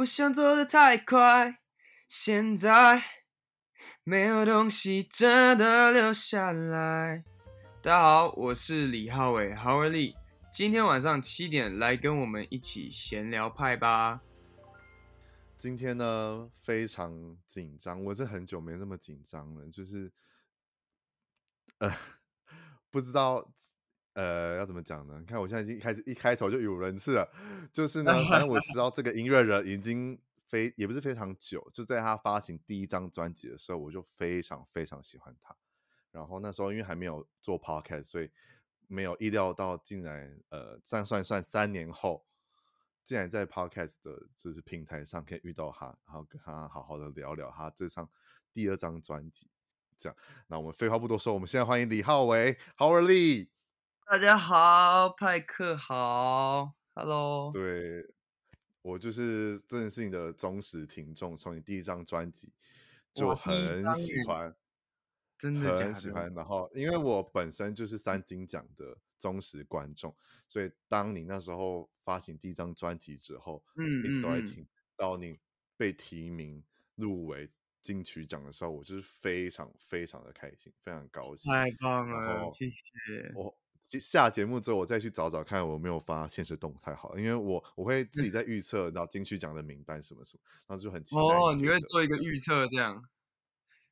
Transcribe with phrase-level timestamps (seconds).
[0.00, 1.60] 不想走得太快，
[2.08, 3.04] 现在
[4.02, 7.22] 没有东西真的留下来。
[7.82, 10.16] 大家好，我是李浩伟，Howard Lee。
[10.50, 14.22] 今天晚上七点来跟我们一起闲聊派吧。
[15.58, 20.10] 今天呢非常紧张，我是很久没这么紧张了，就是
[21.76, 21.94] 呃
[22.90, 23.52] 不知道
[24.14, 25.16] 呃要怎么讲呢？
[25.18, 27.30] 你看我现在已经开始一开头就语无伦次了，
[27.72, 35.56] 就是呢，反正我知道这个音乐人已经非也不是非常久，就在他发行第一张专辑的时候，我就非常非常喜欢他。
[36.10, 38.30] 然后那时候因为还没有做 podcast，所以
[38.86, 42.24] 没有意料到竟然呃这样算算三年后。
[43.02, 48.08] 竟然在 Podcast 的就是平台上可以遇到他，然后跟他好好的聊聊他这张
[48.52, 49.48] 第二张专辑，
[49.98, 50.16] 这样。
[50.46, 53.48] 那我们废话不多说，我们现在欢迎李浩维，Howard Lee。
[54.10, 57.52] 大家好，派克好，Hello。
[57.52, 58.04] 对，
[58.82, 62.52] 我就是真的是你的忠实听众，从你第一张专辑
[63.14, 63.56] 就很
[63.94, 64.52] 喜欢，
[65.38, 66.28] 真的很喜欢。
[66.34, 68.98] 然后因为我本身就是三金奖的。
[69.20, 70.16] 忠实观众，
[70.48, 75.38] 所以当你那时候发行第一张专辑之后，嗯，一直都在听到你
[75.76, 77.46] 被提名入围
[77.82, 82.80] 金曲奖的时候，我就是非常非常的开心，非常高兴，太棒了，谢谢。
[83.34, 91.20] 我下节目之后，我再去找找看我没有发现实动态好，因为我我会自己在预测，然后金曲奖的名单什么什么，然后就很期待。
[91.20, 93.02] 哦，你会做一个预测这样。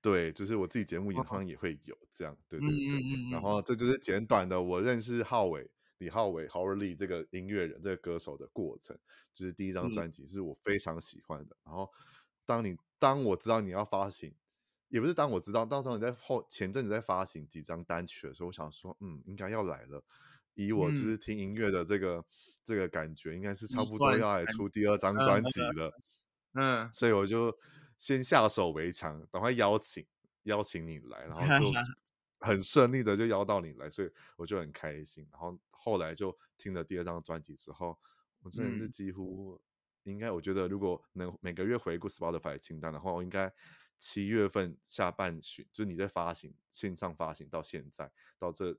[0.01, 3.31] 对，就是我自己节目也好像也会有这样，对对对。
[3.33, 8.97] 然后这就是简短的我认识浩伟李浩伟 Howard Lee 这个音乐人这个歌手的过程。
[9.35, 11.57] 就是第一张专辑是我非常喜欢的。
[11.65, 11.91] 然后
[12.47, 14.33] 当你当我知道你要发行，
[14.89, 20.03] 也不是当我知道，到时候你在后前阵子在发行几张单曲的时候，我想说，嗯，应该要来了。
[20.55, 22.25] 以我就是听音乐的这个
[22.65, 25.93] 这个感觉，应该是差不多要来出第二张专辑了。
[26.55, 27.57] 嗯，所以我就。
[27.99, 30.07] 先下手为强，赶快邀请
[30.45, 31.73] 邀请你来，然后就
[32.39, 35.27] 很顺利的就邀到你来，所以我就很开心。
[35.33, 37.99] 然后后来就听了第二张专辑之后，
[38.41, 39.61] 我真的是几乎
[40.05, 43.53] 应该，我觉得如果能每个月回顾 Spotify 清单的话，我应该
[43.99, 48.77] 七月份下半旬，就是你在发行线上发行到现在到这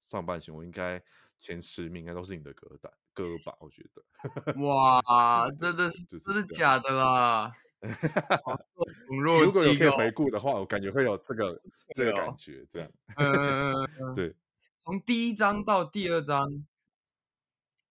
[0.00, 1.02] 上半旬，我应该
[1.38, 3.56] 前十名应该都是你的歌单歌吧？
[3.58, 7.52] 我觉得，哇，真的是真的假的啦？
[9.08, 11.60] 如果有可以回顾的话，我感觉会有这个
[11.94, 12.90] 这个感觉，这样。
[13.16, 14.34] 嗯，对。
[14.76, 16.66] 从第一章到第二章，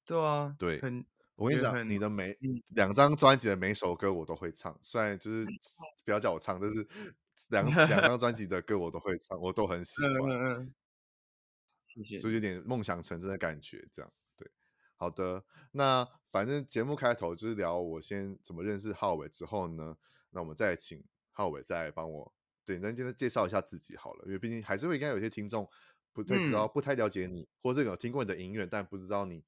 [0.05, 0.79] 对啊，对。
[1.37, 2.35] 我跟你讲，你的每
[2.69, 5.45] 两张专辑的每首歌我都会唱，虽然就是
[6.03, 6.85] 不要叫我唱，但是
[7.51, 10.73] 两两张专辑的歌我都会唱，我都很喜欢。
[11.85, 12.17] 谢谢。
[12.17, 14.49] 所以有点梦想成真的感觉，这样对。
[14.95, 19.95] 好的，那反正节目开头就是聊我先怎么认识浩伟之后呢，
[20.31, 22.33] 那我们再请浩伟再帮我
[22.65, 25.69] 简单介介绍一下自己好了，因为毕竟还是会应该有些听众
[26.11, 29.43] 不太知道、嗯、不太了解你，或者有听过你的音乐，但不知道你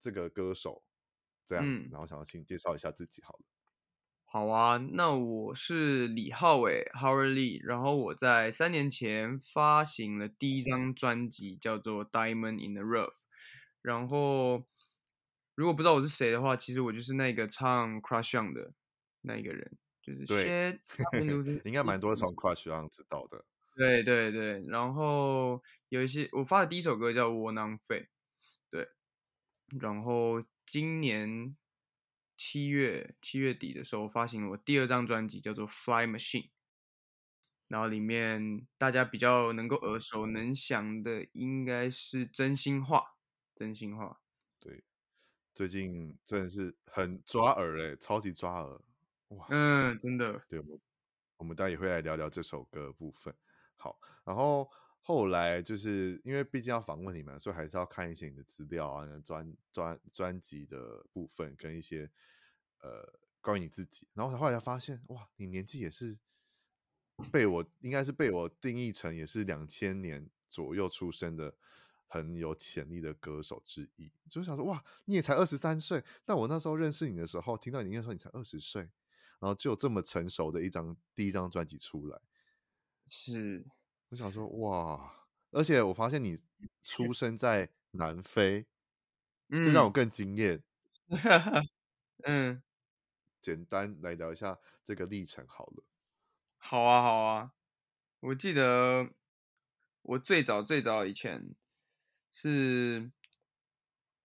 [0.00, 0.84] 这个歌手
[1.46, 3.44] 这样子，嗯、然后想要请介绍一下自己好了。
[4.24, 13.08] 好啊，那我是李浩伟 Howard Lee，然后我在三年前发行了第一张专辑，叫做《Diamond in the Rough》，
[13.82, 14.66] 然后。
[15.56, 18.72] 如果不知道我是谁的话，其实我就是那个唱 Crush On 的
[19.20, 20.80] 那一个人，就是对，
[21.62, 23.44] 应该蛮多人从 Crush On 知道的。
[23.76, 28.00] 对对对，然后有一些我发的第一首歌叫《窝囊废》，
[28.68, 28.88] 对，
[29.80, 31.56] 然后今年
[32.36, 36.46] 七月七月底的时候发行了我第二张专辑，叫做《Fly Machine》，
[37.68, 42.98] 然后里面大家比较能够耳熟能详的应该是《真心话》，
[43.54, 44.20] 真心话，
[44.58, 44.84] 对。
[45.54, 48.80] 最近真的是很抓耳哎，超级抓耳
[49.28, 49.46] 哇！
[49.50, 50.42] 嗯，真的。
[50.48, 50.80] 对，我
[51.36, 53.32] 我们待会也会来聊聊这首歌的部分。
[53.76, 54.68] 好，然后
[55.06, 62.10] 后来就是因为毕竟要访问你们，所以还是要看一些你的资料啊，专专专辑的部分跟一些
[62.80, 64.08] 呃关于你自己。
[64.14, 66.18] 然后后来才发现哇，你年纪也是
[67.30, 71.54] 被我应该是被我定义成也是两千年左右出生的。
[72.06, 78.82] 很有潜力的歌手之一，就想说哇，你也才二十三岁，但我那时候认识你的时候，听到你应该说你才二十岁，
[79.40, 82.20] 然后就有这么成熟的一张第一张专辑出来，
[83.08, 83.66] 是，
[84.14, 85.12] 我想说哇，
[85.50, 86.38] 而且我发现你
[86.82, 88.64] 出生在南非，
[89.48, 90.62] 嗯，就让我更惊艳，
[92.22, 92.62] 嗯，
[93.42, 95.84] 简单来聊一下这个历程好了，
[96.58, 97.54] 好啊，好啊，
[98.20, 99.10] 我记得
[100.02, 101.56] 我最早最早以前。
[102.30, 103.12] 是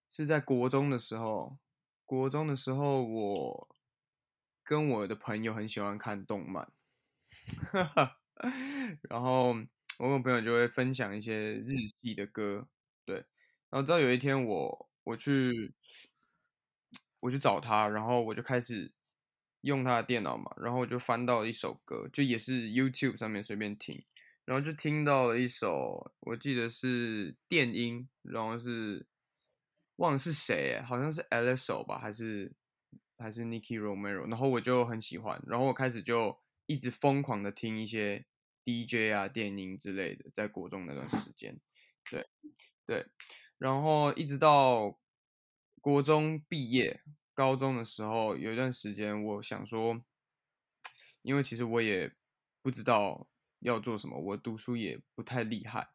[0.08, 1.58] 是在国中的时候，
[2.06, 3.76] 国中的时候我
[4.64, 6.72] 跟我的朋友很喜欢看动漫，
[9.10, 9.56] 然后
[10.00, 12.68] 我跟我朋友就会分享一些日系的歌，
[13.06, 13.18] 对，
[13.70, 15.74] 然后直到有一天我我去
[17.20, 18.92] 我去找他，然后我就开始
[19.62, 24.04] 用他的电脑嘛，然后我就翻到了一首歌，就也是 YouTube 上面随便听，
[24.46, 29.06] 然后就听到了一首，我记得是电音，然后是
[29.98, 32.52] 忘了是谁，好像是 Alesso 吧，还是？
[33.22, 38.26] 还是 Nicky Romero，然后我就很喜欢，然后我开始就一直疯狂的听一些
[38.70, 41.60] DJ 啊、电音之类的，在国中那段时间，
[42.10, 42.28] 对
[42.86, 43.08] 对，
[43.58, 45.00] 然后一直到
[45.82, 47.02] 国中毕业，
[47.34, 50.04] 高中的时候有一段时间，我想说，
[51.22, 52.14] 因为其实我也
[52.62, 53.28] 不知道
[53.60, 55.90] 要做什么，我读书也不太厉害，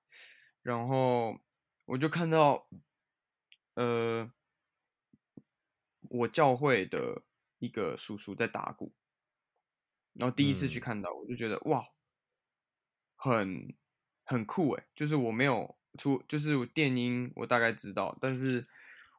[0.63, 1.39] 然后
[1.85, 2.69] 我就看到，
[3.75, 4.33] 呃。
[6.11, 7.25] 我教会的
[7.59, 8.95] 一个叔叔在打鼓，
[10.13, 11.89] 然后第一次去看到，我就觉得、嗯、哇，
[13.17, 13.75] 很
[14.25, 14.87] 很酷哎！
[14.95, 18.67] 就是我没有出，就是电音我大概知道，但是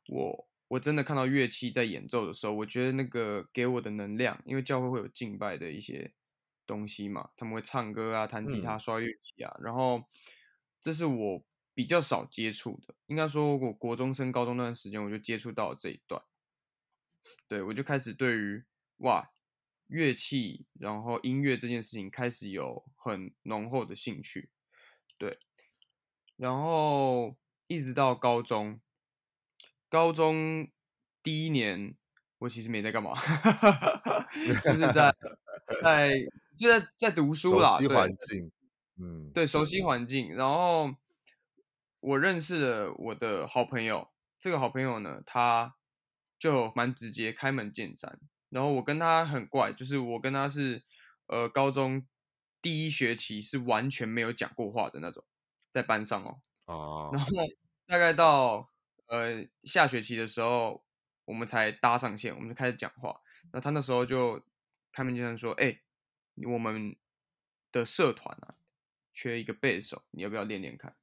[0.07, 6.13] 我我真的看到乐器在演奏的时候，我觉得那个给我的能量，因为教会会有敬拜的一些
[6.65, 10.03] 东西嘛，他们会唱歌啊、弹吉他、刷乐器啊，嗯、然后
[10.81, 11.43] 这是我
[11.73, 12.95] 比较少接触的。
[13.05, 16.21] 应该说，我国中升高中那段时间，我就接触到了这一段。
[17.47, 18.63] 对，我就开始对于
[18.97, 19.31] 哇
[19.87, 24.49] 乐器，然后音乐这件事情开始有很浓厚的兴趣。
[25.17, 25.39] 对，
[26.35, 27.35] 然后
[27.67, 28.79] 一直到高中，
[29.89, 30.67] 高中
[31.21, 31.95] 第一年
[32.39, 33.13] 我其实没在干嘛，
[34.63, 35.15] 就是在
[35.81, 36.19] 在
[36.57, 38.51] 就在在读书啦，熟悉环境，
[38.97, 40.33] 嗯，对，熟悉环境。
[40.35, 40.95] 然后
[41.99, 44.09] 我认识了我的好朋友，
[44.39, 45.75] 这个好朋友呢，他。
[46.37, 48.19] 就蛮直接，开门见山。
[48.49, 50.83] 然后我跟他很怪，就是我跟他是，
[51.27, 52.07] 呃，高中
[52.61, 55.25] 第一学期是完全没有讲过话的那种，
[55.71, 56.41] 在班上哦。
[56.65, 57.09] 哦。
[57.13, 57.29] 然后
[57.85, 58.71] 大概到
[59.07, 60.85] 呃下学期的时候，
[61.25, 63.21] 我们才搭上线，我们就开始讲话。
[63.51, 64.45] 那他那时候就
[64.91, 65.81] 开门见山说：“哎，
[66.53, 66.95] 我们
[67.71, 68.55] 的社团啊，
[69.13, 70.95] 缺一个贝斯手，你要不要练练看？”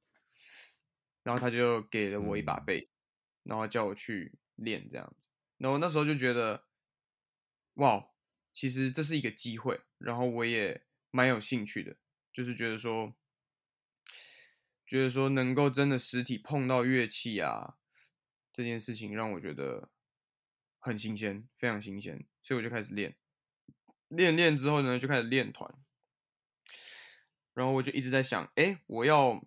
[1.24, 2.90] 然后他就给了我一把贝，嗯，
[3.44, 4.38] 然后叫我去。
[4.56, 6.62] 练这样子，然后那时候就觉得，
[7.74, 8.10] 哇，
[8.52, 11.96] 其实这是一个机会，然后我也蛮有兴趣的，
[12.32, 13.14] 就是觉得说，
[14.86, 17.78] 觉得说能够真的实体碰到乐器啊，
[18.52, 19.90] 这件事情让我觉得
[20.78, 23.16] 很新鲜，非常新鲜，所以我就开始练，
[24.08, 25.74] 练练之后呢，就开始练团，
[27.54, 29.46] 然后我就一直在想，哎，我要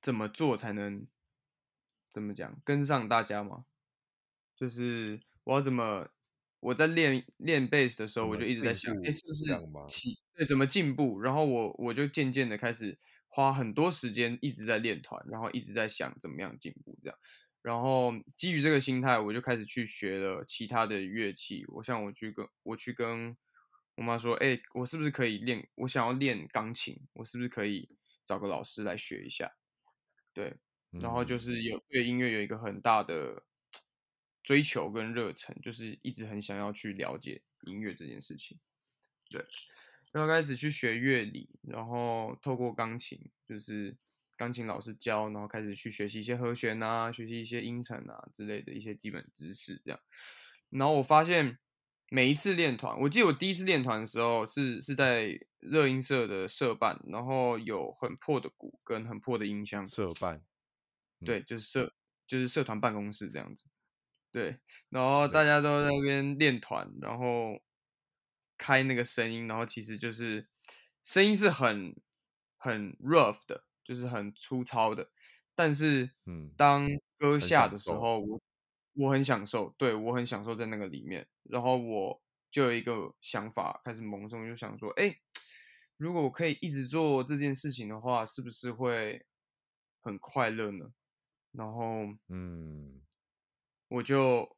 [0.00, 1.06] 怎么做才能？
[2.10, 2.60] 怎么讲？
[2.64, 3.66] 跟上大家吗？
[4.54, 6.10] 就是我要怎么？
[6.64, 9.44] 我在练练 bass 的时候，我就一直在想，哎，是不是
[10.34, 11.20] 对，怎么进步？
[11.20, 17.18] 然后我我就渐渐的开始花很多时间一直在练团，然后一直在想怎么样进步这样。
[17.60, 21.66] 然后基于这个心态，我就开始去学了其他的乐器。
[21.68, 23.36] 我像我去跟我去跟
[23.96, 25.68] 我妈说，哎，我是不是可以练？
[25.74, 27.90] 我想要练钢琴，我是不是可以
[28.24, 29.52] 找个老师来学一下？
[30.32, 30.56] 对。
[30.92, 33.42] 然后就是有对音乐有一个很大的
[34.44, 38.60] 追求跟热忱，就是一直很想要去了解音乐这件事情。
[39.30, 39.44] 对，
[40.12, 43.96] 然后开始去学乐理，然后透过钢琴，就是
[44.36, 49.80] 钢琴老师教，然后开始去学习一些和弦啊，学习一些音程啊之类的一些基本知识。
[49.82, 49.98] 这样，
[50.68, 51.58] 然后我发现
[52.10, 59.88] 每一次练团，我记得我第一次练团的时候是是在热音社的社办，然后有很破的鼓跟很破的音箱。
[59.88, 60.44] 社办。
[61.24, 61.94] 对，就是社，
[62.26, 63.70] 就是社团办公室这样子。
[64.34, 67.62] 对，然后大家都在那边练团，然后
[68.58, 70.48] 开那个声音，然后其实就是
[71.04, 71.94] 声音是很
[72.56, 75.12] 很 rough 的，就是很粗糙的。
[75.54, 78.42] 但是，嗯，当歌下的时候，我
[78.94, 81.28] 我很享受，对，我很享受在那个里面。
[81.44, 85.16] 然后我就有一个想法开始萌生，就想说，哎，
[85.96, 89.24] 如果我可以一直做这件事情的话，是不是会
[90.00, 90.86] 很快乐呢？
[91.52, 93.00] 然后，嗯，
[93.94, 94.56] 我就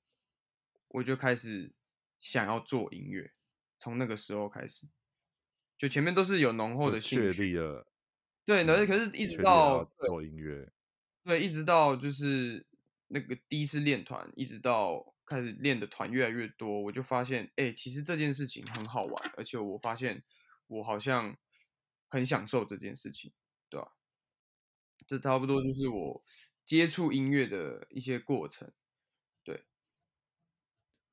[0.89, 1.75] 我就开始
[2.19, 3.35] 想要做音乐，
[3.77, 4.89] 从那个时候开始，
[5.77, 7.87] 就前面都是有浓厚的兴趣了，
[8.45, 10.73] 对，然后可是一直到做音乐，
[11.25, 12.67] 对，一直到就是
[13.09, 20.25] 那个第一次练团，一直到开始练的团越来越多，我就发现，哎，其实这件事情很好玩，而且我发现
[20.69, 21.37] 我好像
[22.09, 23.33] 很享受这件事情，
[23.69, 23.93] 对吧？
[25.07, 26.25] 这差不多就是我。
[26.67, 28.86] 接触音乐的一些过程，对，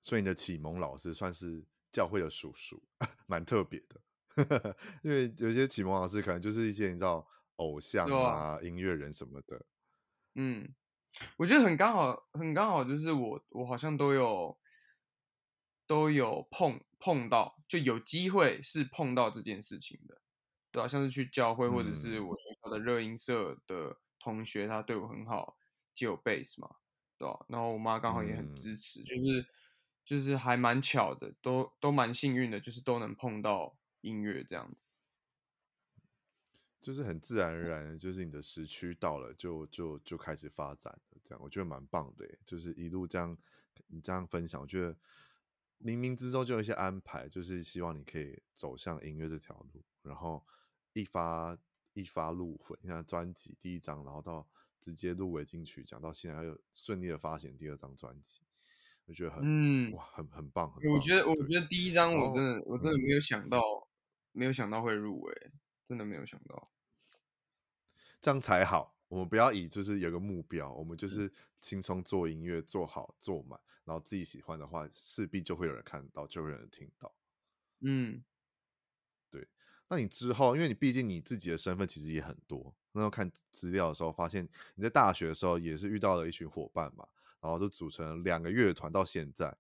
[0.04, 2.84] 所以你的启蒙老师算是教会的叔叔，
[3.26, 4.00] 蛮特别的。
[5.04, 9.66] 因为有些启蒙老师可能就是一些你知道偶像啊、啊音乐人什么的。
[10.36, 10.76] 嗯，
[11.38, 14.58] 我觉得很刚好，很刚好，就是我我好像都有
[15.88, 20.22] 都有碰碰到，就有机会是碰到这件事情的，
[20.72, 25.56] 对啊，像是去教会，或者是我学校的热音社的同学，他对我很好，
[25.94, 26.78] 借我贝斯嘛，
[27.20, 27.46] 对吧？
[27.48, 29.46] 然后我妈刚好也很支持，嗯、就是
[30.04, 34.84] 就是还蛮巧的，都都蛮幸运的，就是都能碰到音乐这样子。
[36.82, 42.28] 就是很自然而然的，就是你的时区到了就，就就开始发展了，这样我觉得蛮棒的。
[42.44, 43.38] 就是一路这样，
[43.88, 44.94] 你这样分享，我觉得
[45.80, 50.46] 冥冥之中就有一些安排，就是希望你可以走向音乐这条路，然后
[50.92, 51.58] 一发
[51.94, 54.46] 一发入魂，你看专辑第一张，然后到
[54.82, 58.42] 直接入围金曲奖，到现在又顺利的发行第二张专辑，
[59.06, 60.94] 我觉得很嗯哇，很很棒，很棒。
[60.94, 63.88] 我觉得我觉得第一张我真的我真的没有想到，嗯、
[64.32, 65.52] 没有想到会入围，
[65.86, 66.72] 真的没有想到。
[68.22, 68.94] 这样才好。
[69.10, 77.14] 我们不要以就是有个目标，我们就是轻松做音乐，做好做满，然后自己喜欢的话，势必就会有人看到，就会有人听到。
[77.82, 78.24] 嗯，
[79.30, 79.48] 对。
[79.90, 87.08] 那你之后，因为你毕竟你自己的身份其实也很多，那时候看资料的时候，发现你在大学的时候也是遇到了一群伙伴嘛，
[87.44, 89.56] 然后就组成了两个乐团，到现在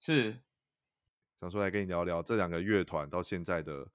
[0.00, 0.42] 是
[1.40, 3.92] 想说来跟你聊聊这两个乐团到现在的。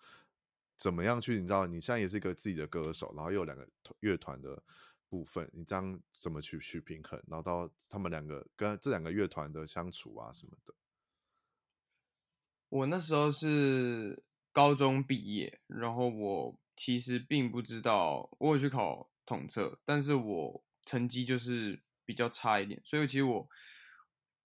[0.79, 1.41] 怎么样去？
[1.41, 3.67] 你知道，你现在也是一个自己的歌手，然后又有两个
[4.01, 4.61] 乐团的
[5.09, 7.19] 部分，你这样怎么去去平衡？
[7.25, 10.75] 然后到他们两个跟这两个乐团的相处啊什么的。
[12.69, 23.47] 我那时候是高中毕业，然后我其实并不知道，我有去考统测，但是我成绩就是比较差一点，所以其实我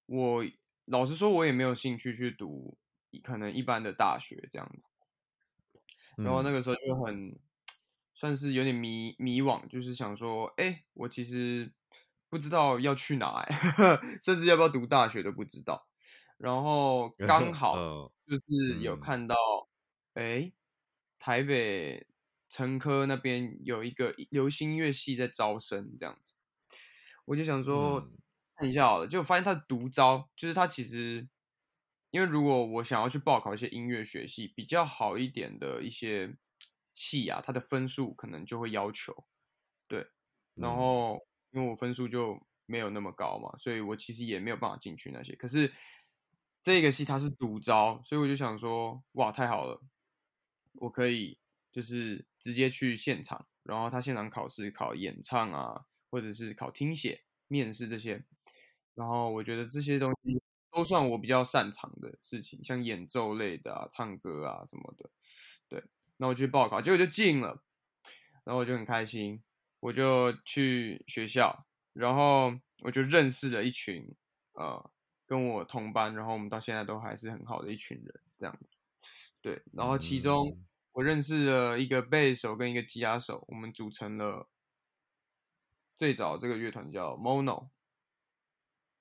[0.07, 0.45] 我
[0.87, 2.77] 老实说，我也没有兴趣去读
[3.23, 4.89] 可能一般的大学这样子。
[6.17, 7.39] 然后那个时候就很
[8.15, 11.73] 算是有点迷迷惘，就是想说，哎，我其实
[12.29, 13.59] 不知道要去哪，哎，
[14.23, 15.89] 甚至要不要读大学都不知道。
[16.37, 19.37] 然后 刚好就是有看到，
[20.15, 20.53] 哎，
[21.19, 22.07] 台北
[22.49, 26.35] 成科那边有一个流行音乐系在招生，这样子，
[27.25, 28.01] 我就想说
[28.57, 31.29] 看一下好了，就发现他的独招，就是他其实。
[32.15, 36.37] 因为如果我想要去报考一些音乐学系比较好一点的一些
[36.93, 39.25] 系啊，他的分数可能就会要求，
[39.89, 40.07] 对，
[40.53, 41.19] 然后
[41.53, 45.35] 因为我分数就没有那么高嘛，所以我其实也没有办法进去那些。
[45.37, 45.73] 可是
[46.61, 49.81] 这个系它是独招，所以我就想说，哇，太好了，
[50.75, 51.39] 我可以
[51.73, 58.23] 就是直接去现场，然后他现场考试考演唱啊，或者是考听写、面试这些，
[58.95, 60.41] 然后我觉得这些东西。
[60.75, 65.11] 都算我比较擅长的事情，像演奏类的啊、唱歌啊什么的，
[65.69, 65.85] 对。
[66.17, 67.63] 那我去报考，结果就进了，
[68.45, 69.43] 然后我就很开心，
[69.81, 74.17] 我就去学校，然后我就认识了一群
[74.55, 74.91] 呃
[75.27, 78.71] 跟我同班，然后我们到现在都还是很好的一群人，这样子。
[79.43, 80.59] 对，然后其中
[80.93, 84.49] 我认识了一个贝手跟一个吉他手，我们组成了
[86.03, 87.69] 最早这个乐团叫 Mono，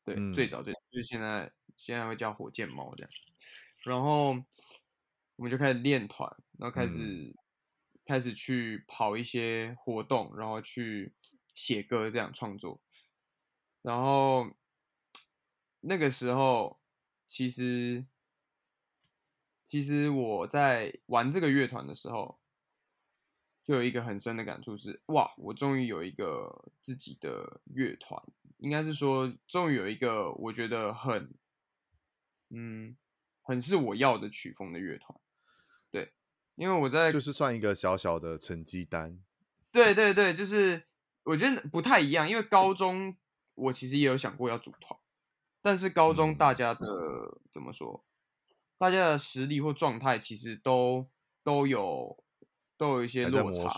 [0.03, 1.51] 对，嗯、最早最早就是现在。
[1.77, 3.11] 现在会叫火箭猫这样，
[3.85, 4.33] 然后
[5.35, 6.29] 我们就开始练团，
[6.59, 7.33] 然后开始、嗯、
[8.05, 11.15] 开始去跑一些活动，然后去
[11.55, 12.79] 写歌这样创作。
[13.81, 14.51] 然后
[15.79, 16.79] 那个时候，
[17.25, 18.05] 其实
[19.67, 22.40] 其实我在玩这个乐团的时候，
[23.71, 28.21] 就有一个很深的感触是：哇，我终于有一个自己的乐团，
[28.57, 31.33] 应该是说，终于有一个我觉得很。
[32.53, 32.97] 嗯，
[33.43, 35.17] 很是我要的曲风的乐团，
[35.89, 36.11] 对，
[36.55, 39.23] 因为我在就是算一个小小的成绩单，
[39.71, 40.83] 对对对，就是
[41.23, 43.15] 我觉得不太一样，因为高中
[43.55, 44.99] 我其实也有想过要组团，
[45.61, 48.03] 但是高中大家的、嗯、怎么说，
[48.77, 51.09] 大家的实力或状态其实都
[51.41, 52.21] 都有
[52.81, 53.69] 都有一些落差，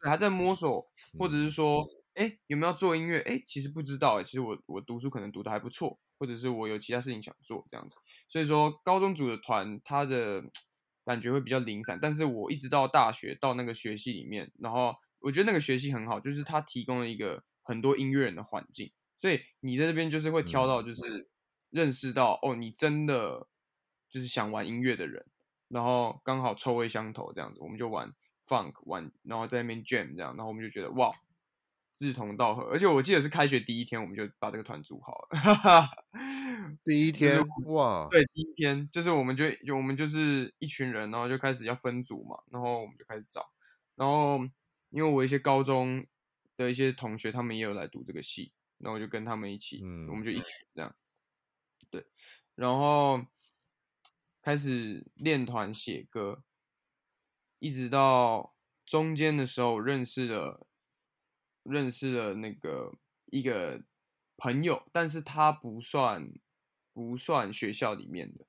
[0.00, 3.20] 对，还在摸索，或者是说，哎、嗯，有没有做音乐？
[3.20, 5.98] 哎，其实不知道，哎，其实我我读书可能读的还不错。
[6.18, 10.42] 或者是我有其他事情想做这样子，所以说高中组的团，他的
[11.04, 11.98] 感觉会比较零散。
[12.00, 21.28] 但是我一直到大学到那个学系里面，然后我觉得那个学系很好，就是他提供了一个很多音乐人的环境，所以你在这边就是会挑到，就是
[21.68, 23.46] 认识到哦，你真的
[24.08, 25.26] 就是想玩音乐的人，
[25.68, 28.12] 然后刚好臭味相投这样子，我们就玩
[28.46, 31.10] funk 玩，然后在那边 jam 这样，然后我们就觉得哇，
[31.94, 35.88] 志同道合，而且我记得是开学第一天我们就把这个团组好了。
[36.84, 43.50] 第一天哇，对，第一天就是我们就就我们就是一群人，然后就开始要分组嘛，然后我们就开始找，
[43.94, 44.38] 然后
[44.90, 46.04] 因为我一些高中
[46.56, 50.44] 的一些同学他们也有来读这个系，然后我就跟他们一起，嗯、我们就一群
[50.74, 50.94] 这样，
[51.90, 52.04] 对，
[52.54, 53.24] 然后
[54.46, 56.44] 开始练团写歌，
[57.58, 60.68] 一直到中间的时候认识了。
[61.64, 63.82] 认识了那个一个
[64.36, 66.32] 朋友，但是他不算
[66.92, 68.46] 不算学校里面的，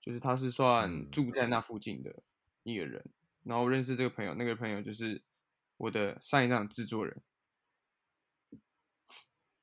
[0.00, 2.22] 就是他是算住在那附近的
[2.62, 3.04] 一个人。
[3.42, 5.22] 然后认识这个朋友，那个朋友就是
[5.76, 7.22] 我的上一张制作人。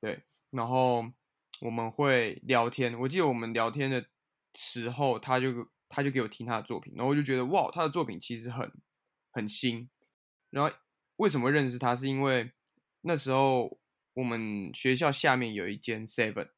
[0.00, 1.10] 对，然后
[1.62, 2.96] 我们会聊天。
[3.00, 4.06] 我记得我们聊天的
[4.54, 8.70] 时候，他就他就给我听他的作品，然后我就觉得哇，他的作品其实很
[9.30, 9.88] 很新。
[10.50, 10.74] 然后
[11.16, 11.94] 为什么认识他？
[11.94, 12.52] 是因为
[13.02, 13.78] 那时候
[14.14, 16.50] 我们学校下面有一间 Seven，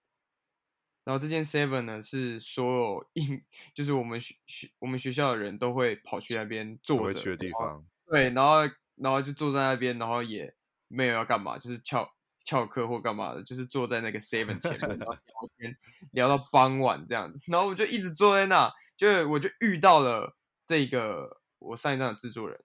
[1.05, 3.43] 然后这间 Seven 呢是所有应
[3.75, 7.85] 就是我们学学我们学校的人都会跑去那边坐着的地方。
[8.07, 8.61] 对，然后
[8.97, 10.55] 然后就坐在那边，然后也
[10.89, 15.77] 没有要干嘛，就是翘翘课或干嘛的，就是坐在那个 Seven 前面，然后 聊天
[16.13, 17.51] 聊到傍晚这样子。
[17.51, 22.63] 然后我就一直坐在那，就我就遇到了这个我上一张的制作人，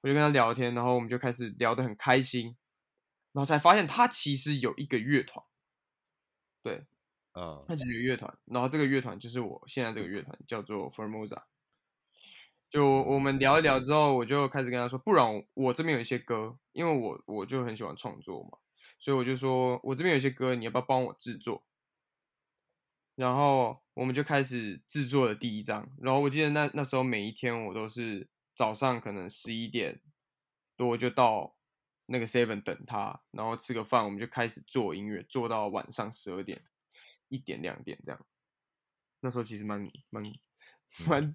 [0.00, 2.56] 我就跟他聊天，然后我们就开始聊得很开心。
[3.32, 5.44] 然后才发现他其实有一个乐团，
[6.62, 6.86] 对，
[7.32, 11.42] 啊，他其实有乐团，然后这个乐团就是我现在这个乐团，叫做 Formosa。
[12.70, 18.58] 就我们聊一聊之后，我就开始跟他说，不然，我这边有一些歌，因为我我就很喜欢创作嘛，
[19.04, 21.66] 所以我就说我这边有一些歌，你要不要帮我制作？
[23.16, 25.94] 然后我们就开始制作了第一张。
[26.00, 30.00] 然后我记得那那时候每一天我都是早上可能十一点
[30.78, 31.54] 多就到。
[32.06, 36.62] 那个 seven 等他，然后吃个饭，我们就开始做音乐，做到晚上十二点、
[37.30, 38.26] 一点、两点这样。
[39.20, 40.22] 那时候其实蛮蛮
[41.06, 41.34] 蛮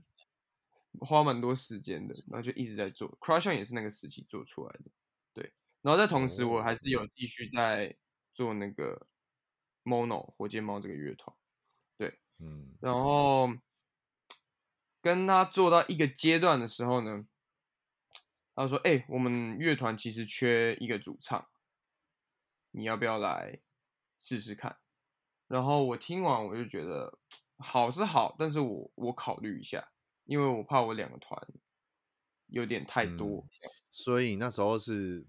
[1.00, 3.18] 花蛮多时间的，然后就一直在做。
[3.20, 4.92] Crush On 也是那个时期做出来的，
[5.34, 5.54] 对。
[5.82, 7.96] 然后在同时，我还是有继续在
[8.34, 9.08] 做那个
[9.84, 11.36] Mono 火箭猫这个乐团，
[11.98, 12.76] 对，嗯。
[12.82, 13.50] 然后
[15.02, 17.26] 跟他做到一个阶段的时候呢。
[18.56, 21.48] 他说：“哎、欸，我们乐团其实缺一个主唱，
[22.72, 23.62] 你要不要来
[24.20, 24.80] 试试看？”
[25.48, 27.20] 然后我听完我就觉得
[27.56, 29.94] 好是好，但是我我考虑一下，
[30.26, 31.42] 因为我怕我两个团
[32.48, 33.48] 有点太多。
[33.48, 33.50] 嗯、
[33.90, 35.26] 所以那时候是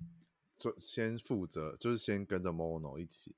[0.60, 3.34] 就先负责，就是先跟着 Mono 一起，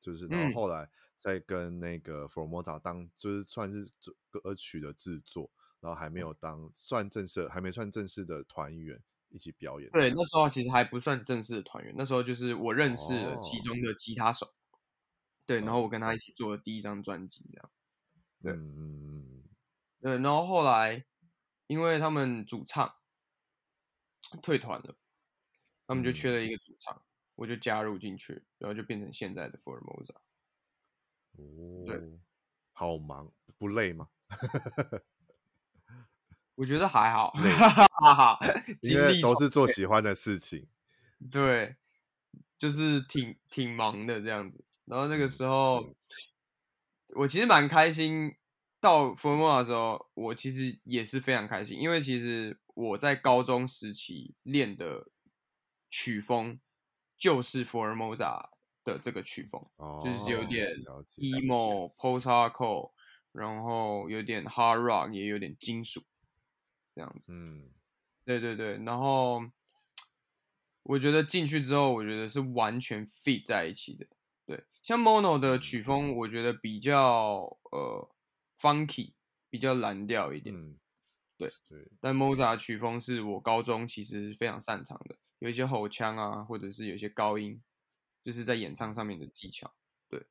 [0.00, 3.90] 就是然后后来再跟那个 Formosa 当，就是算是
[4.30, 9.02] 歌曲的制作，然后还没有当算正式，还没算正式的团员。
[9.28, 9.90] 一起表演。
[9.90, 14.46] 对，那时候其实还不算正式的团员，那时候就是我认识了其中的吉他手。
[14.46, 14.78] 哦、
[15.44, 17.70] 对，然后我跟他一起做了第一张专辑，这样。
[18.40, 19.42] 对，嗯，
[20.00, 21.04] 对，然后后来
[21.66, 22.94] 因为他们主唱
[24.40, 24.96] 退团了，
[25.86, 27.02] 他们就缺了一个主场，嗯、
[27.36, 30.14] 我就加入进去，然后就变成现在的 Formosa。
[31.32, 32.00] 哦，对，
[32.72, 34.08] 好忙，不累吗？
[36.56, 38.38] 我觉得还好，哈哈，
[38.80, 40.66] 因为都是做喜欢的事情，
[41.30, 41.76] 对，
[42.58, 44.64] 就是挺挺忙的这样子。
[44.86, 45.94] 然后那个时候，嗯、
[47.16, 48.34] 我其实蛮开心。
[48.78, 55.08] 到 Formosa 的时候，我其实也是非常开心，因为其实我在高中时期练的
[55.88, 56.60] 曲风
[57.16, 58.50] 就是 Formosa
[58.84, 60.68] 的这个曲风，哦、就是有点
[61.18, 62.92] emo、post-hardcore，
[63.32, 66.02] 然后有点 hard rock，也有点金属。
[66.94, 67.70] 这样子，嗯，
[68.24, 69.50] 对对对，然后
[70.82, 74.06] 我觉得进去之后，我觉得是完全 fit 在一起的。
[74.46, 78.10] 对，像 Mono 的曲风，我觉得比较呃
[78.58, 79.12] funky，
[79.50, 80.56] 比较蓝调一点。
[80.56, 80.78] 嗯，
[81.36, 81.86] 对对。
[82.00, 87.62] 但 Moza 曲风是我高中其实非常擅长的，有一些吼腔啊，或者是有一些高音，
[88.22, 89.74] 就是在演唱上面的技巧。
[90.08, 90.26] 对。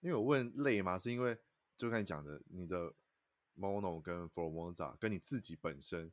[0.00, 0.98] 因为我问累吗？
[0.98, 1.38] 是因为
[1.76, 2.94] 就刚才讲的你的。
[3.60, 6.12] Mono 跟 Formosa 跟你自己本身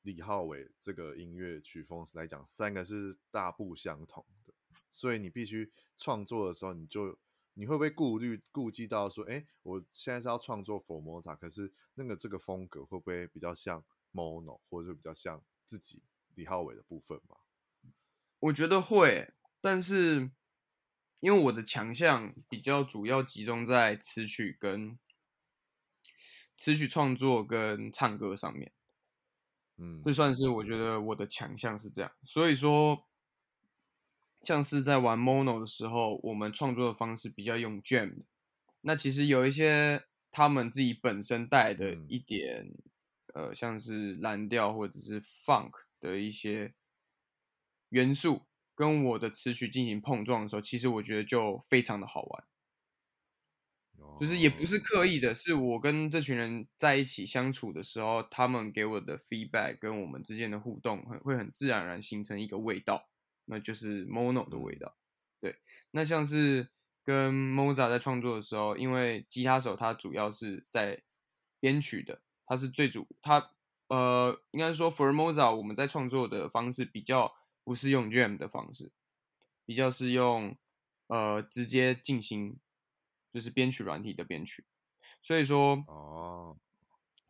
[0.00, 4.54] 李浩伟这个音乐曲风来讲，三个是大不相同的，
[4.90, 7.18] 所以你必须创作的时候，你就
[7.52, 16.02] 你会不会顾虑顾忌到说，哎，我现在是要创作 Formosa，可是那个这个风格会不会比较像 Mono，或者是比较像自己
[16.34, 17.36] 李浩伟的部分嘛？
[18.40, 20.30] 我觉得会，但是
[21.20, 24.98] 因为我的强项比较主要集中在词曲跟。
[26.54, 28.70] 词曲创作跟唱歌上面，
[29.78, 33.04] 嗯，这算是我觉得我的强项是这样，所以说
[34.44, 38.22] 像是在玩 Mono 的时候，我们创作的方式比较用 Jam。
[38.82, 42.72] 那其实有一些他们自己本身带的一点，
[43.34, 46.74] 嗯、呃，像是蓝调或者是 Funk 的一些
[47.90, 48.42] 元素，
[48.74, 52.44] 跟我的词曲进行碰撞的时候，其实我觉得就非常的好玩。
[54.20, 63.08] 就是也不是刻意的，是我跟这群人在一起相处的时候，他们给我的 feedback 跟我们之间的互动，很会很自然而然形成一个味道，
[63.44, 64.96] 那就是 Mono 的味道。
[65.40, 65.56] 对，
[65.92, 66.70] 那像是
[67.04, 71.02] 跟 Moza 在创作的时候，因为吉他手他主要是在
[71.60, 73.52] 编曲的，他是最主，他
[73.94, 78.90] 呃，应该说 For Moza 我们在创作的方式比较不是用 Jam 的方式，
[79.64, 80.56] 比较是用
[81.06, 82.58] 呃直接进行。
[83.34, 84.62] 就是编曲软体的编曲，
[85.22, 86.58] 所以说哦，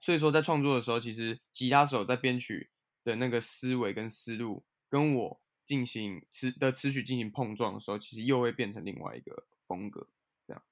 [0.00, 2.70] 所以说在创作的时候，其实吉他手在编曲
[3.04, 10.08] 的那个思维跟思路，跟我进行词的词曲进行碰撞的时候，其实又会变成另外一个风格，
[10.44, 10.64] 这样。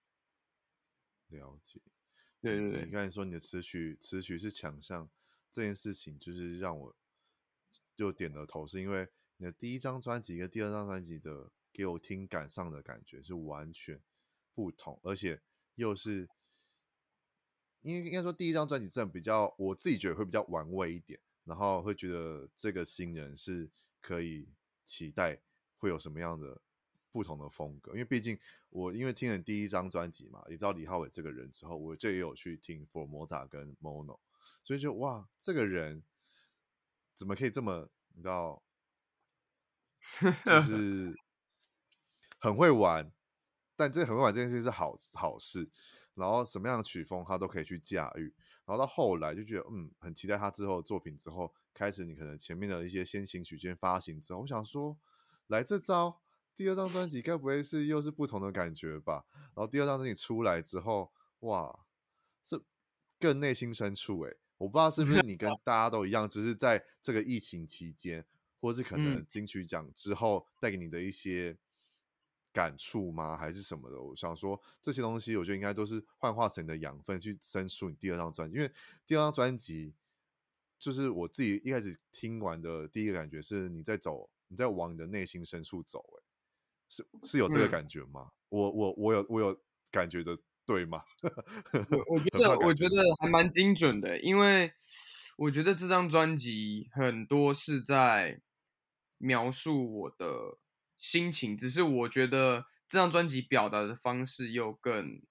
[1.29, 1.81] 了解，
[2.41, 5.09] 对对对，你刚才说你的词曲词曲是强项
[5.51, 6.95] 这件事情，就是让我
[7.97, 9.09] 就点了头，是因为
[9.39, 14.01] 你的第一张专辑跟第二张专辑的给我听感上的感觉是完全。
[14.53, 15.41] 不同，而且
[15.77, 16.29] 又是，
[17.81, 23.71] 因为应该说第一张专辑真的比较，我自己觉得会比较玩味一点，然后会觉得这个新人是
[24.03, 24.47] 可以
[24.85, 25.41] 期待
[25.79, 26.61] 会有什么样的
[27.11, 34.19] 不同的风格，因为毕竟我因为听了第一张专辑嘛，也知道李浩伟这个人之后，我这也有去听 For Mota 跟 Mono，
[34.65, 36.03] 所以就哇，这个人
[37.15, 38.63] 怎么可以这么，你知道，
[40.45, 41.15] 就 是
[42.39, 43.13] 很会玩。
[43.77, 45.71] 但这很会玩这件事情是好好事，
[46.13, 48.35] 然后什么样的曲风他都可以去驾驭，
[48.67, 54.99] 然后到后来就觉得嗯，很期待他之后的作品之后开始，你可能前面的一些先行曲先发行之后，我想说
[55.47, 56.21] 来这招，
[56.55, 59.25] 第二张专辑该不会是又是不同的感觉吧？
[59.33, 61.90] 然后第二张专辑出来之后，哇，这
[63.21, 68.27] 更内心深处哎，我不知道是不是你跟 大家都一样，只是在这个疫情期间，
[68.61, 71.57] 或是可能金曲奖之后带给你的一些。
[72.53, 73.37] 感触吗？
[73.37, 74.03] 还是什么的？
[74.03, 78.57] 我想说这些东西，我觉得应该都是幻化成你的养分，去生出你第二张专辑。
[78.57, 78.69] 因为
[79.07, 79.95] 第二张专辑，
[80.77, 86.05] 就是我自己一开始听完的第一个感觉是，你在走，你在往你的内心深处走。
[86.19, 86.27] 哎，
[86.89, 88.33] 是是有这个感觉吗？
[88.33, 89.57] 嗯、我我我有我有
[89.93, 90.37] 感觉的，
[90.71, 91.03] 对吗？
[92.09, 94.73] 我 觉得我觉得还蛮精准的，因为
[95.39, 98.41] 我觉得这张专辑很多是在
[99.19, 100.59] 描述我的。
[101.03, 105.23] 心情，只是我觉得这张专辑表达的方式又更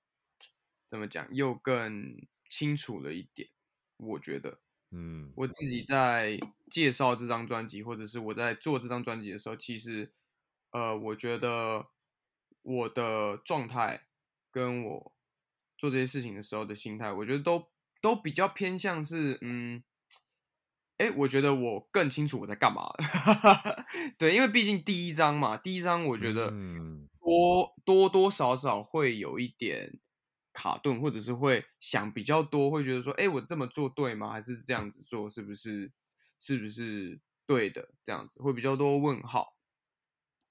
[0.88, 3.50] 怎么讲，又更清楚了一点。
[3.98, 6.40] 我觉得，嗯，我自己在
[6.72, 10.12] 介绍这张专辑，或者是我在做这张专辑的时候，其实，
[10.72, 11.90] 呃，我觉得
[12.64, 14.08] 我的状态
[14.50, 15.14] 跟我
[15.80, 19.82] 做这些事情的时候的心态，我觉得都都比较偏向是，嗯。
[20.98, 23.86] 哎，我觉得我更清楚我在干嘛了。
[24.20, 26.52] 对，因为毕竟第一章嘛，第一章我觉得
[27.22, 29.98] 多多多少少会有一点
[30.52, 34.30] 卡顿，或者是会想比较多，会觉得说，哎，我这么做对吗？
[34.30, 35.94] 还是这样子做是不是
[36.38, 37.94] 是不是对的？
[38.04, 39.56] 这样子会比较多问号。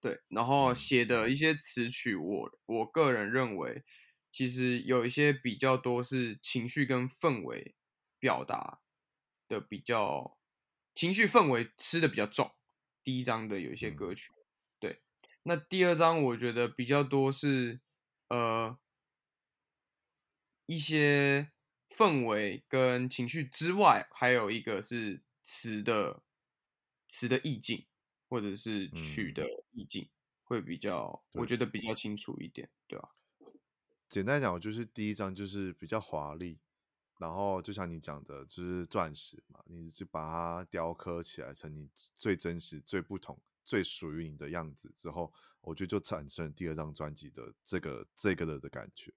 [0.00, 3.84] 对，然后写的一些词曲我，我我个人认为，
[4.30, 7.74] 其实有一些比较多是情绪跟氛围
[8.18, 8.80] 表达
[9.46, 10.36] 的比较。
[10.94, 12.56] 情绪氛围吃的比较重，
[13.04, 14.32] 第一章的有一些歌曲，
[14.80, 15.00] 对，
[15.44, 17.80] 那第二章我觉得比较多是，
[18.26, 18.76] 呃，
[20.66, 21.52] 一些
[21.88, 26.24] 氛围跟情绪之外，还有一个是词的
[27.06, 27.86] 词的意境，
[28.28, 30.10] 或者是曲的意境，
[30.42, 32.68] 会比较，我觉得比较清楚一点？
[34.08, 36.58] 简单讲，就是第一张就是比较华丽。
[37.18, 49.12] 然后就像你讲的，就是钻石嘛，你就把它雕刻起来成你最真实、最不同、最属于你的样子之后，我觉得就产生第二张专辑的这个这个的的感觉。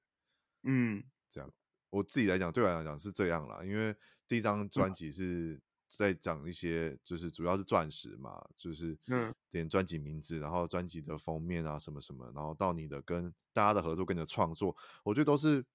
[0.64, 1.54] 嗯，这样，
[1.92, 3.96] 我自己来讲，对我来讲是这样啦，因为
[4.28, 5.62] 第一张专辑是
[5.98, 15.66] 在讲一些，就是主要是钻石嘛，就是嗯，点专辑名字，然后专辑的封面啊什么什么，然后到你的跟大家的合作，跟你的创作，我觉得都是。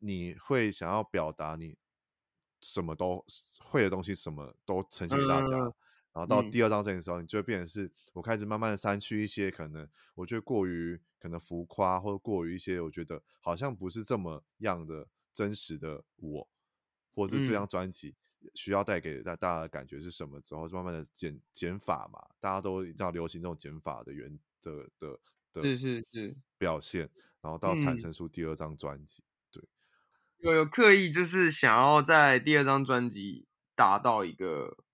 [0.00, 1.74] 你会想要表达你
[2.60, 3.24] 什么都
[3.60, 5.56] 会的东西，什么都呈现给大家。
[5.56, 5.72] 嗯、
[6.12, 16.48] 然后到第二张专辑的时候，嗯、你就会变成是，我开始慢慢的删去一些可能我觉得过于可能浮夸，或者过于一些我觉得好像不是这么样的真实的我，
[17.14, 18.14] 或者是这张专辑
[18.54, 25.20] 需要带给大大家的感觉是什么之后，就慢慢的减减法嘛，大家都要流行这种减法的原的的
[25.52, 26.36] 的，是是是。
[26.58, 29.22] 表现，然后到产生出第二张专辑。
[29.22, 29.64] 嗯、对，
[30.38, 34.84] 有有刻意就是想要在第二张专辑达到一个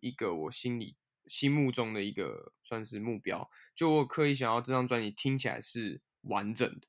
[0.00, 6.88] 一个我心里心目中的一个算是目标，就我刻意想要这张专辑听起来是完整的，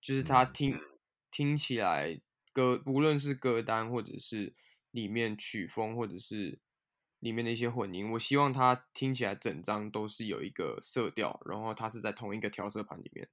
[0.00, 0.80] 就是它听、嗯、
[1.30, 2.20] 听起来
[2.52, 4.54] 歌，无论是歌单或者是
[4.90, 6.60] 里面曲风或者是。
[7.22, 13.28] 里面的一些混音，我希望它听起来整张都是有一个色调，然后它是在同一个调色盘里面。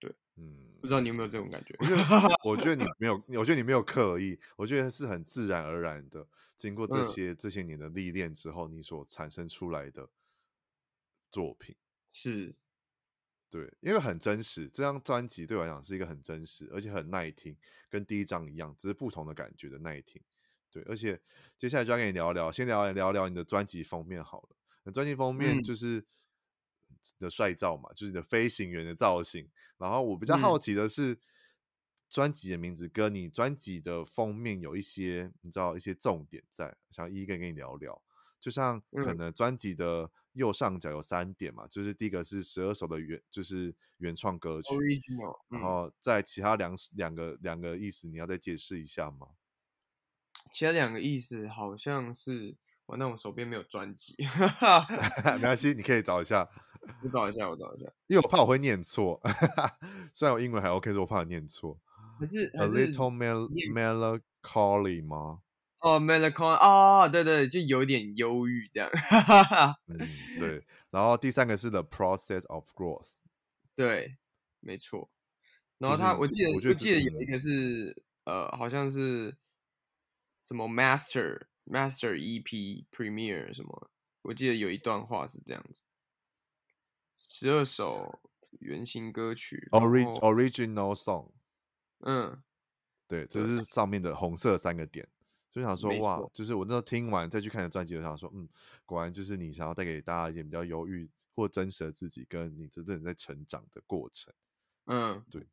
[0.00, 1.76] 对，嗯，不知道你有没有这种感觉？
[1.78, 10.10] 我觉得，我觉得你没有，我觉得你没有刻意，我觉得是很自然而然的，经过这些、嗯、这些年的历练之后，你所产生出来的
[11.30, 11.76] 作品
[12.10, 12.56] 是，
[13.50, 14.68] 对，因为很真实。
[14.68, 17.56] 这张专辑对我来讲是一个很真实，而且很耐听，
[17.88, 20.22] 跟第一张一样，只是不同的感觉的耐听。
[20.70, 21.20] 对，而且
[21.58, 24.56] 接下来就要跟你聊聊，先聊聊聊你的专辑封面好了。
[24.84, 26.06] 那专辑封面就是
[27.18, 29.50] 你的帅照嘛，嗯、就是你的飞行员的造型。
[29.78, 31.18] 然后我比较好奇的是，嗯、
[32.08, 38.00] 专辑的名字跟你专辑的封面有一些你知道一些重点在，想一一跟跟你聊聊。
[38.38, 49.28] 就像可能专辑的右上角有三点嘛，嗯、就是第一个是十二首的原就是原创歌曲，Original，然后在其他两两个两个意思，你要再解释一下吗？
[50.52, 54.16] 其他两个意思好像是，我那我手边没有专辑，
[55.36, 56.48] 没关系，你可以找一下，
[57.02, 59.20] 我找一下，我找一下，因为我怕我会念错，
[60.12, 61.78] 虽然我英文还 OK，是我怕我念错。
[62.18, 65.40] 还是 A little mel melancholy 吗？
[65.80, 68.90] 哦，melancholy 啊，对对，就有点忧郁这样。
[69.88, 69.98] 嗯，
[70.38, 70.64] 对。
[70.90, 73.08] 然后第三个是 The Process of Growth，
[73.74, 74.16] 对，
[74.60, 75.10] 没错。
[75.78, 79.36] 然后他，我记得，我记得有一个是，呃，好像是。
[80.42, 83.90] 什么 Master Master EP Premiere 什么？
[84.22, 85.82] 我记得有一段话是这样子：
[87.14, 88.20] 十二首
[88.58, 91.30] 原型歌曲 Orig Original Song。
[92.00, 92.42] 嗯，
[93.06, 95.06] 对，这是上面的红色三个点，
[95.50, 98.48] 就想说哇，就是我那时候听完再去看的专辑，我想说，嗯，
[98.86, 104.32] 果然就是你想要带给大家一点比较忧郁或真实的自己，跟你真正在成长的过程。
[104.86, 105.46] 嗯，对。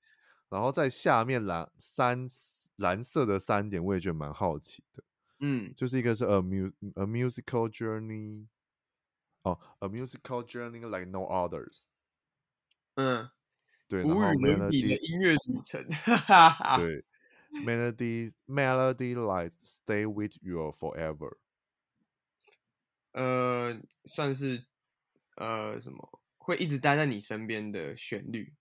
[0.49, 2.27] 然后在下面蓝三
[2.77, 5.03] 蓝色的三点，我也觉得蛮好奇的。
[5.39, 8.47] 嗯，就是一个是 a mu a musical journey，
[9.41, 11.79] 哦，a musical journey like no others。
[12.95, 13.29] 嗯，
[13.87, 15.85] 对，无与伦比的音乐旅程。
[16.79, 17.03] 对
[17.63, 21.37] ，melody melody like stay with you forever。
[23.13, 24.65] 呃，算是
[25.35, 28.53] 呃什么会一直待在你身边的旋律。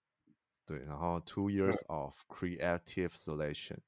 [0.65, 3.79] 对，然后 two years of creative selection，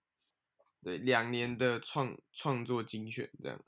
[0.83, 3.61] 对，两年的创创作精选这样。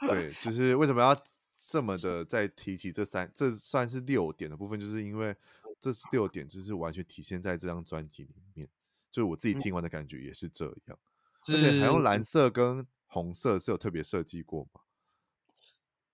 [0.00, 1.14] 对，对，就是为什么要
[1.58, 5.36] 这么的 再提起这三，这算是六点的部分，就是因为
[5.78, 8.66] 这六点就是完全体现在这张专辑里面，
[9.14, 10.98] 就是我自己听完的感觉也是这样，
[11.46, 14.80] 嗯、而且还用蓝色跟红色是有特别设计过吗？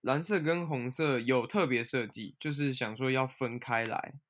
[0.02, 4.20] 蓝色跟红色有特别设计，就是想说要分开来。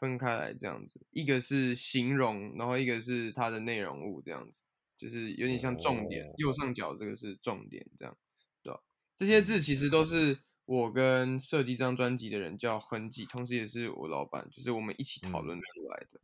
[0.00, 4.60] 分开来这样子，一个是形容，然后一个是它的内容物，这样子
[4.96, 6.24] 就是有点像重点。
[6.36, 8.16] 右上角这个是重点，这样
[8.62, 8.80] 对吧？
[9.12, 16.20] 这些字其实都是我跟设计这张专辑的人叫痕迹，同时也是我老板，就是我们一起讨论出来的，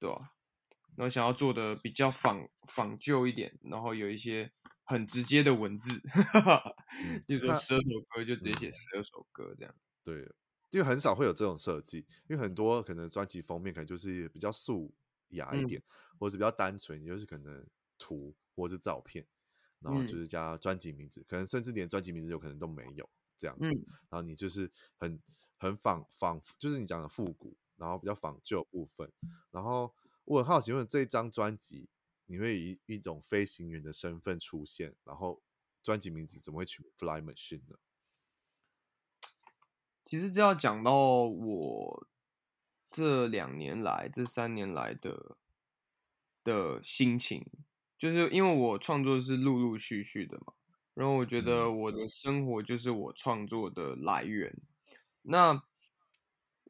[0.00, 0.32] 对吧？
[0.98, 4.50] 然后想要做的比较仿仿旧一点，然后有一些
[4.82, 6.02] 很直接的文字，
[7.24, 10.28] 就说十二首歌就直接写十二首歌这样，对。
[10.70, 14.94] 因为很少会有这种设计，因为很多可能专辑封面可能就是比较素
[15.28, 19.26] 雅一点，嗯、或者是比较单纯，就是可能图或者是照片，
[19.80, 23.08] 然后就是加专辑名字，嗯、可能甚至连专辑名字有可能都没有
[23.38, 23.64] 这样子。
[23.66, 23.72] 嗯、
[24.10, 25.18] 然后你就是很
[25.56, 29.10] 很仿仿，就是你讲的复古，然后比较仿旧部分。
[29.50, 29.90] 然后
[30.28, 31.88] 我很好奇，问这一张专辑，
[32.26, 35.42] 你会以一种飞行员的身份出现，然后
[35.82, 37.78] 专辑名字怎么会取 Fly Machine 呢？
[40.04, 40.92] 其实这要讲到
[41.24, 42.06] 我
[42.90, 45.38] 这两年来、这三年来的
[46.44, 47.46] 的心情，
[47.96, 50.52] 就是因为我创作是陆陆续续的嘛，
[50.92, 54.54] 然后我觉得我的生活就是我创作的来源。
[55.22, 55.62] 那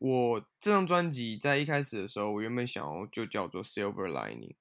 [0.01, 4.55] 我这张专辑在一开始的时候，我原本想要就叫做 Silver Lining，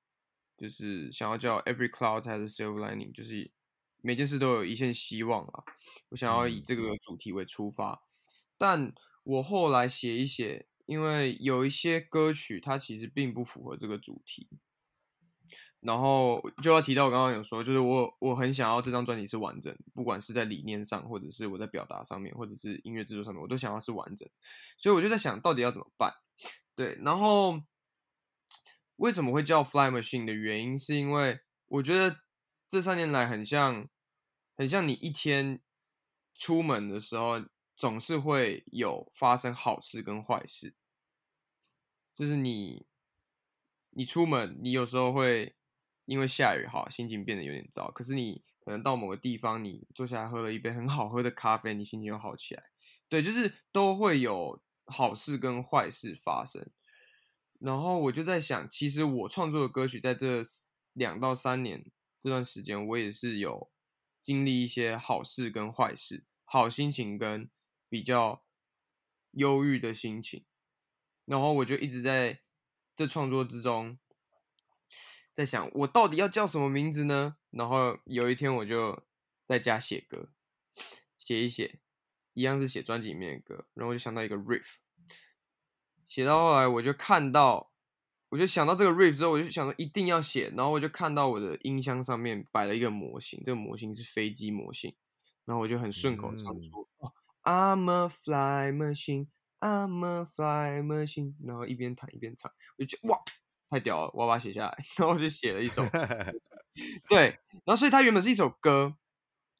[0.57, 3.51] 就是想要叫 Every Cloud has a Silver Lining，就是
[4.01, 5.63] 每件事都有一线希望啊。
[6.09, 8.01] 我想要以这个主题为出发。
[8.57, 14.47] 但我后来写一写，因为有一些歌曲它其实并不符合这个主题，
[15.79, 24.27] 然后就要提到我刚刚有说，就是我我很想要这张专辑是完整，不管是在理念上，或者是我在表达上面，或者是音乐制作上面，我都想要是完整。
[24.75, 26.11] 所以我就在想到底要怎么办？
[26.75, 27.61] 对，然后
[28.95, 32.21] 为什么会叫 Fly Machine 的原因，是因为我觉得
[32.67, 33.87] 这三年来很像，
[34.55, 35.61] 很像你一天
[36.33, 40.73] 出门的时候，总是会有发生好事跟坏事，
[42.15, 42.87] 就是你
[43.91, 45.53] 你出门，你有时候会。
[46.07, 47.91] 因为下雨哈，心情变得有点糟。
[47.91, 52.63] 可是你可能到某个地方，你坐下来喝了一杯很好喝的咖啡，你心情又好起来。
[53.09, 56.69] 对，就是都会有好事跟坏事发生。
[57.59, 60.41] 然后我就在想，其实我创作的歌曲在这
[60.93, 61.85] 两到三年
[62.23, 63.69] 这段时间，我也是有
[64.21, 67.49] 经历一些好事跟坏事，好心情跟
[67.89, 68.45] 比较
[69.31, 70.45] 忧郁的心情。
[71.25, 72.39] 然后我就一直在
[72.95, 73.99] 这创作之中。
[75.37, 77.35] 在想我到底要叫什么名字呢？
[77.51, 79.03] 然后有一天我就
[79.45, 80.31] 在家写歌，
[81.15, 81.79] 写一写，
[82.33, 84.77] 一样是写专辑里面的歌，然后我就想到一个 riff，
[86.07, 87.71] 写到后来我就看到，
[88.29, 94.95] 我就想到这个 riff 之后，我就想说一定要写，然后我就看到我的音箱上面摆了一个模型，这个模型是飞机模型，
[95.45, 97.11] 然后我就很顺口唱出、嗯、
[97.43, 99.27] I'm a fly machine,
[99.59, 103.19] I'm a fly machine，然后一边弹一边唱，我就觉得哇。
[103.69, 105.83] 太屌了，我要把它写下来， 然后我就写了一首，
[107.09, 108.95] 对，然后所以它原本是一首歌，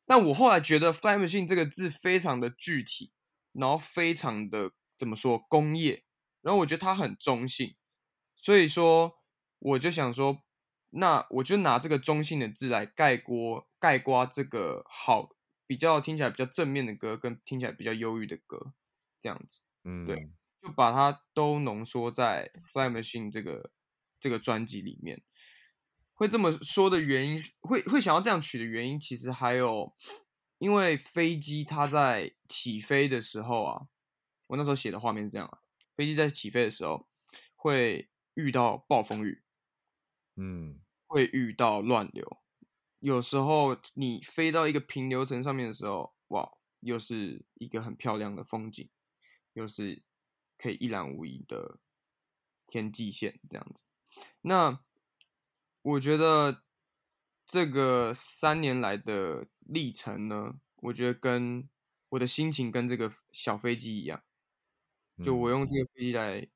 [0.06, 3.12] 但我后来觉得 “fly machine” 这个字非常的具体，
[3.52, 6.06] 然后非常的怎么说工业，
[6.42, 7.76] 然后我觉得它很中性，
[8.36, 9.18] 所以说
[9.60, 10.44] 我就想说，
[10.92, 18.72] 那我就拿这个中性的字来概括盖瓜这个好比较听起来比较正面的歌，跟听起来比较忧郁的歌，
[19.20, 20.30] 这样子，嗯，对，
[20.62, 23.72] 就把它都浓缩在 “fly machine” 这个。
[24.20, 25.24] 这个专辑里面
[26.14, 29.94] 会这么说的原因，会会想要这样取的原因，其实还有，
[30.58, 33.88] 因为飞机它在起飞的时候啊，
[34.48, 35.60] 我那时候写的画面是这样啊，
[35.96, 37.08] 飞机在起飞的时候
[37.56, 39.44] 会遇到暴风雨，
[40.36, 42.42] 嗯，会遇到乱流，
[43.00, 48.90] 有时候你飞到一个平流层上面的时候，哇，又是一个很漂亮的风景，
[49.54, 50.02] 又是
[50.58, 51.80] 可以一览无遗的
[52.66, 53.84] 天际线这样子。
[54.42, 54.80] 那
[55.82, 56.64] 我觉得
[57.46, 61.70] 这个三年来的历程呢，我觉得跟
[62.10, 64.24] 我的心情跟这个小飞机一样，
[65.24, 66.48] 就我用这个飞机来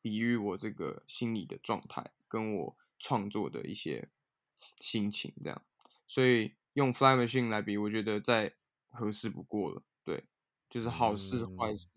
[0.00, 4.08] 比喻我这个心理的状态，跟我创作的一些
[4.80, 5.62] 心情这样，
[6.06, 8.54] 所以用 Fly Machine 来比，我觉得再
[8.90, 9.82] 合适不过了。
[10.04, 10.24] 对，
[10.70, 11.88] 就是好事坏事。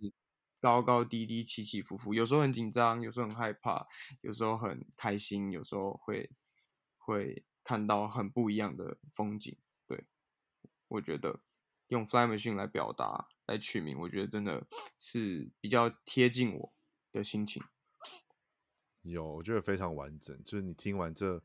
[0.62, 3.88] 高高低低，起起伏伏，有时候很紧张，有时候很害怕，
[4.22, 6.30] 有时候很开心，有时候会
[7.00, 9.58] 会看到很不一样的风景。
[9.88, 10.06] 对，
[10.88, 11.42] 我觉得
[11.88, 14.68] 用 Fly Machine 来表达、来取名，我觉得真的
[15.00, 16.74] 是比较贴近我
[17.12, 17.64] 的心情。
[19.02, 20.44] 有，我觉得非常完整。
[20.44, 21.44] 就是你听完这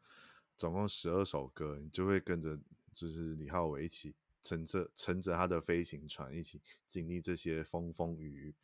[0.58, 2.60] 总共十二首歌，你就会跟着
[2.92, 8.54] 就是李浩伟一起乘着乘着他的飞行船，一起经历这些风风雨雨。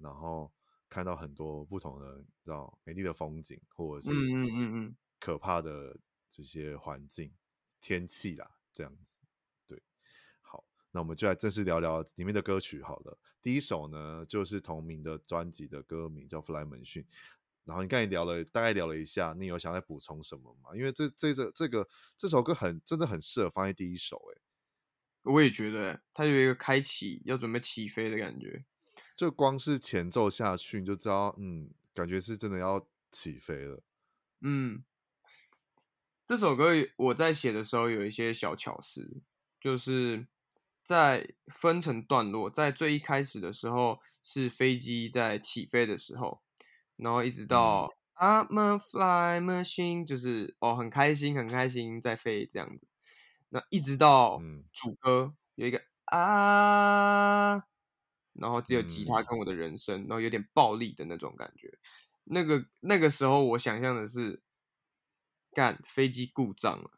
[0.00, 0.52] 然后
[0.88, 5.96] 看到很多不同的，知道美丽的风景，或者是嗯嗯嗯可怕的
[6.30, 7.32] 这些环境、
[7.80, 9.18] 天气啦，这样子。
[9.66, 9.80] 对，
[10.40, 13.18] 好，那我们就来正式聊聊里面的歌曲好了。
[13.42, 17.04] 第一首呢，就是同名的专辑的歌名叫《Fly Machine》。
[17.64, 20.74] 然后你刚才聊了，大概聊了一下，你有想再补充什么吗？
[20.74, 24.40] 因为这这这这个这首歌很真的很适合放在第一首，哎，
[25.22, 28.64] 我也觉得，它有一个开启要准备起飞的感觉。
[29.20, 33.82] 就光是前奏下去，你就知道，嗯，感觉是真的要起飞了。
[34.40, 34.82] 嗯，
[36.24, 39.20] 这首歌我在写的时候有一些小巧思，
[39.60, 40.26] 就是
[40.82, 46.40] 在分成段落，在最一开始的时候是飞机在起飞的时候，
[46.96, 52.86] 然后一直到、嗯、I'm a fly machine，就是哦很开心很开心在飞这样子，
[53.50, 54.40] 那一直到
[54.72, 57.64] 主歌有一个啊。
[58.34, 61.72] 然后只有吉他跟我的人声，嗯、然后有点暴力的那种感觉。
[62.24, 64.42] 那个那个时候，我想象的是，
[65.52, 66.90] 干飞机故障了，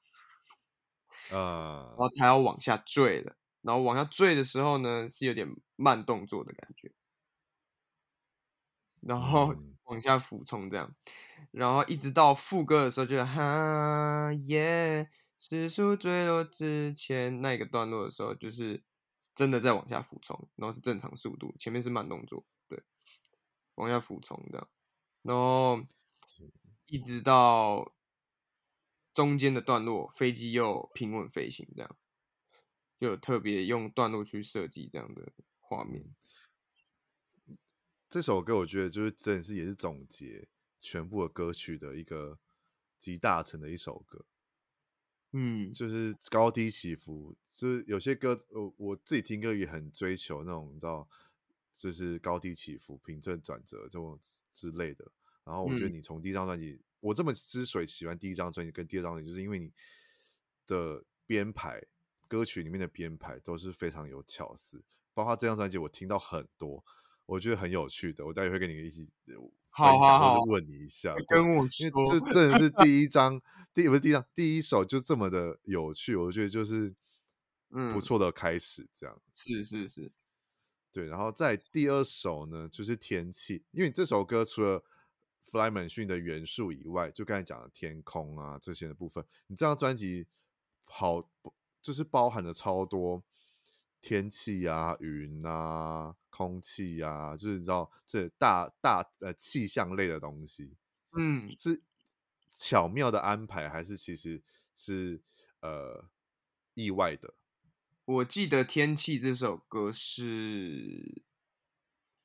[1.31, 3.37] 呃，然后它要往下坠了。
[3.63, 6.93] 然后往下坠的时候呢，是有点慢动作的感觉，
[9.01, 9.55] 然后
[9.85, 10.95] 往下俯冲这样。
[11.53, 15.09] 然后一直到副歌的时候就，就哈耶，
[15.39, 18.83] 时速坠落之前那个段落的时候，就是。
[19.35, 22.83] 真的在往下俯冲，然后是正常速度，前面是慢动作，对，
[23.77, 24.69] 往下俯冲这样，
[25.23, 25.87] 然后
[26.87, 27.95] 一直到
[29.15, 31.97] 中间的段落飞机又平稳飞行，这样
[32.99, 36.15] 就有特别用段落去设计这样的画面。
[38.11, 40.47] 这首歌我觉得就是真的是也是总结
[40.81, 42.39] 全部的歌曲的一个
[42.99, 44.27] 集大成的一首歌。
[45.33, 51.09] 嗯，就是高低起伏，就是有些歌，我我自己听歌也很追求那种，你知道，
[51.73, 54.19] 就是高低起伏、平正转折这种
[54.53, 55.11] 之类的。
[55.45, 59.73] 然后我觉得你从第一张专辑，嗯、我这么之所以喜欢第一张专辑跟第二张专辑，就是因为你
[60.67, 61.83] 的编排，
[62.29, 64.83] 歌曲里面的编排都是非常有巧思。
[65.15, 66.85] 包括这张专辑，我听到很多，
[67.27, 69.09] 我觉得很有趣的，我待会会跟你一起。
[69.75, 72.21] 好好好，问你一下，跟我说，这。
[72.33, 73.41] 真的是第一张，
[73.73, 76.95] 第不是第一张，第一首就这么的有趣，我觉得就是
[77.95, 80.13] 不错的开始，这样、嗯、是是是，
[80.93, 84.85] 对，然后在第二首呢，就是天气，因为这首歌除了
[85.43, 90.27] 弗莱门逊的元素以外，就刚才讲的天空啊这些的部分，你这张专辑
[90.85, 91.27] 好
[91.81, 93.23] 就是包含了超多。
[94.03, 100.77] 天气啊，云啊，空气啊，就是你知道这大大呃气象类的东西，
[101.17, 101.85] 嗯，是
[102.51, 104.43] 巧妙的安排，还是其实
[104.75, 105.23] 是
[105.61, 106.11] 呃
[106.75, 107.35] 意外的？
[108.05, 111.23] 我记得《天气》这首歌是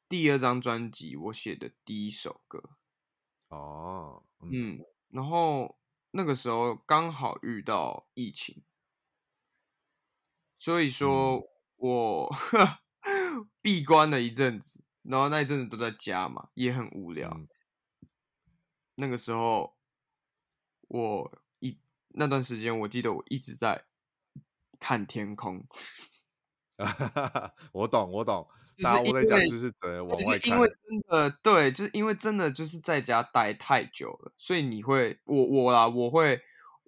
[0.09, 2.71] 第二张专辑我写的第一首歌。
[3.49, 5.77] 哦，嗯，嗯，然后
[6.09, 8.63] 那个时候刚好遇到疫情，
[10.57, 11.55] 所以说。
[11.77, 12.35] 嗯我
[13.61, 17.29] 闭关了一阵子，然后那一阵子都在家嘛，也很无聊。
[17.29, 17.47] 嗯、
[18.95, 19.77] 那个时候，
[20.87, 23.85] 我一那段时间，我记得我一直在
[24.79, 25.67] 看天空。
[27.73, 28.47] 我懂，我懂。
[28.83, 36.41] 大家我在讲就是在往外看，因为真的对，就是因为真的就是在家待太久了，所以你会，我我啦，我会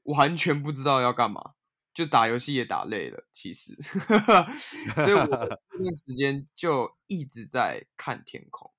[0.03, 1.53] 完全不知道要干嘛。
[1.93, 8.71] 就打游戏也打累了，其实， 所以我 那段时间就一直在看天空。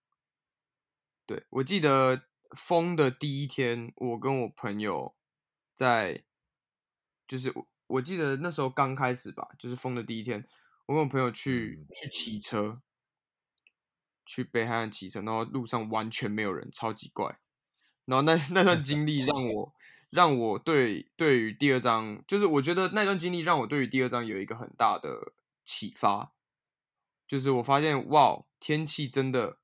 [1.26, 2.24] 对，我记得
[2.56, 5.14] 封的第一天，我跟我朋友
[5.74, 6.24] 在，
[7.28, 10.48] 就是我我记得那时候刚开始吧，就是封的第一天，
[10.86, 12.80] 我跟我朋友去去骑车，
[14.24, 17.38] 去北海岸骑车，然后路上完全没有人，超级怪。
[18.06, 19.74] 然后那 那段经历让我。
[20.10, 25.32] 让我对对于第二章，就是我觉得那段经历让我对于第二章有一个很大的
[25.64, 26.32] 启发，
[27.28, 29.58] 就是我发现哇，天气真的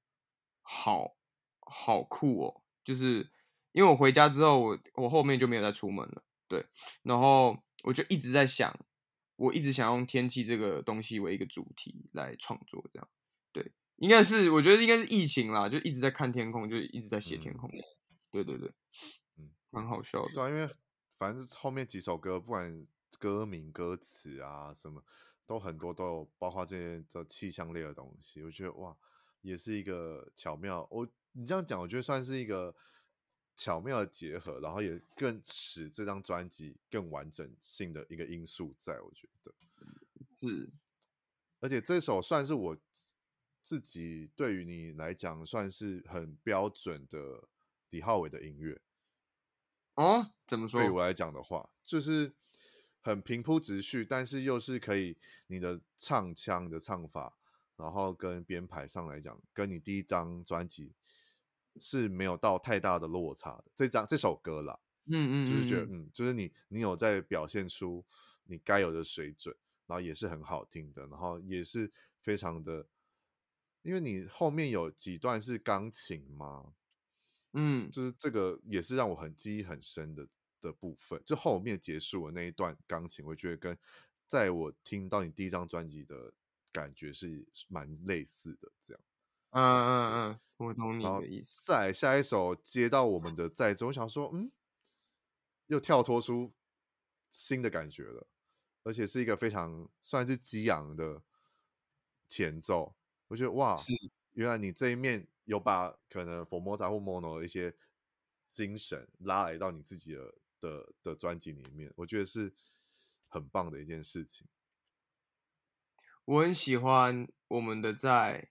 [0.62, 1.16] 好
[1.58, 2.62] 好酷哦！
[2.84, 3.30] 就是
[3.72, 6.64] 因为我回家之后，我我后面就没有再出门了，对，
[7.02, 8.78] 然后我就一直在想，
[9.34, 13.08] 我一直想用天气这个东西为一个主题来创作，这样，
[13.50, 17.82] 对，应该是我觉得应该是疫情啦，就一直在看天空，就一直在写天空，嗯、
[18.30, 18.72] 对对对。
[19.76, 20.66] 蛮好笑的，对啊，因为
[21.18, 22.86] 反正后面几首歌，不管
[23.18, 25.04] 歌名、歌词啊什么，
[25.44, 28.96] 都很多都有，包括这些这气象类的东西，我觉得哇，
[29.42, 30.88] 也是一个巧妙。
[30.90, 32.74] 我你这样讲，我觉得算是一个
[33.54, 39.54] 巧妙的结合，然后也更使这张专辑更完整性的一个因素在，我觉得
[40.26, 40.70] 是。
[41.60, 42.76] 而且这首算是我
[43.62, 47.48] 自己对于你来讲，算是很标准的
[47.90, 48.80] 李浩伟的音乐。
[49.96, 50.80] 哦，怎么说？
[50.80, 52.34] 对我来讲的话，就是
[53.00, 55.16] 很平铺直叙，但是又是可以
[55.48, 57.36] 你的唱腔的唱法，
[57.76, 60.94] 然后跟编排上来讲，跟你第一张专辑
[61.80, 63.64] 是没有到太大的落差的。
[63.74, 68.04] 这张这首歌啦，嗯，嗯嗯，就是觉得嗯，就是你你有在表现出
[68.44, 71.90] 你该有的水准，然后也是很好听的，然后也是
[72.20, 72.86] 非常的，
[73.80, 76.74] 因为你后面有几段是钢琴嘛。
[77.58, 80.28] 嗯，就是这个也是让我很记忆很深的
[80.60, 83.78] 的部分，就后面结束的那一段钢琴，我觉得跟
[84.28, 86.34] 在我听到你第一张专辑的
[86.70, 89.02] 感觉是蛮类似的，这样。
[89.52, 91.64] 嗯嗯嗯，我懂你的意思。
[91.64, 94.52] 再下一首接到我们的在中，我想说，嗯，
[95.68, 96.52] 又跳脱出
[97.30, 98.28] 新的感觉了，
[98.82, 101.22] 而且是一个非常算是激昂的
[102.28, 102.94] 前奏，
[103.28, 103.74] 我觉得哇，
[104.32, 105.26] 原来你这一面。
[105.46, 107.74] 有把可能 Formosa 或 Mono 的一些
[108.50, 112.52] 精神拉来到你自己的的的专辑里面，我觉得是
[113.28, 114.48] 很棒的一件事情。
[116.24, 118.50] 我很喜欢我们的在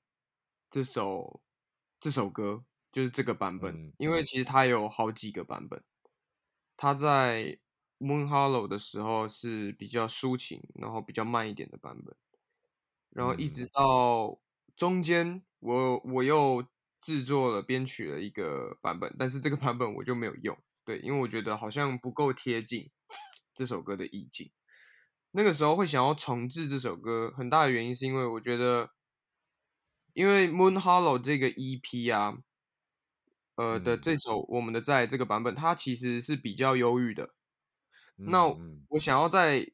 [0.71, 1.41] 这首
[1.99, 5.83] 这首歌，就是这个版本，嗯、因为其实它有好几个版本。
[6.77, 7.59] 它在
[7.99, 12.15] Moon Hollow 的时候是比较抒情，然后比较慢一点的版本，
[13.09, 14.39] 然后一直到
[14.77, 16.65] 中间，我我又。
[17.01, 22.91] 制作了编曲了一个版本，但是这个版本我就没有用，对，因为我觉得好像不够贴近
[23.53, 24.51] 这首歌的意境。
[25.31, 28.91] 那个时候会想要重置这首歌，很大的原因是因为我觉得，
[30.13, 32.37] 因为 Moon Hollow 这个 EP 啊，
[33.55, 37.35] 呃的这首我们的在这个版本，它其实是比较忧郁的。
[38.17, 38.45] 那
[38.87, 39.73] 我想要在，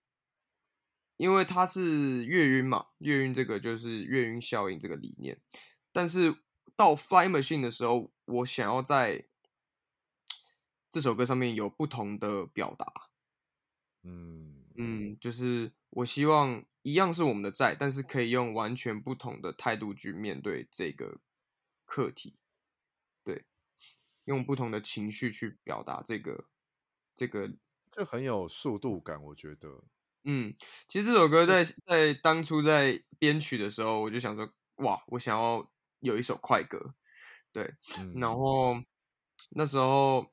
[1.18, 5.40] 因为它是月晕嘛，月晕这个就是月晕效应这个理念，
[5.92, 6.36] 但是
[6.82, 9.26] 到 Fly Machine 的时候，我想要在
[10.90, 13.10] 这首歌上面有不同的表达。
[14.02, 14.66] 嗯。
[14.76, 21.20] 嗯，就是我希望一样是我们的债，但是可以用完全不同的态度去面对这个
[21.86, 22.38] 课题，
[23.24, 23.46] 对，
[24.24, 26.46] 用不同的情绪去表达这个
[27.14, 27.52] 这个，
[27.92, 29.84] 就很有速度感，我觉得。
[30.24, 30.56] 嗯，
[30.88, 35.70] 其实这首歌在在当初在编曲的时候，我就想说，哇，我想要
[36.02, 36.94] 有一首快歌，
[37.52, 38.76] 对，嗯、然后
[39.52, 40.32] 那时候。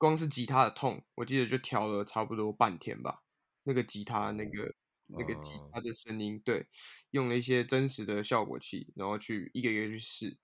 [0.00, 3.24] 光是吉他的痛，我记得就调了差不多半天吧。
[3.64, 4.72] 那个吉他，那个
[5.06, 6.68] 那个吉他的声音，对，
[7.10, 10.38] 用了一些真实的效果器，然后去一个一个去试，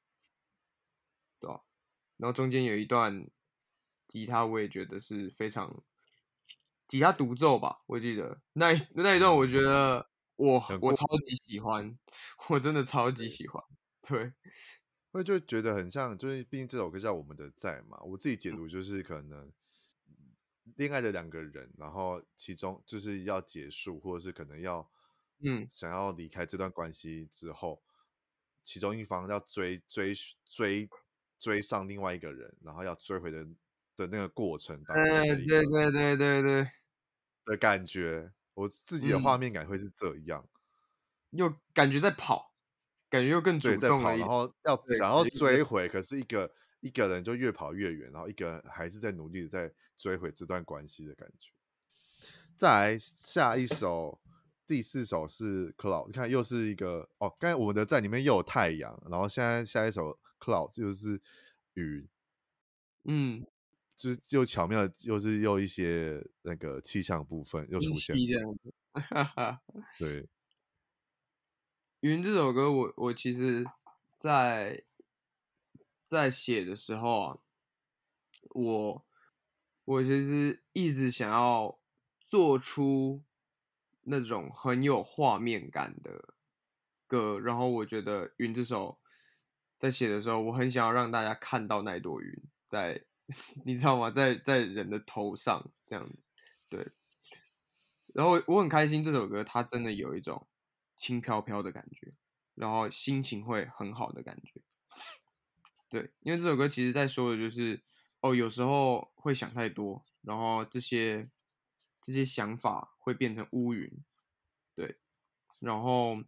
[1.39, 1.61] 对吧？
[2.17, 3.31] 然后中间有一段
[4.09, 5.85] 吉他，我也觉得是非常
[6.89, 7.85] 吉他独奏吧。
[7.87, 11.97] 我记得那那一段，我觉得我我超级喜欢，
[12.49, 13.63] 我真的超级喜欢，
[14.03, 14.33] 对。
[15.13, 17.97] 我就觉得很像，就是毕竟这首歌叫《我们的在》嘛。
[18.03, 19.53] 我自己解读就是可能
[20.75, 24.91] 恋爱的两个人，然后其中就是要结束，或者是可能要
[25.39, 25.65] 嗯。
[25.71, 27.81] 想要离开这段关系之后，
[28.65, 30.13] 其中一方要追追
[30.45, 30.89] 追
[31.39, 33.45] 追上另外一个人，然后要追回的
[33.95, 36.69] 的那个过程当中，对对对对对对。
[37.45, 40.49] 的感觉，我自己的画面感会是这样，
[41.31, 42.53] 又感觉在跑。
[43.11, 51.53] 感觉又更主动在跑，然后要想要追回，可是一个一个人就越跑越远，然后一个人还是在努力的在追回这段关系的感觉。
[52.57, 54.21] 再来下一首，
[54.67, 61.23] 第四首是 Cloud，你看又是一个哦，刚才我们的在里面又有太阳，然后现在下一首 Cloud 就是
[61.75, 62.09] 云，
[63.05, 63.47] 嗯，
[63.97, 68.17] 就是又巧妙，又是又一些那个气象部分又出现，
[69.99, 70.29] 对。
[72.01, 73.65] 云这首歌我，我我其实
[74.19, 74.85] 在
[76.05, 77.39] 在写的时候啊，
[78.51, 79.07] 我
[79.85, 81.81] 我其实一直想要
[82.21, 83.25] 做出
[84.03, 86.35] 那种很有画面感的
[87.07, 89.01] 歌，然后我觉得云这首
[89.79, 93.07] 在写的时候，我很想要让大家看到那朵云在，
[93.65, 94.11] 你知道吗？
[94.11, 96.29] 在在人的头上这样子，
[96.69, 96.93] 对。
[98.15, 100.47] 然后我很开心这首歌，它真的有一种。
[100.97, 102.15] 轻飘飘的感觉，
[102.55, 104.63] 然后心情会很好的感觉。
[105.89, 107.83] 对，因为这首歌其实在说的就是，
[108.21, 111.29] 哦，有时候会想太多，然后这些
[112.01, 113.91] 这些想法会变成乌云。
[114.77, 115.01] 对，
[115.59, 116.23] 然后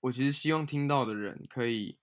[0.00, 1.98] 我其实希望听到的人可以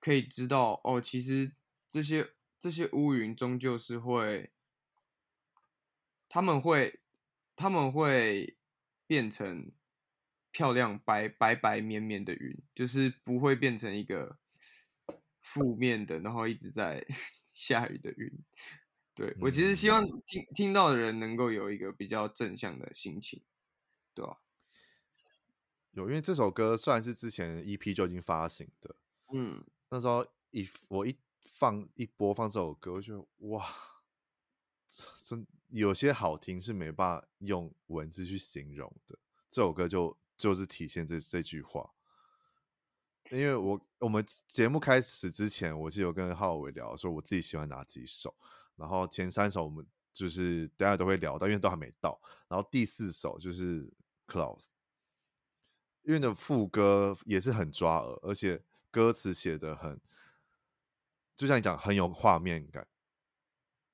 [0.00, 1.52] 可以知道，哦，其实
[1.90, 4.52] 这些这些乌云终究是会，
[6.30, 7.00] 他们会
[7.54, 8.56] 他们会。
[9.10, 9.72] 变成
[10.52, 14.38] 漂亮白白白绵绵的云，就是不会变成一个
[15.40, 17.04] 负面的，然后一直在
[17.52, 18.32] 下雨的云。
[19.12, 23.42] 对，我其实希望听听到的人能够有一个比较正向的心情，
[24.14, 24.38] 对吧？
[25.90, 28.94] 有，因为这首歌算是之前 EP 就已经发行的，
[29.34, 31.18] 嗯，那时候一我一
[31.58, 33.66] 放一播放这首歌，我就哇，
[35.22, 35.46] 真。
[35.68, 39.16] 有些好听是没办法用文字去形容的，
[39.48, 41.88] 这首歌就就是体现这这句话。
[43.30, 48.34] 因为我我们节目开始之前，我是有跟浩伟聊说我自己喜欢哪几首，
[48.74, 53.86] 然后前三首我们就是大家都会聊到，因为都还没到，然后第四首就是
[54.26, 54.62] 《Clouds》，
[56.02, 60.00] 因为的副歌也是很抓耳，而且歌词写得很，
[61.40, 62.86] 就像你讲很有画面感。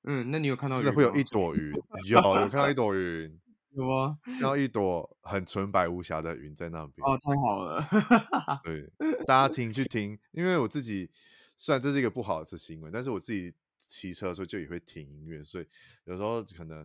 [0.03, 0.83] 嗯，那你有看到？
[0.83, 1.73] 真的会有一朵云，
[2.09, 3.41] 有有看到一朵云，
[3.71, 4.19] 有啊？
[4.25, 7.07] 看到一朵很纯白无瑕的云在那边。
[7.07, 7.89] 哦，太好了。
[8.65, 8.93] 对，
[9.27, 11.09] 大家听去听，因为我自己
[11.57, 13.55] 虽然这是一个不好的行为，但是我自己
[13.87, 15.69] 骑车的时候就也会听音乐，所以
[16.03, 16.85] 有时候可能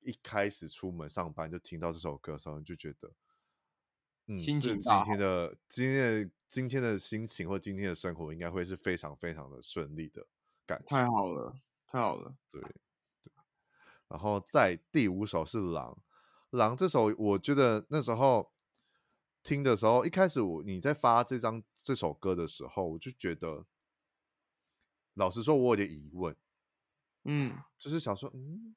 [0.00, 3.10] 一开始出门上班就听到这首歌的时候，就觉得，
[4.26, 10.26] 嗯，心情今天的今天的今天的心情或今天的生活应该会是非常非常的顺利的
[10.66, 10.84] 感觉。
[10.84, 11.56] 太好了。
[11.86, 13.32] 太好了，对，对，
[14.08, 15.92] 然后在第五首是《狼》，
[16.56, 18.52] 《狼》这首我觉得那时候
[19.42, 23.66] 听的时候，一开始我你在发这张这首歌的时候，我就觉得
[25.14, 26.34] 老实说，我有点疑问，
[27.24, 28.74] 嗯，就是想说，嗯，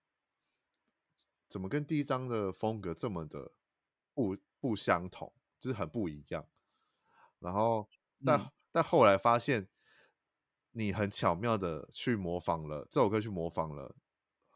[1.48, 3.54] 怎么跟第一张的风格这么的
[4.14, 6.46] 不不相同，就是很不一样。
[7.40, 7.88] 然后，
[8.26, 9.68] 但、嗯、但后来发现，
[10.72, 13.96] 你很巧妙的去模仿了这首歌，去模仿了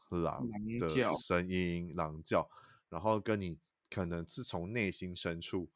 [0.10, 0.48] 狼
[0.80, 0.90] 的
[1.28, 2.50] 声音，狼叫，狼叫，
[2.90, 3.60] 然后跟你
[3.90, 5.70] 可能是从内心深处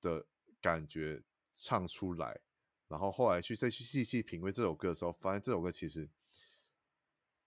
[0.00, 0.26] 的
[0.60, 1.22] 感觉
[1.54, 2.40] 唱出来。
[2.88, 6.08] 然后后来去再去细细品味这首歌的时候，发现这首歌其实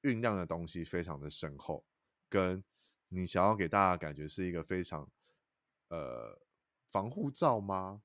[0.02, 1.86] 酝酿的东西非常的深厚，
[2.28, 2.62] 跟
[3.08, 5.10] 你想要给大家感觉是一个非常
[5.88, 6.42] 呃
[6.92, 8.02] 防护罩吗？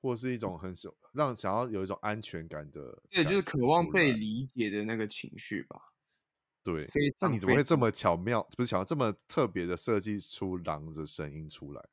[0.00, 5.92] 或是一种很想让想要有一种安全感的，对，就是渴望被理解的那个情绪吧。
[6.62, 6.86] 对，
[7.20, 8.42] 那你怎么会这么巧妙？
[8.56, 11.88] 不是巧妙，这么特别的设计出狼的声音出来？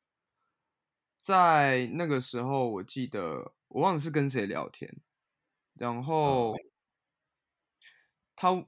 [1.16, 3.54] 在那个时候，我记得。
[3.68, 5.02] 我忘了是跟谁聊天，
[5.74, 6.56] 然后
[8.34, 8.66] 他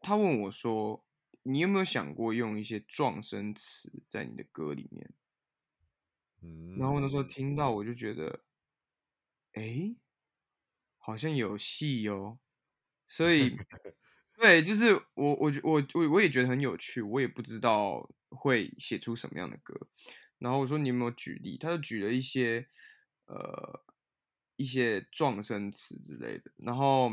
[0.00, 1.04] 他问我说
[1.44, 5.12] ：“你有没有想过用一些撞声词在你的歌里面？”
[6.78, 8.40] 然后那时候听到我就觉得，
[9.58, 9.96] 哎，
[10.98, 12.38] 好像有戏哦。
[13.06, 13.56] 所以，
[14.38, 19.74] 对，就是我我我我我也觉得很有趣，我也不知道会写出什么样的歌。
[20.38, 22.68] 然后我说：“你有没有举例？”他就举了一些，
[23.26, 23.84] 呃。
[24.60, 27.12] 一些撞声词之类的，然后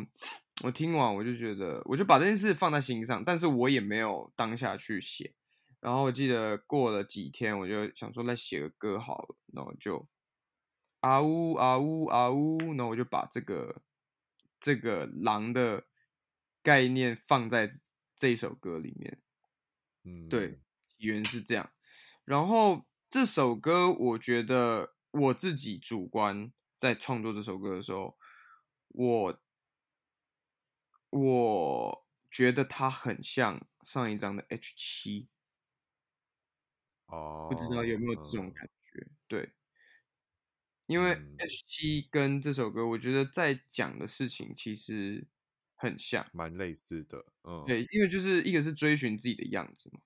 [0.63, 5.31] 我听完我就觉得，我就把这件事放在心上，但是我也没有当下去写。
[5.79, 10.07] 然后我记得过了几天，我就想说来写个歌好了，然后就
[11.05, 13.83] 啊呜啊呜啊呜，然后我就把这个
[14.59, 15.85] 这个狼的
[16.63, 17.69] 概念放在
[18.15, 19.21] 这首歌里面。
[20.03, 21.71] 嗯，对，起源是这样。
[22.23, 26.51] 然后这首歌，我觉得我自己主观。
[26.77, 28.17] 在创作这首歌的时候，
[28.89, 29.41] 我
[31.09, 35.29] 我觉得它很像上一张的 H 七，
[37.05, 38.99] 哦，不知道有没有这种感觉？
[38.99, 39.54] 嗯、对，
[40.87, 45.27] 因为 H 七跟这首歌，我觉得在讲的事情其实
[45.75, 47.25] 很像，蛮类似的。
[47.43, 49.99] 嗯，对，因为就是一个是追寻自己的样子嘛，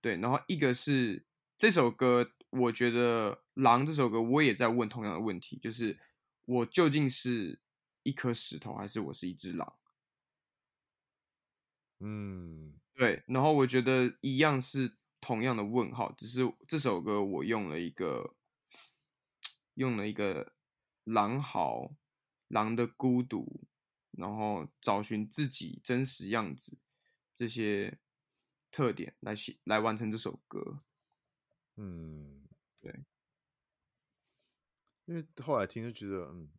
[0.00, 1.24] 对，然后一个是
[1.58, 2.32] 这首歌。
[2.50, 5.98] 我觉得《狼》这首歌，我也在问同样的问题，就是
[6.44, 7.60] 我究竟是
[8.04, 9.76] 一颗石头，还是我是一只狼？
[11.98, 13.24] 嗯，对。
[13.26, 18.35] 然后我觉得一样是同样的问号，只是这首歌我用了一个
[19.76, 20.52] 用了一个
[21.04, 21.96] 狼嚎、
[22.48, 23.66] 狼的孤独，
[24.10, 26.78] 然后找寻自己真实样子
[27.32, 27.98] 这些
[28.70, 30.82] 特点来写来完成这首歌。
[31.76, 32.42] 嗯。
[32.78, 33.04] 对，
[35.06, 36.52] 因为后来听就觉得，嗯，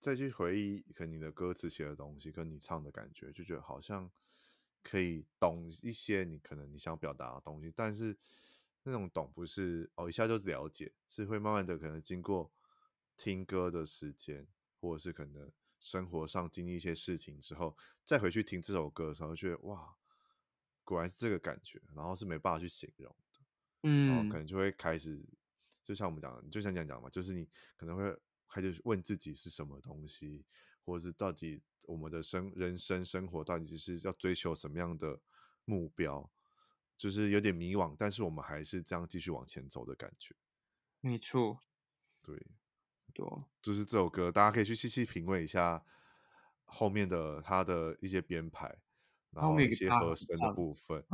[0.00, 4.12] 再去回忆可能你的歌词写的东西，跟你唱的感觉，就觉得好像
[4.80, 8.16] 可以懂一些你可能你想表达的东西，但是
[8.84, 12.52] 那种懂不是哦一下就了解，是会慢慢的可能经过
[13.16, 14.46] 听歌的时间，
[14.80, 19.96] 或者是可能生活上经历一些事情之后，再回去听这首歌的时候，就觉得哇，
[20.84, 23.40] 果然是这个感觉，然后是没办法去形容的。
[23.82, 25.22] 嗯，然后可能就会开始，
[25.82, 28.16] 就像我们讲的，就像这样讲嘛，就是你可能会
[28.48, 30.44] 开始问自己是什么东西，
[30.84, 35.20] 或者是到底我们的生人生生活到底是要追求什么样的
[35.64, 36.30] 目标，
[36.96, 40.34] 就是有点迷惘，但是我们还是这样继续往前走的感觉。
[41.00, 41.60] 没错，
[42.22, 42.36] 对，
[43.12, 43.26] 对，
[43.60, 45.84] 就是这首歌，大家可以去细细品味一下
[46.64, 48.74] 后面的它的一些编排，
[49.30, 51.04] 然后一些和声的部分，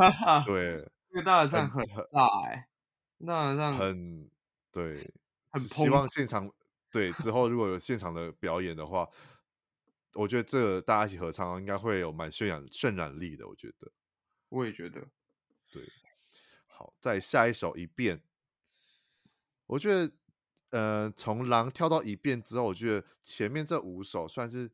[0.47, 0.89] 对。
[1.13, 4.31] 这个大合唱很大哎、欸，大合唱很
[4.71, 5.13] 对，
[5.51, 6.49] 很希望现场
[6.93, 9.09] 对之后如果有现场的表演的话，
[10.15, 13.49] 我觉得这个大家一起合唱应该会有蛮渲染渲染力的。
[13.49, 13.91] 我觉得，
[14.51, 15.05] 我也觉得，
[15.71, 15.91] 对。
[16.67, 18.23] 好，再下一首一遍，
[19.67, 20.13] 我觉得
[20.71, 24.71] 呃，从狼跳到一遍之后，我觉得前面这五首算是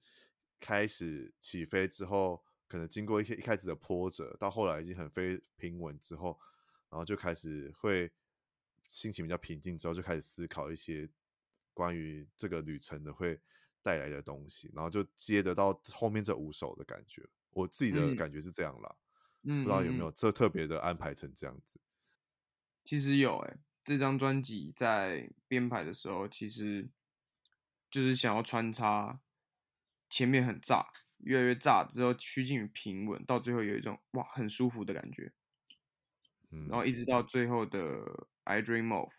[0.60, 2.44] 开始起飞之后。
[2.68, 6.36] 可能经过一些一开始的波折，到后来已经很非平稳之后，
[6.90, 8.10] 然后就开始会
[8.88, 11.08] 心情比较平静之后，就开始思考一些
[11.72, 13.40] 关于这个旅程的会
[13.82, 17.24] 带来的东西，然后就接得到后面这五首的感觉。
[17.50, 19.05] 我自己的感觉是这样啦，嗯，
[19.46, 21.80] 不知道有没有这特别的安排成这样子。
[22.84, 26.88] 其实有诶、欸，这张专辑在编排的时候，其实
[27.90, 29.20] 就是想要穿插
[30.10, 30.86] 前面很炸。
[31.20, 35.32] 越来越炸之后趋近于平稳，到最后有一种哇很舒服的感觉，
[36.50, 39.14] 嗯，然后一直到最后的 I Dream of，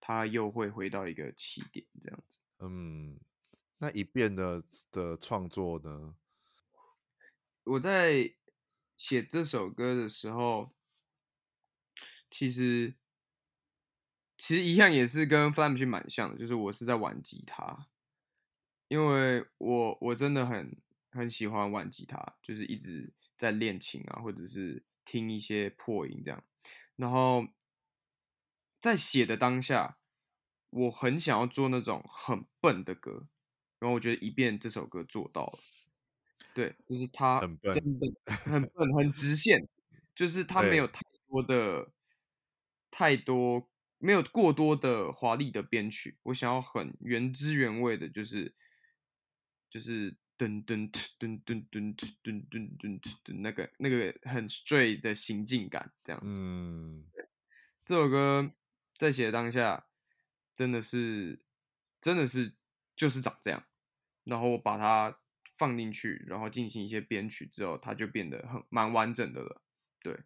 [0.00, 2.40] 它又会回到一个起点这样子。
[2.58, 3.20] 嗯，
[3.78, 6.16] 那一遍的的创作呢？
[7.62, 8.34] 我在
[8.96, 10.74] 写这首歌的时候，
[12.30, 12.94] 其实
[14.38, 17.88] 其实一样也是跟 Fly Machine 蛮像的，就是我是在玩吉他，
[18.88, 20.80] 因为我我真的很
[21.10, 26.42] 很喜欢玩吉他，就是一直在练琴啊，或者是听一些破音这样，
[26.96, 27.46] 然后
[28.80, 29.98] 在写的当下，
[30.70, 33.28] 我很想要做那种很笨的歌，
[33.78, 35.58] 然后我觉得一遍这首歌做到了。
[36.56, 39.68] 对，就是他真的很笨，很， 很直线，
[40.14, 41.92] 就是他没有太多的、
[42.90, 46.16] 太多没有过多的华丽的编曲。
[46.22, 48.54] 我想要很原汁原味的，就是
[49.68, 56.40] 就是噔噔噔噔噔噔噔噔噔噔那个那个很 straight 的行进感，这样子。
[56.40, 57.04] 嗯，
[57.84, 58.50] 这首歌
[58.96, 59.88] 在写当下，
[60.54, 61.44] 真的是
[62.00, 62.54] 真的是
[62.94, 63.66] 就是长这样，
[64.24, 65.18] 然后我把它。
[65.56, 69.62] 放进去，然后进行一些编曲之后，它就变得很蛮完整的了。
[70.00, 70.20] 对，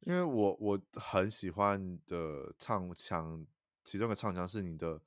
[0.00, 3.46] 因为我我很喜欢的唱腔，
[3.84, 5.00] 其中的唱腔是你的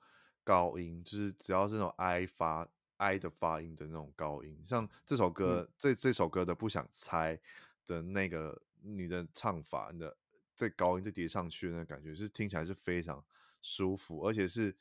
[0.45, 7.38] 高音，就是只要是那种 I 发 I 的发音的那种高音，像这首歌、嗯、这这首歌的不想猜
[7.86, 10.16] 的那个你的唱法，你的
[10.55, 13.26] 这高音就叠上去的那感觉，是听起来是非常
[13.61, 14.78] 舒服，而且是。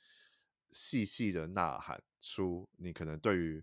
[0.72, 3.62] 细细的呐喊出你可能对于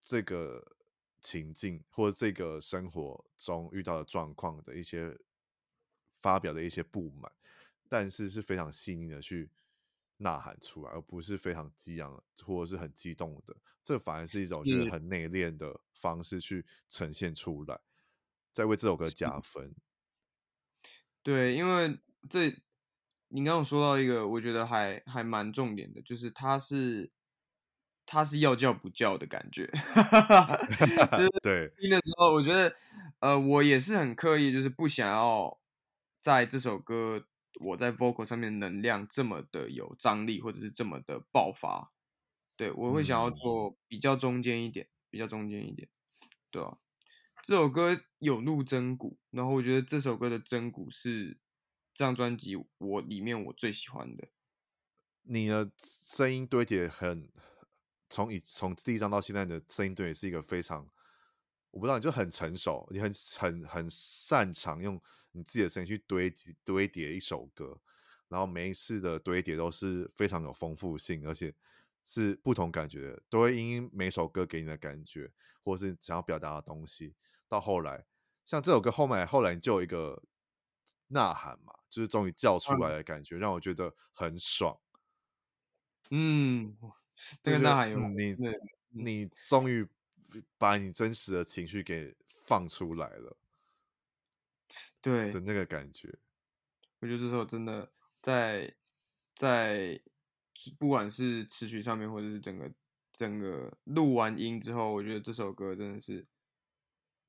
[0.00, 0.76] 这个
[1.20, 5.16] 情境或者这个生活中遇到的状况的一些
[6.20, 7.30] 发表的一些不满，
[7.88, 9.50] 但是是非常细腻的去
[10.16, 13.56] 呐喊出来，而不是非常激昂或者是很激动的。
[13.84, 17.80] 这反而是一种就是很内敛的方式去呈现出来，
[18.52, 19.74] 在为这首歌加分。
[21.22, 21.98] 对，因为
[22.28, 22.56] 这。
[23.32, 27.12] 你刚刚说到一个，我觉得还还蛮重点的，就是他是
[28.04, 29.70] 他是要叫不叫的感觉，
[31.16, 31.72] 就是 对。
[31.78, 32.74] 听的时候，我觉得
[33.20, 35.60] 呃，我也是很刻意，就是不想要
[36.18, 37.24] 在这首歌
[37.60, 41.92] 我在 vocal 上面能量这么的有张力，或者是这么的爆发。
[42.56, 45.88] 对，我会想要做比较中间一点，嗯、比较中间一点，
[46.50, 46.78] 对啊，
[47.44, 51.38] 这首歌有录真鼓，然后我觉得这首歌的真鼓是。
[52.00, 54.26] 这张专辑我里面我最喜欢的，
[55.20, 57.30] 你的声音堆叠很，
[58.08, 60.90] 从以从第一张到现在的声音堆叠是一个非常，
[61.70, 64.98] 我不知道你就很成熟，你很很很擅长用
[65.32, 67.78] 你自己的声音去堆积堆叠一首歌，
[68.28, 71.54] 然后每一次的堆叠都是非常有丰富性，而且
[72.06, 75.30] 是不同感觉的，都会因每首歌给你的感觉，
[75.62, 77.14] 或是想要表达的东西，
[77.46, 78.06] 到后来
[78.46, 80.22] 像这首歌后面后来就有一个
[81.08, 81.74] 呐喊嘛。
[81.90, 84.80] 就是终于叫出来的感觉，嗯、让我觉得很爽。
[86.10, 86.76] 嗯，
[87.42, 88.36] 这个那还有你，
[88.88, 89.86] 你终于
[90.56, 92.16] 把你真实的情绪给
[92.46, 93.36] 放出来了，
[95.02, 96.18] 对的那个感觉。
[97.00, 98.74] 我觉得这首真的在
[99.34, 100.00] 在
[100.78, 102.72] 不管是词曲上面，或者是整个
[103.12, 106.26] 整个录完音之后，我觉得这首歌真的是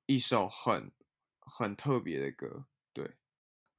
[0.05, 0.91] 一首很
[1.39, 2.65] 很特别的歌。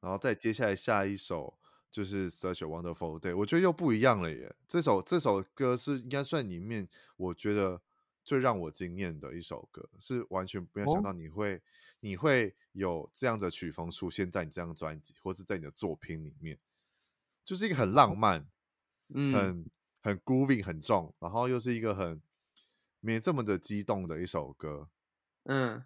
[0.02, 0.08] 对。
[0.08, 1.58] 然后再接下来下一首
[1.90, 4.54] 就是 Such a Wonderful Day，我觉得又不一样了耶。
[4.66, 7.80] 这首这首歌是应该算里面我觉得
[8.24, 11.60] 最让我惊艳的一首歌，是完全没有想到你会、哦、
[12.00, 16.58] 你会有这样的曲风出现在你这张专辑，或是在你的作品里面，
[17.44, 18.48] 就是一个很浪漫，
[19.14, 19.70] 嗯，很
[20.02, 22.20] 很 grooving 很重，然后又是一个很
[23.00, 24.88] 没这么的激动的一首歌，
[25.44, 25.84] 嗯，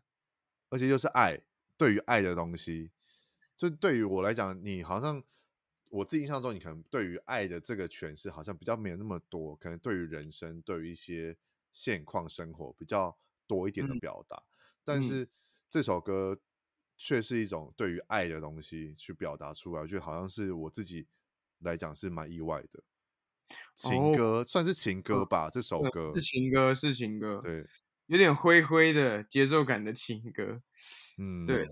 [0.70, 1.42] 而且又是爱，
[1.76, 2.92] 对于爱的东西。
[3.57, 5.22] 就对于我来讲，你好像
[5.88, 11.36] 我自己印象中，你可能对于爱的这个诠释好像比较没有那么多，可能对于人生、对于一些
[11.72, 14.36] 现况生活比较多一点的表达。
[14.36, 14.44] 嗯、
[14.84, 15.26] 但是
[15.70, 16.38] 这首歌
[16.96, 21.07] 却是一种对于爱的东西去表达出来，我觉得好像是我自己
[21.61, 22.82] 来讲是蛮意外的。
[23.74, 27.64] 情歌、哦、算是情歌吧，哦、这首歌是情歌，是情歌，对，
[28.07, 30.61] 有点灰灰的节奏感的情歌，
[31.16, 31.66] 嗯，对。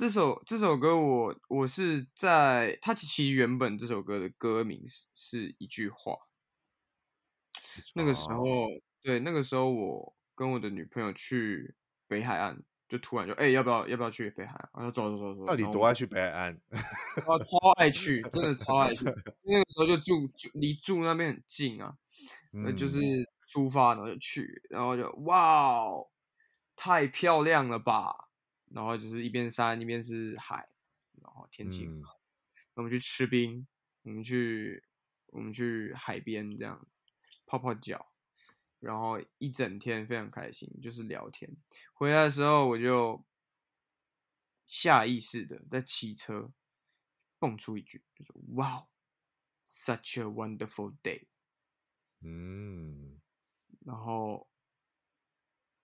[0.00, 6.16] 这首这首歌我，我我是在它其实原本这首歌的歌名是是一句话。
[7.94, 8.70] 那个时候，
[9.02, 11.74] 对，那个时候我跟我的女朋友去
[12.08, 14.70] 北海岸，就突然就哎、欸，要不要要不要去北海岸？
[14.76, 15.44] 然后走走走走。
[15.44, 16.54] 到底多爱去北海岸？
[16.70, 16.80] 啊，
[17.44, 19.04] 超爱去，真的超爱去。
[19.04, 21.94] 那个时候就住住离住那边很近啊，
[22.52, 22.98] 那、嗯、就是
[23.46, 25.84] 出发然后就去，然后就哇，
[26.74, 28.29] 太漂亮了吧！
[28.70, 30.68] 然后就是一边山一边是海，
[31.20, 32.14] 然后天气很好。
[32.14, 33.66] 嗯、我们去吃冰，
[34.02, 34.82] 我们去
[35.26, 36.88] 我们去海边这样
[37.46, 38.10] 泡泡脚，
[38.78, 41.50] 然后一整天非常开心，就是聊天。
[41.92, 43.24] 回来的时候，我就
[44.66, 46.52] 下意识的在骑车
[47.38, 48.88] 蹦出一句，就说：“Wow,
[49.64, 51.26] such a wonderful day。”
[52.22, 53.20] 嗯，
[53.80, 54.48] 然后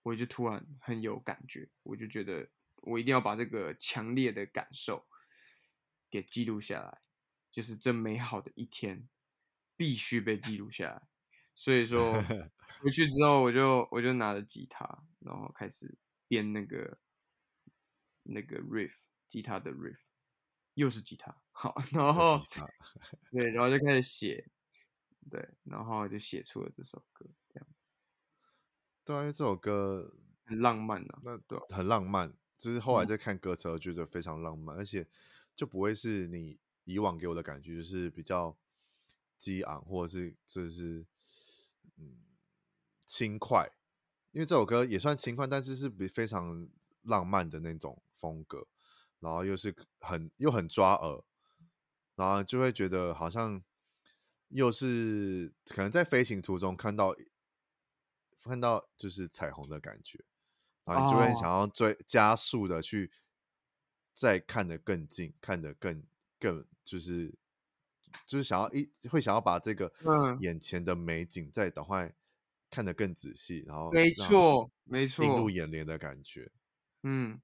[0.03, 2.49] 我就突然很有感觉，我就觉得
[2.83, 5.07] 我一定要把这个强烈的感受
[6.09, 7.01] 给记录下来，
[7.51, 9.07] 就是这美好的一天
[9.75, 11.07] 必须被记录下来。
[11.53, 12.13] 所以说。
[12.79, 15.97] 回去之后，我就我就拿着吉他，然后开始
[16.27, 16.99] 编那个
[18.21, 18.91] 那个 riff，
[19.27, 19.97] 吉他的 riff，
[20.75, 22.39] 又是吉他，好，然后
[23.31, 24.51] 对，然后就开始写，
[25.27, 27.91] 对，然后就写出了这首歌，这样子。
[29.03, 30.13] 对啊，因为这首歌
[30.45, 35.07] 很浪漫啊，那对，很浪漫，就是后来在看歌词，觉得非常浪漫，嗯，而且
[35.55, 38.57] 就不会是你以往给我的感觉，就是比较
[39.37, 41.05] 激昂，或者是就是
[41.97, 42.23] 嗯。
[43.09, 43.71] 轻快，
[44.33, 46.67] 因为这首歌也算轻快，但是是比非常
[47.03, 48.67] 浪漫的那种风格，
[49.21, 51.23] 然后又是很又很抓耳，
[52.15, 53.63] 然后就会觉得好像
[54.49, 57.15] 又是可能在飞行途中看到
[58.43, 60.25] 看到就是彩虹的感觉，
[60.87, 63.11] 然后你就会想要追加速的去
[64.13, 66.03] 再看得更近，看得更
[66.39, 67.37] 更就是
[68.25, 69.91] 就是想要一会想要把这个
[70.39, 72.13] 眼前的美景再赶快。
[72.69, 76.51] 看得更仔细，然后没错，没错，映入眼帘的感觉。
[77.03, 77.39] 嗯，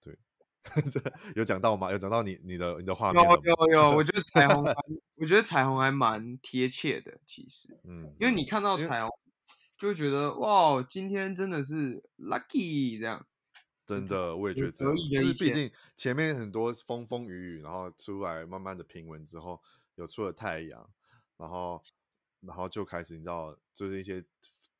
[0.00, 0.16] 对，
[1.34, 1.90] 有讲到吗？
[1.90, 3.20] 有讲到你你的你的画面？
[3.24, 4.62] 有有有，我觉得彩虹，
[5.18, 9.10] 我觉得彩虹还蛮贴切的，其实，嗯，因为你看到彩虹，
[9.82, 13.26] 就会觉得哇，今天真的是 lucky 这样。
[13.84, 19.60] 真的，我也觉得，就是毕竟前面很多风风雨雨，然后出来慢慢的平稳之后，
[19.96, 20.88] 有出了太阳，
[21.36, 21.82] 然后。
[22.44, 24.24] 然后就开始，你知道，就是一些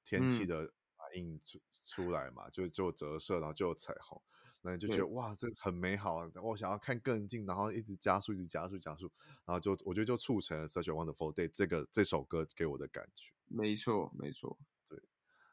[0.03, 4.21] 天气的反应出出来嘛，嗯、就就折射，然后就有彩虹，
[4.63, 6.29] 那你就觉得哇，这很美好啊！
[6.43, 9.09] 我想要看更近，然后一直加速，一直加速，加速，
[9.45, 13.33] 然后就我觉得就促成了《Such a Wonderful Day》这个这首歌给我的感觉。
[13.47, 14.82] 没错，没错，对。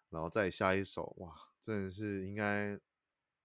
[0.10, 2.80] 然后再下一首，哇，真的是应该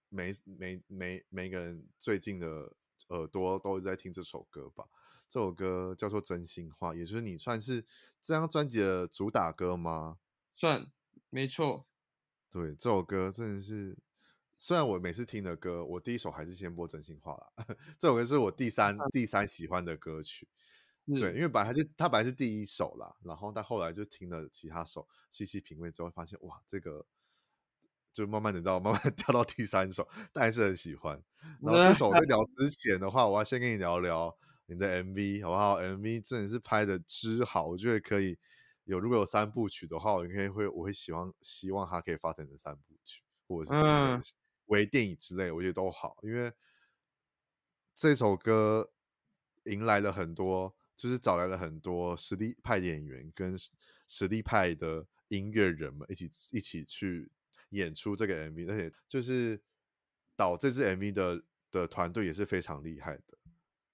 [0.09, 2.75] 每每每每个人最近的
[3.09, 4.85] 耳朵都在听这首歌吧。
[5.27, 7.81] 这首歌叫做《真心话》，也就是你算是
[8.21, 10.19] 这张专辑的主打歌吗？
[10.55, 10.91] 算，
[11.29, 11.87] 没错。
[12.49, 13.97] 对，这首歌真的是，
[14.57, 17.75] 虽然我每次听的歌，我第一首还是先播《真心话》啦。
[17.97, 20.47] 这首歌是我第三第三喜欢的歌曲，
[21.05, 27.05] 对，因为本来还是他本来是第一首啦，然后但后来就听了其他首，细细品味之后，发现哇，这个
[28.11, 31.21] 就慢慢的到慢慢跳 到第三首，但还是很喜欢。
[31.61, 34.35] 然后这首在 聊之前的话，我要先跟你聊聊。
[34.67, 38.35] 你的 MV 好不好？MV 真的是拍的之好，我觉得可以
[38.85, 38.99] 有。
[38.99, 43.71] 如果有三部曲的话，我应该会，我会希望希望它可以发展成三部曲，或者
[44.23, 44.33] 是
[44.65, 46.17] 微电影之类，我觉得都好。
[46.23, 46.51] 因为
[47.93, 48.91] 这首歌
[49.65, 53.55] 迎来了很多，就是找来了很多实力派演员跟
[54.07, 57.29] 实力派的音乐人们一起一起去
[57.69, 59.61] 演出这个 MV，而且就是
[60.35, 63.37] 导这支 MV 的的团队也是非常厉害的。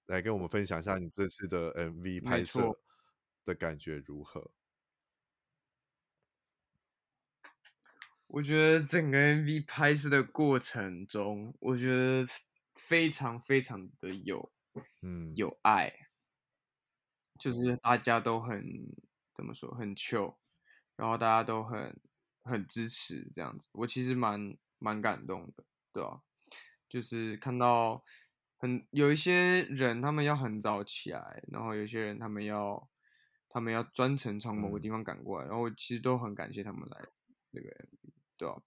[0.06, 2.78] 来跟我们分享一下你这次的 MV 拍摄
[3.44, 4.50] 的感觉如何？
[8.26, 12.26] 我觉得整个 MV 拍摄的过程中，我觉得
[12.74, 14.52] 非常非常的有，
[15.02, 15.92] 嗯，有爱，
[17.42, 18.62] 就是大家都很
[19.34, 20.36] 怎么说，很 chill，
[20.96, 21.98] 然后大家都很
[22.42, 26.20] 很支持这样子，我其实蛮蛮感动的，对吧、啊？
[26.88, 28.04] 就是看到。
[28.62, 32.88] 很有一些人，他们要很早起来，然后有些人他们要，
[33.48, 36.96] 他们要专程从某个地方赶过来，嗯、然后其实都很感谢他们来
[37.52, 38.62] 这个 MV，对吧、啊？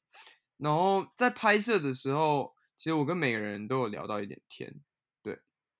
[0.57, 4.81] 然后在拍摄的时候，其实我跟每个人都有聊到一点天，对，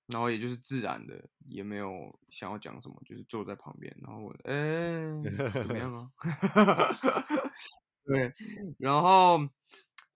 [0.08, 6.12] 然后也就是自然的，也没有想要讲什么，就是坐在旁边，然后我，哎，怎么样啊？
[8.06, 8.32] 对，
[8.78, 9.40] 然后，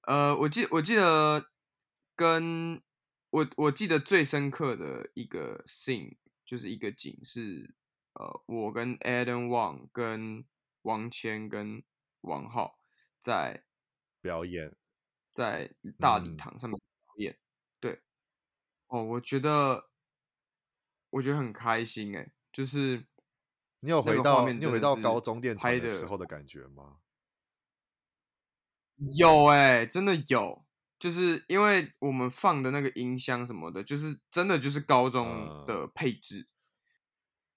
[0.07, 1.49] 呃，我记我记得
[2.15, 2.81] 跟。
[3.31, 7.75] 我我记得最深刻的一个 scene 就是一个景是，
[8.13, 10.43] 呃，我跟 Adam Wang 跟
[10.81, 11.83] 王谦跟
[12.21, 12.79] 王浩
[13.19, 13.65] 在
[14.19, 14.75] 表演，
[15.29, 17.37] 在大礼堂上面表演。
[18.89, 19.89] 哦，我觉得
[21.09, 23.07] 我觉得很开心哎，就是
[23.79, 26.97] 你有回到你有回到高中电台的时候的感觉吗？
[29.17, 30.65] 有哎，真的有。
[30.99, 36.49] 就是因为我们放的那个音箱什么的，就是真的就是高中的配置，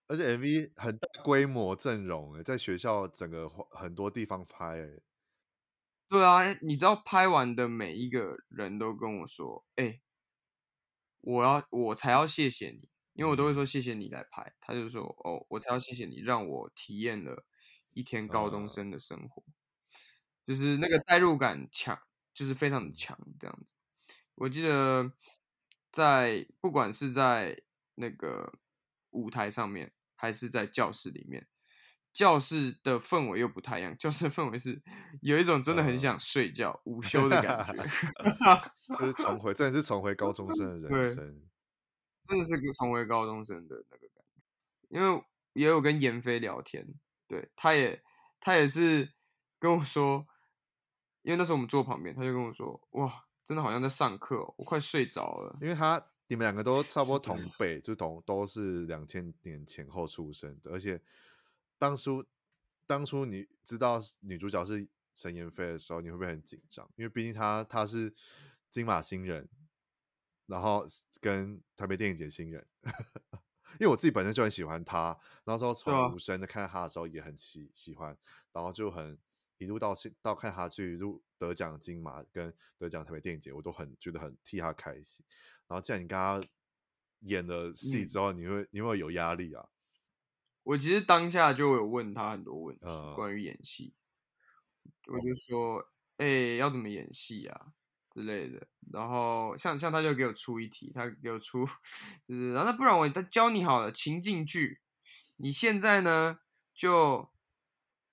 [0.06, 5.00] 而且 MV 很大规模阵容，哎，在学校整个很多地方拍，哎。
[6.08, 10.00] 对啊，你知道拍完的每一个人都跟我说，哎，
[11.22, 17.44] 我要我才要谢谢你，因为我都会说谢谢你来拍，他就说哦，我才要谢谢你让我体验了
[17.92, 19.54] 一天高中生的生活，嗯、
[20.46, 21.98] 就是那个代入感强，
[22.34, 23.74] 就是非常的强这样子。
[24.34, 25.12] 我记得
[25.90, 27.62] 在不管是在
[27.94, 28.54] 那个
[29.10, 31.46] 舞台上面，还是在教室里面。
[32.12, 34.82] 教室的氛围又不太一样，教室的氛围是
[35.22, 37.82] 有一种真的很想睡觉、呃、午休的感觉，
[38.98, 41.42] 就是重回，真的是重回高中生的人生，
[42.28, 44.42] 真的是重回高中生的那个感觉。
[44.90, 46.86] 因为也有跟严飞聊天，
[47.26, 48.02] 对，他也
[48.40, 49.14] 他也是
[49.58, 50.26] 跟我说，
[51.22, 55.56] 因为那时候我们坐旁边，他就跟我说，哇，真的好像在上课、哦，我快睡着了。
[55.62, 61.00] 因为他你们两个都差不多同辈，就同都是两千年前后出生的，而且。
[61.82, 62.24] 当初，
[62.86, 66.88] 当初你知道女主角是陈妍霏的时候，你会不会很紧张？
[66.94, 68.14] 因为毕竟她她是
[68.70, 69.48] 金马新人，
[70.46, 70.86] 然后
[71.20, 72.64] 跟台北电影节新人。
[73.80, 78.16] 因为我自己本身就很喜欢她，然后说从无声的看到她的时候也很喜喜欢，
[78.52, 79.18] 然后就很
[79.58, 85.26] 一路到到看她去入得奖金马跟得奖台北电影节，我都很觉得很替她开心。
[85.66, 86.40] 然后既然你跟她
[87.22, 89.66] 演了戏之后，嗯、你会你会有压力啊？
[90.64, 92.86] 我其实当下就有问他很多问题
[93.16, 93.94] 关于演戏，
[95.08, 95.80] 我就说，
[96.18, 97.72] 哎、欸，要怎么演戏啊
[98.14, 98.66] 之类的。
[98.92, 101.66] 然后像像他就给我出一题，他给我出
[102.28, 104.80] 就是，然后那不然我他教你好了情境剧，
[105.36, 106.38] 你现在呢
[106.74, 107.30] 就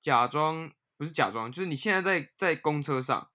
[0.02, 3.30] 假装不是假装，就是你现在在在公车上，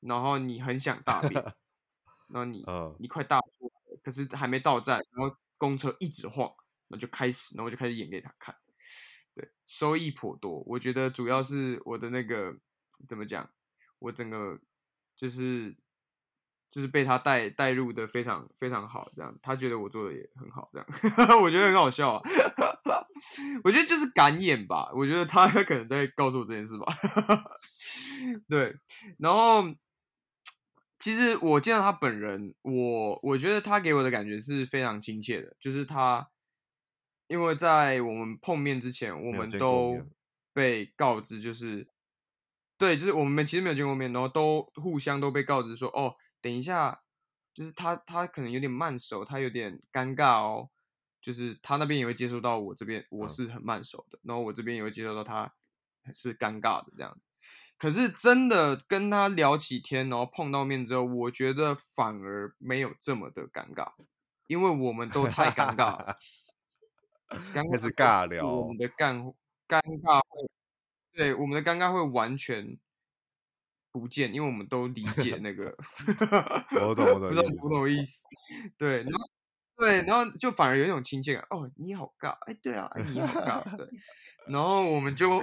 [0.00, 1.42] 然后你很想大便，
[2.28, 2.64] 然后你
[2.98, 6.52] 你快大出来了，可是还没到站，然后公车一直晃。
[6.88, 8.54] 那就开始，然后我就开始演给他看，
[9.34, 10.62] 对，收益颇多。
[10.66, 12.58] 我觉得主要是我的那个
[13.06, 13.50] 怎么讲，
[13.98, 14.58] 我整个
[15.14, 15.76] 就是
[16.70, 20.86] 就是被他带带入的非常非常好，这样他觉得我做的也很好，这样
[21.42, 22.22] 我觉得很好笑啊。
[23.64, 26.86] 我觉得就是敢演吧，我觉得他可能在告诉我这件事吧。
[28.48, 28.74] 对，
[29.18, 29.64] 然后
[30.98, 36.30] 其实我见到他本人，我我觉得他给我的感觉是非常亲切的，就是他。
[37.28, 39.98] 因为在我们碰面之前，我们都
[40.52, 41.86] 被告知，就是，
[42.76, 47.02] 对，就是我们其实没有见过面，然后都互相都被告知说，哦，等一下，
[47.54, 50.70] 就是他他可能有点慢熟，他有点尴尬哦，
[51.20, 55.54] 就是他那边也会接收到我这边我是很慢熟的，嗯、然后我这边也会接收到他
[56.12, 57.20] 是尴尬的这样子。
[57.76, 63.92] 可是真的跟他聊起天，然后碰到面之后，我觉得反而没有这么的尴尬，
[64.48, 66.16] 因为我们都太尴尬了。
[67.28, 69.34] 开始尬聊，我们的尴
[69.68, 70.50] 尴尬会，
[71.12, 72.78] 对，我们的尴尬会完全
[73.92, 75.76] 不见，因为我们都理解那个，
[76.80, 78.24] 我懂我懂，不知道不懂意思，
[78.76, 79.30] 对，然后
[79.76, 83.86] 对，然后就反而有一种亲切感，哦，你好尬，哎，对啊，哎，你好尬，对，
[84.48, 85.36] 然后我们就，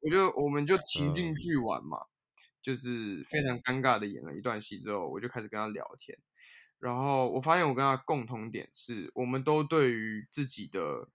[0.00, 1.98] 我就我们就情境剧玩嘛，
[2.62, 6.16] 就是非常尴尬的演了一段戏之后，我就开始跟他聊天。
[6.80, 11.10] 然后我发现我跟他共同点是，我们都对于自己的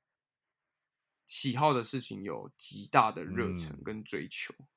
[1.26, 4.54] 喜好的事情有极大的热忱跟追求。
[4.60, 4.68] 嗯、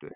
[0.00, 0.12] 对，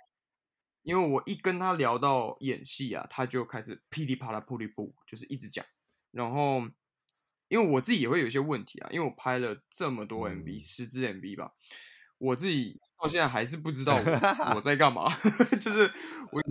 [0.83, 5.65] 因为我一跟他聊到演戏啊，他就开始噼里啪啦、噗里噗，就是一直讲。
[6.11, 6.69] 然后，
[7.47, 11.55] 因为我自己也会有一些问题啊，因为我拍了这么多 MV，十、嗯、支 MV 吧，
[12.19, 15.09] 我自己到现在还是不知道我， 我在干嘛。
[15.63, 15.89] 就是
[16.33, 16.43] 我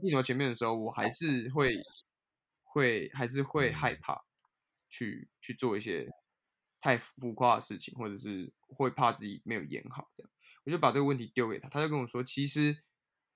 [0.00, 1.76] 镜头前面的时候，我还是会。
[2.72, 4.24] 会还是会害怕
[4.88, 6.08] 去去做一些
[6.80, 10.30] 太浮夸的事情，或者是会怕自己没有演好这样。
[10.64, 12.84] 我就把这个问题丢给他，他就跟我说：“其实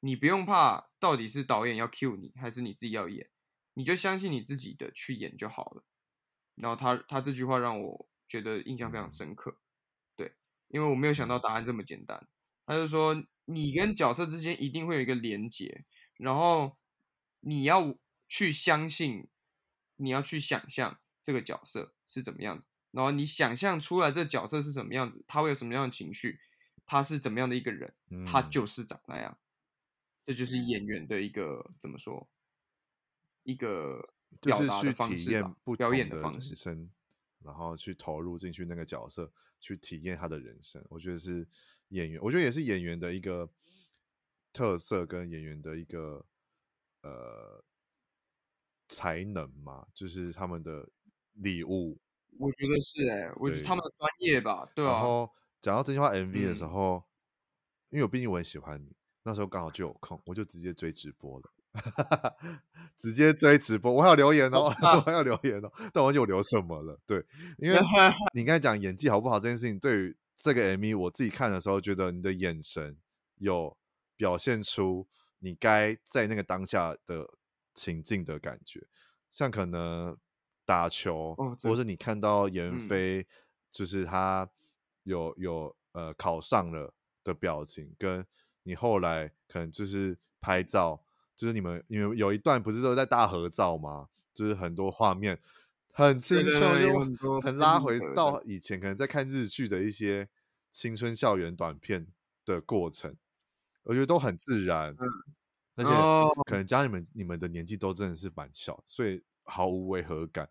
[0.00, 3.28] 你不用怕，到底是导演要 cue 你，还是你自己要演，
[3.74, 5.84] 你就相信你自己的去演就好了。”
[6.54, 9.58] 然后他他这句话让我觉得印象非常深刻，
[10.14, 10.36] 对，
[10.68, 12.28] 因为我没有想到答案这么简单。
[12.66, 15.84] 他就说：“你跟角色之间一定会有一个连结，
[16.18, 16.78] 然后
[17.40, 17.98] 你要。”
[18.34, 19.28] 去相信，
[19.94, 26.40] 你要去想象这个角色是怎么样子，然后你想象出来这个角色是什么样子，他会有什么样的情绪，
[26.84, 27.94] 他是怎么样的一个人，
[28.26, 29.38] 他就是长那样，嗯、
[30.24, 32.28] 这就是演员的一个怎么说，
[33.44, 36.56] 一个表达的方式吧，表演的方式，
[37.38, 40.84] 然后去投入进去那个角色，去体验他的人生。
[40.88, 41.46] 我觉得是
[41.90, 43.48] 演员，我觉得也是演员的一个
[44.52, 46.26] 特色，跟演员的一个
[47.02, 47.64] 呃。
[48.88, 50.88] 才能嘛，就是他们的
[51.34, 51.98] 礼物，
[52.38, 54.92] 我觉得是哎、欸，我觉得他们的专业吧，对啊。
[54.92, 55.30] 然后
[55.60, 57.02] 讲到真心话 MV 的时候，嗯、
[57.90, 61.52] 因为我毕竟我很喜欢你，那时候刚好就有空，我就直接追直播了，
[62.96, 63.92] 直接追直播。
[63.92, 64.64] 我还要留言哦，
[64.96, 67.00] 我还要留言哦，但我忘记我留什么了。
[67.06, 67.24] 对，
[67.58, 67.78] 因为
[68.34, 72.96] 你刚才讲演技好不好这件事情，对于这个 MV，我自己看的时候觉得你的眼神
[73.36, 73.76] 有
[74.16, 75.08] 表现出
[75.38, 77.26] 你该在那个当下的
[77.74, 78.86] 情境的感觉，
[79.30, 80.16] 像可能。
[80.66, 83.26] 打球，哦、或者是你看到严飞，嗯、
[83.70, 84.48] 就是他
[85.02, 88.24] 有有呃考上了的表情，跟
[88.62, 91.04] 你后来可能就是拍照，
[91.36, 94.08] 就是你们因为有一段不是都在大合照吗？
[94.32, 95.38] 就是很多画面
[95.92, 96.60] 很清楚，
[97.20, 100.30] 就很拉回到以前可能在看日剧的一些
[100.70, 102.06] 青春校园短片
[102.46, 103.14] 的过程，
[103.82, 105.06] 我觉得都很自然，嗯、
[105.76, 105.90] 而且
[106.44, 109.22] 可能加你们你们的年纪都真的是蛮小，所以。
[109.46, 110.48] 毫无违和感，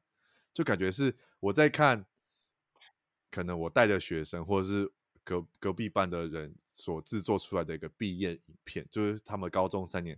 [0.54, 2.06] 就感觉是我在看，
[3.32, 4.88] 可能我带的学生或者是
[5.24, 10.16] 隔隔壁班的人所制作出来的一个毕业影片，就是他们高中三年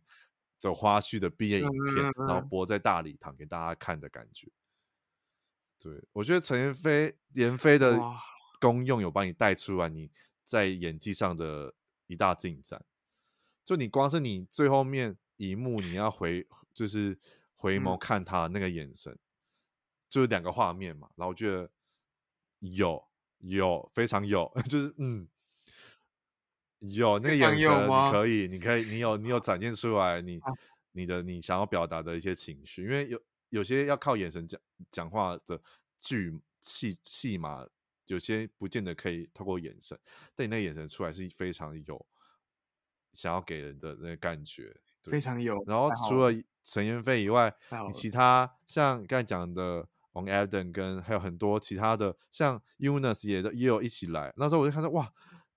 [0.60, 4.52] 的花絮的毕业影片，然后播在大礼堂给大家看的感觉。
[5.80, 7.98] 对，我觉得陈妍霏妍霏的
[8.60, 10.12] 功用有把你带出来，你
[10.44, 11.74] 在演技上的
[12.08, 12.84] 一大进展。
[13.66, 17.20] 就你光是你最后面一幕你要回，就是。
[17.58, 19.20] 回眸看他那个眼神，嗯、
[20.08, 21.68] 就是两个画面嘛，然后我觉得
[22.60, 23.04] 有
[23.40, 25.28] 有非常有， 就是嗯，
[26.80, 30.40] 有那个眼神，你可以，你可以，你有你有展现出来你，
[30.92, 34.62] 你的你想要表达的一些情绪，因为有有些要靠眼神讲
[34.92, 35.60] 讲话的
[35.98, 37.66] 剧戏戏码，
[38.06, 39.98] 有些不见得可以透过眼神，
[40.36, 42.06] 但你那个眼神出来是非常有
[43.16, 45.64] 想要给人的那个感觉，非常有。
[45.66, 46.32] 然后除了。
[46.68, 47.54] 陈妍飞以外，
[47.88, 54.34] 你其他像刚才讲的王 Adam 跟还有很多其他的，像 Eunice 也也有一起来。
[54.36, 55.08] 那时候我就看到哇，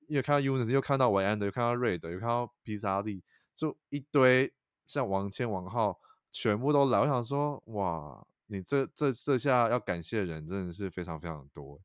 [0.09, 3.25] 又看到 Eunice，又看到王 Adam，又看到瑞德又看到披萨利，
[3.57, 4.53] 就一堆
[4.87, 5.99] 像王谦、王浩
[6.31, 7.01] 全部都来。
[7.01, 11.81] 我想说哇，你这这这下要感谢的人真的是非常非常多。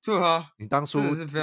[0.00, 1.00] 对啊，你当初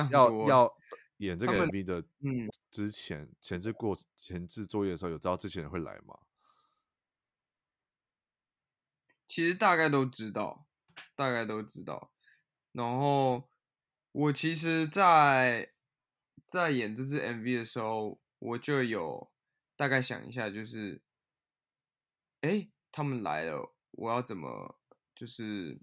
[0.09, 0.73] 要要
[1.17, 6.19] 演这个 MV 的嗯之前、嗯、前置过前置作业的时候，有知道这些人会来吗？
[9.27, 10.67] 其实大概都知道，
[11.15, 12.13] 大概都知道。
[12.71, 13.49] 然后
[14.11, 15.73] 我其实在，
[16.45, 19.31] 在在演这支 MV 的时候，我就有
[19.75, 21.01] 大概想一下，就是，
[22.41, 24.79] 哎，他们来了，我要怎么，
[25.13, 25.81] 就是，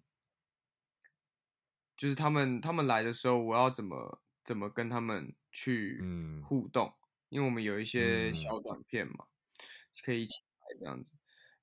[1.96, 6.02] 就是他们他们来的时候，我要怎么怎么跟他们去
[6.44, 6.88] 互动？
[6.88, 6.94] 嗯、
[7.30, 9.26] 因为我们有一些小短片嘛，
[9.58, 9.66] 嗯、
[10.04, 11.14] 可以一起拍这样子，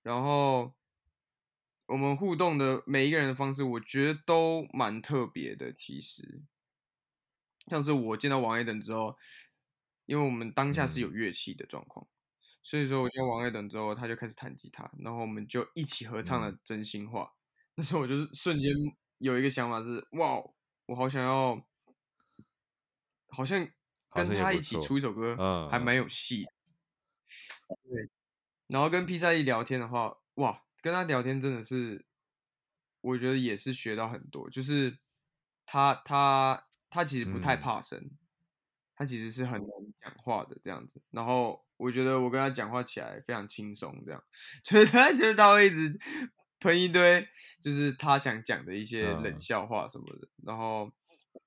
[0.01, 0.73] 然后。
[1.87, 5.73] 我们互动的每一个人的方式，我觉得都蛮特别的。
[5.73, 6.41] 其实，
[7.67, 9.17] 像是我见到王爱等之后，
[10.05, 17.23] 因为我们当下是有乐器的状况，嗯、所以说我见到王爱等之后，他就开始弹吉他，然后我们就一起合唱了《真心话》。
[17.25, 17.35] 嗯、
[17.75, 18.71] 那时候我就是瞬间
[19.17, 20.41] 有一个想法是：哇，
[20.85, 21.61] 我好想要，
[23.31, 23.67] 好像
[24.11, 25.35] 跟他一起出一首歌，
[25.69, 26.45] 还蛮有戏。
[27.67, 28.09] 对，
[28.67, 30.63] 然后跟披萨一聊天的话，哇。
[30.83, 32.03] 跟他聊天真的是，
[33.01, 34.49] 我觉得也是学到很多。
[34.49, 34.97] 就是
[35.63, 38.17] 他他他其实不太怕生，嗯、
[38.95, 39.69] 他其实是很能
[40.01, 40.99] 讲话的这样子。
[41.11, 44.23] 然后我觉得我跟他讲话起来非常轻松，这样，
[44.63, 45.95] 所 以他就是他会一直
[46.59, 47.27] 喷一堆，
[47.61, 50.25] 就是他想讲的一些冷笑话什么的。
[50.25, 50.91] 嗯、然后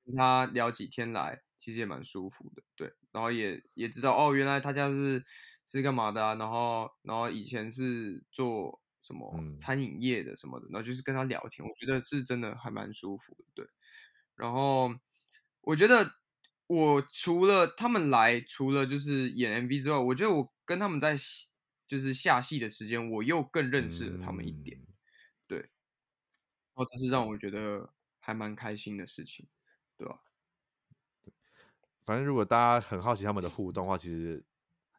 [0.07, 2.93] 跟他聊起天来，其实也蛮舒服的，对。
[3.13, 5.25] 然后也也知道哦，原来他家是
[5.65, 6.35] 是干嘛的啊？
[6.35, 8.81] 然后然后以前是做。
[9.07, 13.69] 什么餐饮业的什么的，然后就是跟他聊天，我觉得是真的还蛮舒服的，对。
[14.35, 14.91] 然后
[15.61, 16.11] 我觉得
[16.67, 21.15] 我除了他们来，除了就是演 MV 之外，我觉得我跟他们在
[21.87, 24.81] 就是下戏的时间，我又更认识了他们一点，
[25.47, 25.59] 对。
[25.59, 25.69] 然
[26.77, 29.47] 后这是让我觉得还蛮开心的事情，
[29.99, 30.19] 对吧？
[32.05, 34.45] 反正如果大家很好奇他们的互动的话，其实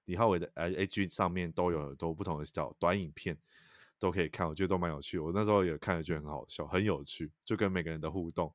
[0.06, 3.38] 李浩伟的 IG 上面都有很多不同的小短影片。
[3.98, 5.18] 都可以看，我觉得都蛮有趣。
[5.18, 8.53] 我那时候也看了，觉得很好笑，很有趣，就跟每个人的互动，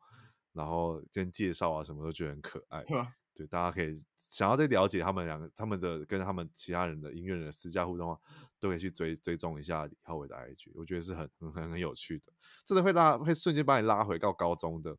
[0.52, 2.81] 然后跟介绍啊什么都觉得很可爱。
[2.81, 8.20] 啊、对，大家可以想要再了解他们两个，他们的跟他们其他人的音乐人的私下互动的话，
[8.60, 12.31] 都可以去追追踪一下李浩伟的 IG，我觉得是很很很有趣的，
[12.66, 14.94] 真的会拉，会瞬间把你拉回到高中的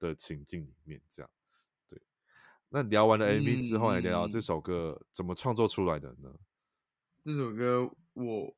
[0.00, 1.00] 的情境里面。
[1.08, 1.43] 这样，对。
[2.74, 6.40] 那聊完了 MV 之后，来聊聊这首歌怎么创作出来的呢？
[7.22, 8.56] 这首歌我。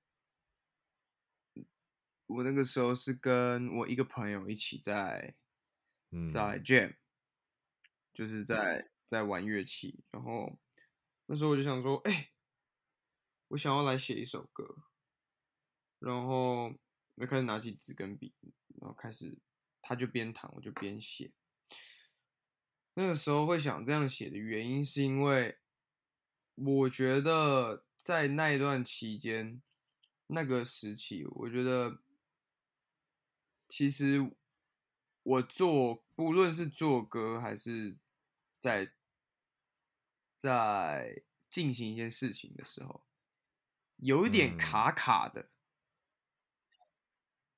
[2.29, 5.37] 我那个时候是跟我一个朋友一起在，
[6.11, 6.97] 嗯，在 jam，
[8.13, 10.59] 就是在在玩乐器，然后
[11.27, 12.33] 那时候我就想说，哎、欸，
[13.49, 14.83] 我想要来写一首歌，
[16.01, 16.75] 然后
[17.15, 18.35] 我就开始拿起纸跟笔，
[18.81, 19.39] 然后开始，
[19.81, 21.31] 他就边弹我就边写。
[22.97, 25.59] 那个时候会想这样写的原因，是因为
[26.55, 29.63] 我觉得在那一段期间，
[30.27, 32.03] 那个时期，我觉得。
[33.69, 34.37] 其实
[35.25, 37.99] 我做，不论是做歌还是
[38.61, 38.93] 在
[40.37, 43.05] 在进行一件事情的时候，
[43.97, 45.41] 有一点卡卡的。
[45.43, 45.51] 嗯、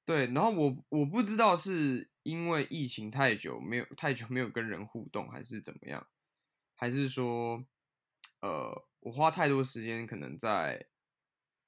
[0.07, 6.07] 对，然后我我不知道是因为疫情太久没有太久没有跟人互动，还是怎么样，
[6.75, 7.65] 还是说，
[8.41, 10.87] 呃，我花太多时间可能在，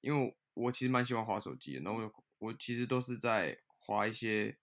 [0.00, 3.58] 因为我，其实蛮喜欢划手机的，然后我，我其实都是在。
[3.82, 4.56] 划一些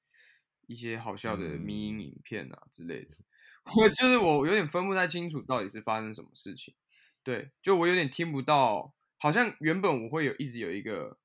[0.68, 3.18] 一些好笑的迷影影片啊之类的，
[3.76, 6.76] 我、嗯、就是我有点分不太清楚到底是发生什么事情，
[7.24, 11.20] 对，就我有点听不到，好像原本我会有一直有一个，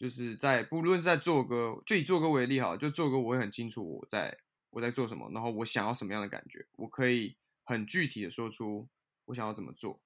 [0.00, 4.38] 就是在不论是在做歌，就以做歌为例哈，就做歌我也很清楚我在
[4.70, 8.88] 我在做什么，然后我想要什么样的感觉，我可以很具体的说出
[9.26, 10.00] 我想要怎么做，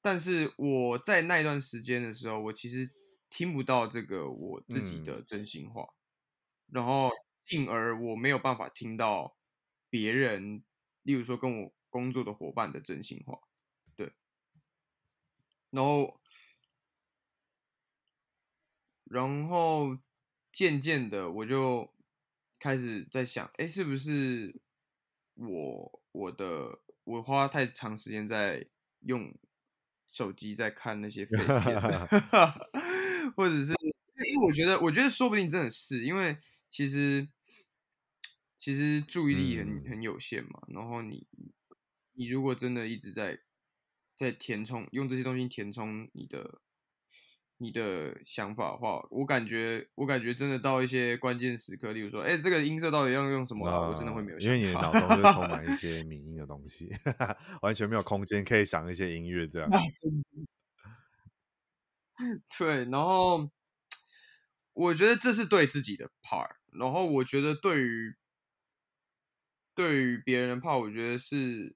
[0.00, 2.90] 但是我在那一段时间的时候，我其实
[3.28, 5.82] 听不到这个我自己的真心话。
[5.82, 5.94] 嗯
[6.72, 7.10] 然后，
[7.46, 9.36] 进而我没有办法听到
[9.90, 10.64] 别人，
[11.02, 13.38] 例如说跟我工作的伙伴的真心话，
[13.94, 14.14] 对。
[15.70, 16.20] 然后，
[19.04, 19.98] 然后
[20.52, 21.92] 渐渐的，我就
[22.58, 24.60] 开始在想，哎，是不是
[25.34, 28.66] 我我的我花太长时间在
[29.00, 29.34] 用
[30.06, 31.80] 手机在看那些废片，
[33.36, 36.36] 或者是因为我觉得，我觉得说不定真的是因为。
[36.66, 37.28] 其实，
[38.58, 40.60] 其实注意力很很有限嘛。
[40.66, 41.24] 嗯、然后你，
[42.14, 43.38] 你如果真的一直在
[44.16, 46.60] 在填充，用这些东西填充你的
[47.64, 53.66] 你的想法的话，我感觉我感觉真的到一些关键时刻，例如说，哎，这个音色到底要用什么？
[53.88, 56.90] 我真的会没有想法，因为你的脑中就充满一 些民音的东西，
[57.62, 59.70] 完全没有空间可以想一些音乐这样。
[62.58, 63.50] 对，然后
[64.74, 66.50] 我觉得这是对自己的 part。
[66.72, 68.14] 然后我觉得对于
[69.74, 71.74] 对于别人的 part，，我觉得是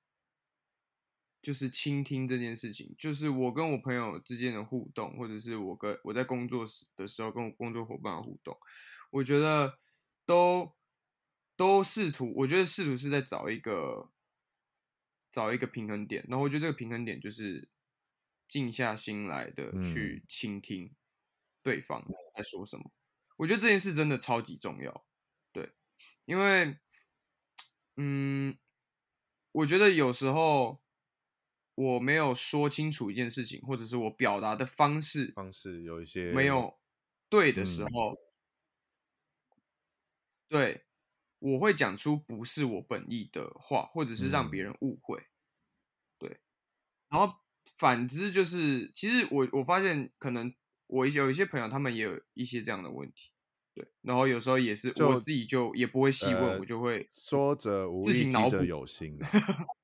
[1.49, 8.55] 就是倾听这件事情，就是我跟我朋友之间的互动，或者是我跟我在工作时的时候跟我工作伙伴的互动，
[9.09, 9.79] 我觉得
[10.27, 10.77] 都
[11.57, 14.11] 都试图，我觉得试图是在找一个
[15.33, 16.23] 找一个平衡点。
[16.29, 17.67] 然后我觉得这个平衡点就是
[18.47, 20.95] 静下心来的去倾听
[21.63, 22.85] 对方在说什么。
[22.85, 22.93] 嗯
[23.39, 25.07] 我觉得这件事真的超级重要，
[25.51, 25.73] 对，
[26.27, 26.77] 因为，
[27.97, 28.59] 嗯，
[29.53, 30.83] 我觉得有时候
[31.79, 36.79] 我没有说清楚一件事情，或者是我表达的方式方式有一些没有
[37.29, 38.13] 对的时候，
[39.51, 39.57] 嗯、
[40.49, 40.85] 对，
[41.39, 45.27] 我会讲出不是我本意的话，或者是让别人误会，嗯、
[46.19, 46.41] 对，
[47.09, 47.37] 然后
[47.77, 50.55] 反之就是，其实我我发现可能。
[50.91, 53.31] 我有一些朋友，他们也有一些这样的问题，
[53.75, 59.19] 对，然后有时候也是我自己就也不会细问，呃、我就会说者无意，听者有心，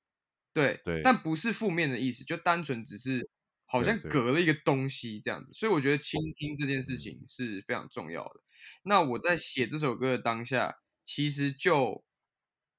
[0.55, 3.29] 对对，但不是负面的意思，就单纯只是
[3.67, 8.41] 好像隔了一个东西这样子，所以我觉得倾听这件事情是非常重要的。
[8.41, 12.05] 嗯、那我在写这首歌的当下，其实就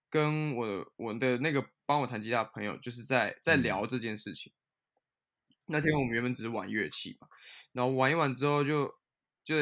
[0.10, 4.52] 跟我的我的那个帮我弹吉他的朋友，就是在在聊这件事情。
[4.52, 4.56] 嗯
[5.68, 7.28] 那天我们原本只是玩乐器嘛，
[7.72, 8.86] 然后玩一玩之后就
[9.44, 9.56] 就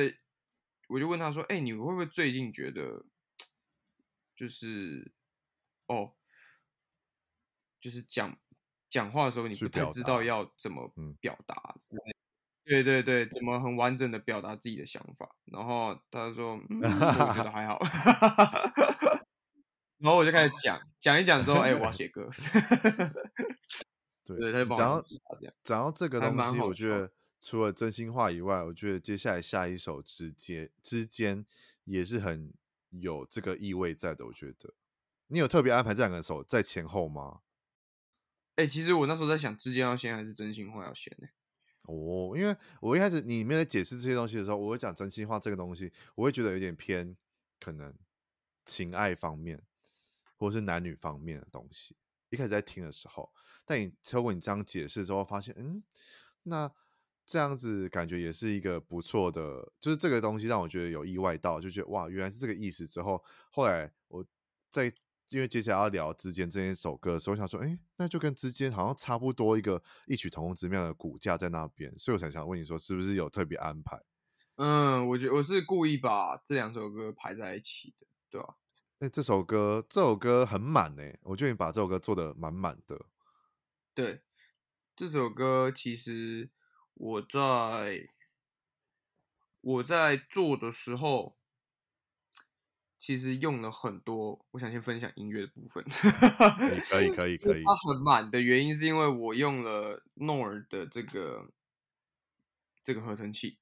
[0.89, 3.05] 我就问他说：“哎、欸，你会不会最近觉得
[4.35, 5.13] 就是
[5.87, 6.13] 哦，
[7.83, 8.33] 就是讲
[8.87, 10.89] 讲话的时候你不太知道要怎么
[11.19, 11.75] 表达？
[11.91, 11.99] 嗯、
[12.63, 17.77] 对对对，怎么很完整的表达自己的想法？”然后他说：“嗯、我觉得还好。
[19.99, 22.29] ”然后我就开始讲讲一讲之后，哎、欸，我要写歌。
[24.23, 25.05] 对，讲到
[25.61, 27.11] 讲到这个东西，我觉得
[27.41, 31.45] 除了真心话以外，我觉得接下来下一首之间之间
[31.83, 32.53] 也是很
[32.91, 34.25] 有这个意味在的。
[34.25, 34.73] 我觉得
[35.27, 37.41] 你有特别安排这两个首在前后吗？
[38.55, 41.27] 哎、其实我那时候在想，之间要先还是真心话要先呢？
[41.83, 47.17] 哦，因为我一开始你没有解释这些东西的时候，我会讲真心话这个东西，我会觉得有点偏
[47.59, 47.93] 可能
[48.63, 49.61] 情爱方面
[50.37, 51.97] 或是男女方面的东西。
[52.29, 53.31] 一开始在听的时候，
[53.65, 55.83] 但你透过你这样解释之后，发现，嗯，
[56.43, 56.71] 那
[57.25, 62.87] 这样子感觉也是一个不错的，就是这个东西让我觉得有意外到，就觉得哇，原来是这个意思。
[62.87, 64.25] 之后后来我
[64.71, 64.91] 在
[65.29, 73.99] 因为接下来要聊之间这一首歌的时候，我想说，哎，那就跟之间好像差不多一个异曲同工之妙的骨架在那边，所以我才想问你说，是不是有特别安排？
[74.55, 78.55] 嗯，我觉得我是故意把这两首歌排在一起的，对吧？
[78.99, 83.05] 哎，这首歌这首歌很满呢，我觉得你把这首歌做的满满的。
[83.93, 84.21] 对，
[84.95, 86.49] 这首歌其实。
[86.95, 88.07] 我在
[89.61, 91.39] 我在做的时候，
[93.03, 94.45] 其实用了很多。
[94.51, 95.83] 我想先分享音乐的部分。
[96.89, 97.61] 可以可以可以。
[97.61, 101.51] 它很满的原因是因为我用了 Nord 的这个
[102.81, 103.57] 这个合成器，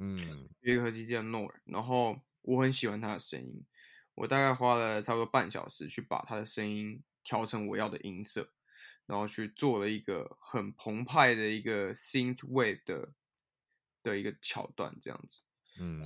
[0.00, 3.64] 嗯，一个合成器叫 Nord，然后我很喜欢它的声音，
[4.16, 8.50] 我大概花了差不多半小时去把它的声音调成我要的音色。
[9.06, 13.12] 然后去做了一个很澎湃的一个 synth wave 的
[14.02, 15.44] 的一个桥段，这样子。
[15.78, 16.02] 嗯，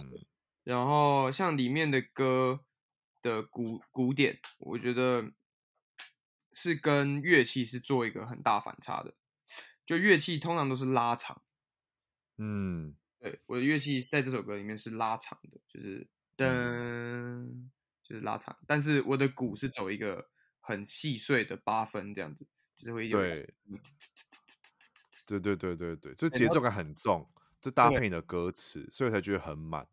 [0.65, 2.65] 然后像里面的歌
[3.23, 5.33] 的鼓鼓点，我觉得
[6.53, 9.15] 是跟乐器是做一个很大反差的。
[9.87, 11.43] 就乐器通常都是拉长，
[12.39, 16.07] 嗯，对，我的乐器在这首歌里面是拉长的，就是
[16.37, 17.69] 噔，
[18.03, 18.57] 就是拉长。
[18.67, 20.31] 但是我的鼓是走一个
[20.61, 22.47] 很细碎的八分这样子。
[22.77, 23.55] 就是会有对，
[25.27, 27.31] 对对对对对，就节奏感很重，
[27.61, 29.87] 这搭配你的歌词，所以才觉得很满。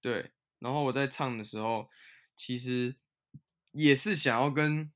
[0.00, 1.88] 对，然后我在唱的时候，
[2.34, 2.96] 其实
[3.72, 4.92] 也是想要跟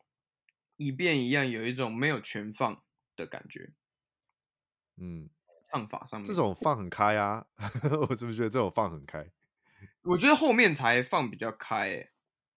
[0.77, 2.83] 一遍一样，有一种没有全放
[3.17, 3.73] 的感觉。
[4.97, 5.31] 嗯，
[5.65, 7.47] 唱法上面这种放很开啊，
[8.09, 9.31] 我怎么觉得这种放很开？
[10.03, 12.13] 我觉得后面才放比较开，欸，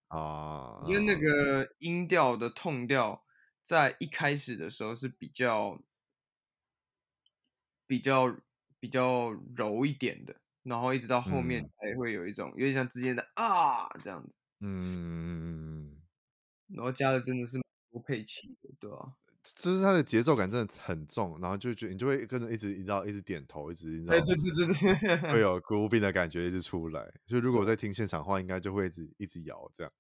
[0.07, 3.23] 啊，因为那个音调的痛调。
[3.67, 5.83] 在一开始的时候是比较
[7.85, 8.39] 比较
[8.79, 14.29] 比较柔一点的，然后一直到后面才会有一种、嗯、有点像之间的啊这样子，
[14.59, 15.95] 嗯，
[16.75, 17.57] 然后加的真的是
[17.89, 19.15] 不配器的，对吧、啊？
[19.55, 27.01] 就是它的节奏感真的很重，然后就觉得你就会跟着一直一直一直点头，一直你知道对对对对对，会 有 grooving 的感觉一直出来。
[27.25, 29.93] 所以如果我在听现场的话，应该就会一直一直摇这样，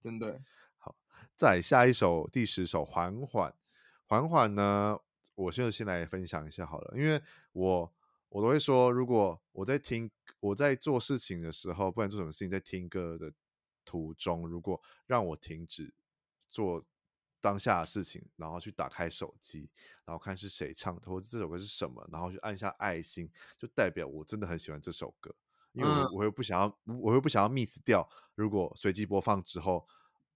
[0.00, 0.40] 真的。
[0.78, 0.94] 好
[1.34, 3.52] 再下一首第十首缓缓，
[4.06, 4.96] 缓缓呢，
[5.34, 7.20] 我就先来分享一下好了，因为
[7.50, 7.92] 我
[8.34, 13.32] 我都会说，如果我在听我在做事情的时候，不管做什么事情，在听歌的
[13.84, 15.94] 途中，如果让我停止
[16.50, 16.84] 做
[17.40, 19.70] 当下的事情，然后去打开手机，
[20.04, 25.32] 然后看是谁唱的，或者这首歌是什么，然后去按下爱心，就代表我真的很喜欢这首歌，
[25.70, 29.86] 因为我我会不想要，我会不想要 miss 掉，如果随机播放之后。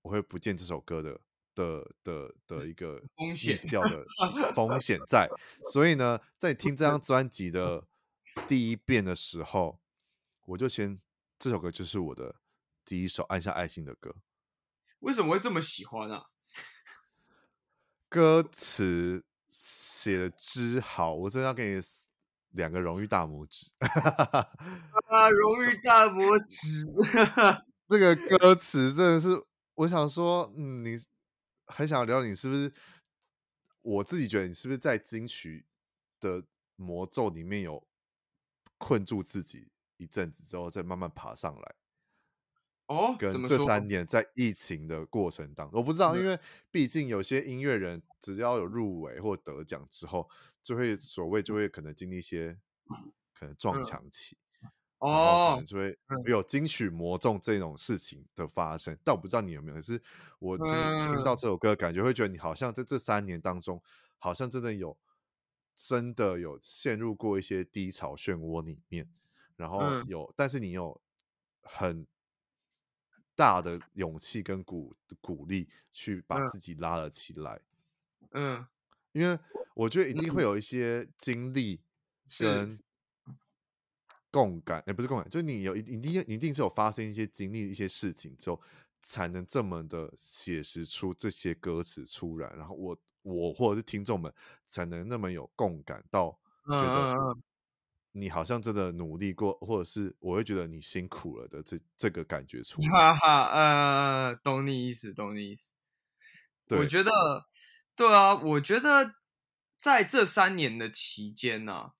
[0.02, 1.20] 我会不见这首歌的
[1.58, 4.06] 的的的一个风险掉的
[4.54, 5.28] 风险在，
[5.72, 7.84] 所以呢，在听这张专辑的
[8.46, 9.80] 第一遍的时候，
[10.46, 11.00] 我就先
[11.36, 12.36] 这首歌就是我的
[12.84, 14.14] 第一首按下爱心的歌。
[15.00, 16.26] 为什么会这么喜欢啊？
[18.08, 21.80] 歌词写的之好，我真的要给你
[22.50, 23.72] 两个荣誉大拇指。
[23.80, 26.86] 啊， 荣誉大拇指！
[27.88, 29.44] 这个歌词真的是。
[29.78, 30.96] 我想说，嗯，你
[31.68, 32.72] 很想聊，你是不是？
[33.82, 35.64] 我自己觉得你是不是在金曲
[36.20, 36.44] 的
[36.76, 37.86] 魔咒里面有
[38.76, 41.74] 困住自己一阵子之后，再慢慢爬上来？
[42.86, 46.38] 哦，跟这三年在疫情的过程当中，我不知道，因为
[46.70, 50.28] 毕竟有些音乐人只要有入围或得奖之后，
[50.62, 52.58] 就会所谓就会可能经历一些
[53.32, 54.36] 可能撞墙期。
[54.98, 55.96] 哦，可能就会
[56.26, 59.76] 有金曲魔咒这种事情的发生，嗯、但我不知道你有没有。
[59.76, 60.02] 可是
[60.40, 63.80] 我听、嗯、听到这首歌，感觉会觉得你好像在这三年当中，
[64.18, 64.98] 好像真的有
[65.76, 69.08] 真的有陷入过一些低潮漩涡里面，
[69.54, 71.00] 然后有，嗯、但是你有
[71.62, 72.04] 很
[73.36, 77.60] 大的勇气跟鼓鼓励去把自己拉了起来。
[78.32, 78.66] 嗯，
[79.12, 79.38] 因为
[79.74, 81.80] 我觉得一定会有一些经历
[82.40, 82.80] 跟。
[84.30, 88.60] 共感，也、欸、不是共感，就是你有一一定一定是有发生一些经历一些事情之后，
[89.00, 94.32] 才能这么的写实出这些歌词出来，然后我我或者是听众们
[94.66, 97.36] 才能那么有共感到，觉得
[98.12, 102.88] 你好像真的努力过，或者是我会觉得你辛苦了的这这个感觉出来。
[102.88, 105.72] 哈哈，呃，懂你意思，懂你意思。
[106.70, 107.10] 我觉得，
[107.96, 109.14] 对啊，我觉得
[109.76, 111.92] 在这三年的期间呢、啊。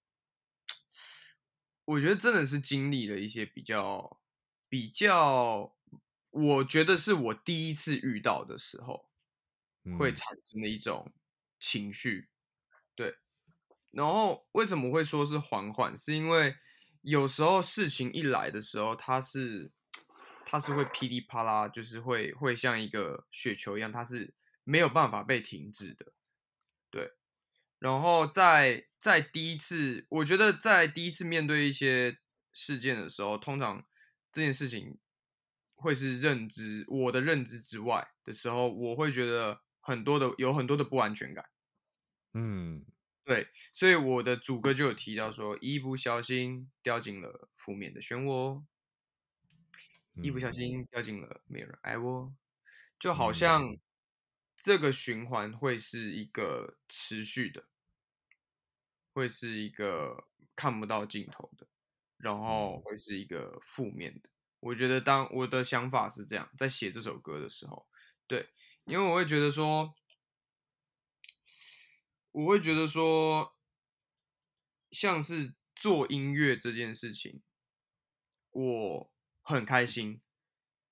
[1.89, 4.21] 我觉得真的是经历了一些比较
[4.69, 5.75] 比较，
[6.31, 9.09] 我觉得是我第一次遇到的时候，
[9.99, 11.11] 会产生的一种
[11.59, 12.29] 情绪。
[12.95, 13.17] 对，
[13.91, 15.97] 然后为什么会说是缓缓？
[15.97, 16.57] 是因为
[17.01, 19.73] 有时候事情一来的时候，它是
[20.45, 26.13] 它是会噼里啪啦，就是会会像一个雪球一样，它是没有办法被停止的。
[27.81, 32.19] 对，然后在在第一次，我觉得在第一次面对一些
[32.53, 33.87] 事件的时候，通常
[34.33, 34.99] 这件事情
[35.75, 41.45] 会是认知我的认知之外的时候，我会觉得很多的有很多的不安全感。
[42.35, 42.85] 嗯，
[43.25, 48.63] 对，所以我的主歌就有提到说，一不小心掉进了负面的漩涡，
[50.15, 52.35] 嗯、一不小心掉进了没有人爱我，
[52.99, 53.77] 就好像
[54.59, 57.65] 这个循环会是一个持续的，
[59.15, 61.67] 会是一个看不到尽头的，
[62.19, 64.29] 然后会是一个负面的。
[64.61, 67.89] 我觉得当我的想法是这样，在写这首歌的时候，
[68.27, 68.51] 对，
[68.85, 69.95] 因为我会觉得说。
[72.31, 73.57] 我会觉得说，
[74.93, 77.43] 像是做音乐这件事情，
[78.51, 79.13] 我
[79.43, 80.21] 很开心。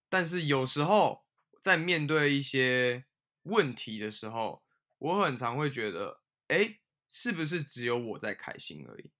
[0.08, 1.26] 但是有时候
[1.62, 3.04] 在面对一些
[3.46, 4.62] 问题的时候，
[4.98, 9.10] 我很常会觉得，哎，是不是只有我在开心而已？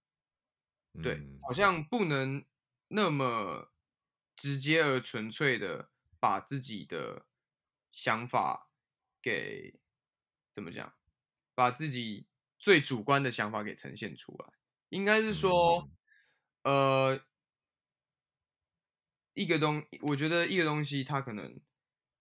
[1.01, 2.45] 对，好像不能
[2.87, 3.71] 那么
[4.35, 7.27] 直接而纯粹的把自己的
[7.91, 8.71] 想法
[9.21, 9.79] 给
[10.51, 10.93] 怎么讲？
[11.53, 12.27] 把自己
[12.59, 14.53] 最主观的想法给呈现出来，
[14.89, 15.89] 应该是说，
[16.63, 17.19] 呃，
[19.33, 21.59] 一个东，我觉得一个东西，它可能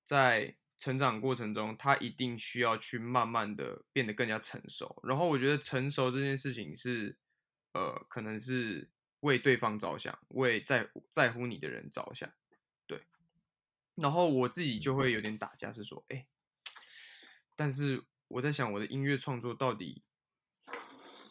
[0.05, 5.01] 在成长过程中，他一定需要去慢慢的变得更加成熟。
[5.03, 7.17] 然后，我觉得成熟这件事情是，
[7.73, 8.91] 呃，可能是
[9.21, 12.31] 为对方着想，为在在乎你的人着想，
[12.87, 13.03] 对。
[13.95, 16.27] 然后我自己就会有点打架，是说，哎，
[17.55, 18.05] 但是。
[18.29, 20.03] 我在想，我的音乐创作到底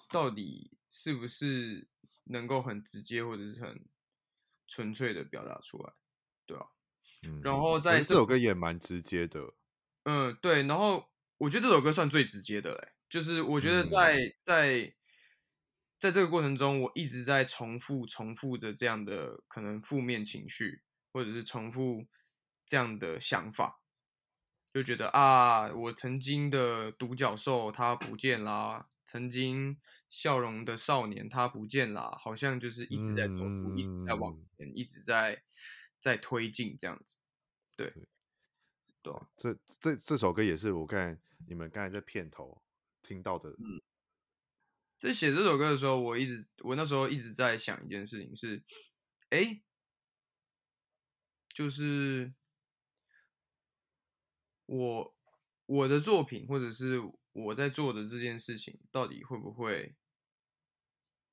[0.10, 1.90] 到底是不是
[2.24, 3.86] 能够很直接或者是很
[4.66, 5.92] 纯粹的表达出来，
[6.46, 6.72] 对吧？
[7.26, 9.54] 嗯，然后在这，这首歌也蛮直接的。
[10.04, 10.64] 嗯，对。
[10.64, 14.94] 然后我觉得这首歌算最直接的嘞，就是我觉得在、嗯、在
[15.98, 20.82] 在这个过程中，我一直在重复重复着这样的可能负面情绪，
[21.12, 22.06] 或者是重复
[22.66, 23.82] 这样的想法。
[24.74, 29.78] 就觉得啊，我曾经的独角兽它不见啦，曾经
[30.10, 35.42] 笑容的少年他不见啦，好像就是一直在重复，嗯、一直在往前，一直在
[36.06, 37.18] 在推进这样子。
[37.76, 37.92] 对，
[39.02, 42.62] 对，这这这首歌也是我刚才你们刚才在片头
[43.02, 43.50] 听到的。
[43.50, 43.82] 嗯，
[45.00, 48.64] 在写这首歌的时候，我一直我那时候一直在想一件事情是，
[49.30, 49.64] 哎，
[51.50, 52.36] 就是。
[54.68, 55.16] 我
[55.68, 57.00] 我的作品，或者是
[57.34, 59.96] 我在做的这件事情，到底会不会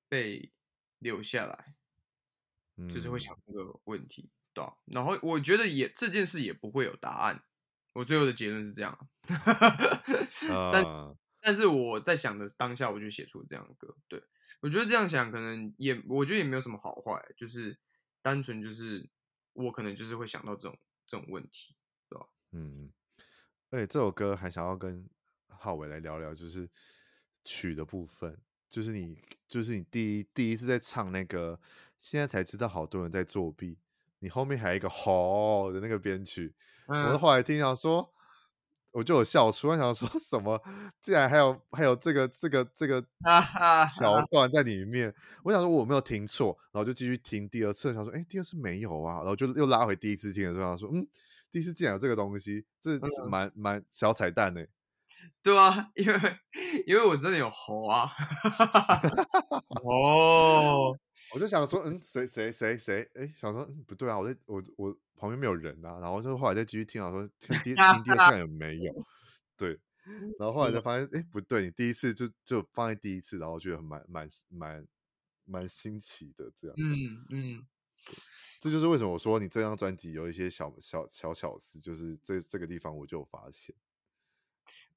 [0.07, 0.53] 被
[0.99, 1.74] 留下来？
[2.77, 4.65] 嗯，就是会想这个问题，对。
[4.87, 7.43] 然后我觉得也这件事也不会有答案。
[7.95, 9.09] 我最后的结论是这样。
[10.49, 11.16] 但、uh...
[11.41, 13.95] 但是我在想的当下，我就写出了这样的歌。
[14.09, 14.23] 对，
[14.61, 17.79] 我觉得这样想可能也，我觉得也没有什么好坏，就是
[18.23, 19.09] 单纯就是
[19.53, 21.74] 我可能就是会想到这种这种问题，
[22.09, 22.27] 对吧？
[22.53, 22.91] 嗯。
[23.70, 25.09] 而且，这首歌还想要跟
[25.49, 26.69] 浩伟来聊聊，就是
[27.43, 28.39] 曲的部分，
[28.69, 29.19] 就是你，
[29.49, 31.59] 就是你第一第一次在唱那个，
[31.99, 33.79] 现在才知道好多人在作弊，
[34.23, 36.55] 你后面还有一个吼的那个编曲，
[36.86, 38.09] 嗯、我后来听想说，
[38.93, 40.62] 我就有笑出，我想说什么，
[41.03, 43.05] 竟然还有还有这个这个这个
[43.94, 45.12] 桥段在里面，
[45.43, 51.07] 我想说我没有听错，然后就继续听第二次，想说，哎，第二次没有啊，然后就又拉回第一次听的时候，想说，嗯。
[51.51, 54.65] 第一次竟然有这个东西，这是蛮蛮小彩蛋呢。
[55.43, 56.15] 对啊，因为
[56.86, 58.11] 因为我真的有吼啊。
[59.85, 60.97] 哦，
[61.35, 63.11] 我就想说，嗯，谁谁谁谁？
[63.15, 65.99] 哎，想说，嗯，不对啊，我在我我旁边没有人啊。
[66.01, 68.93] 然后就后来再继续听啊，说听第听第二次有没有？
[69.57, 69.78] 对，
[70.39, 74.86] 然后后来才发现，哎，不对，你第一次就就放在第一次，然后觉得蛮蛮蛮
[75.44, 76.77] 蛮新奇的这样。
[76.78, 77.66] 嗯嗯。
[78.61, 83.74] 这就是为什么我说你这张专辑有一些小小小巧思，就是这这个地方我就有发现。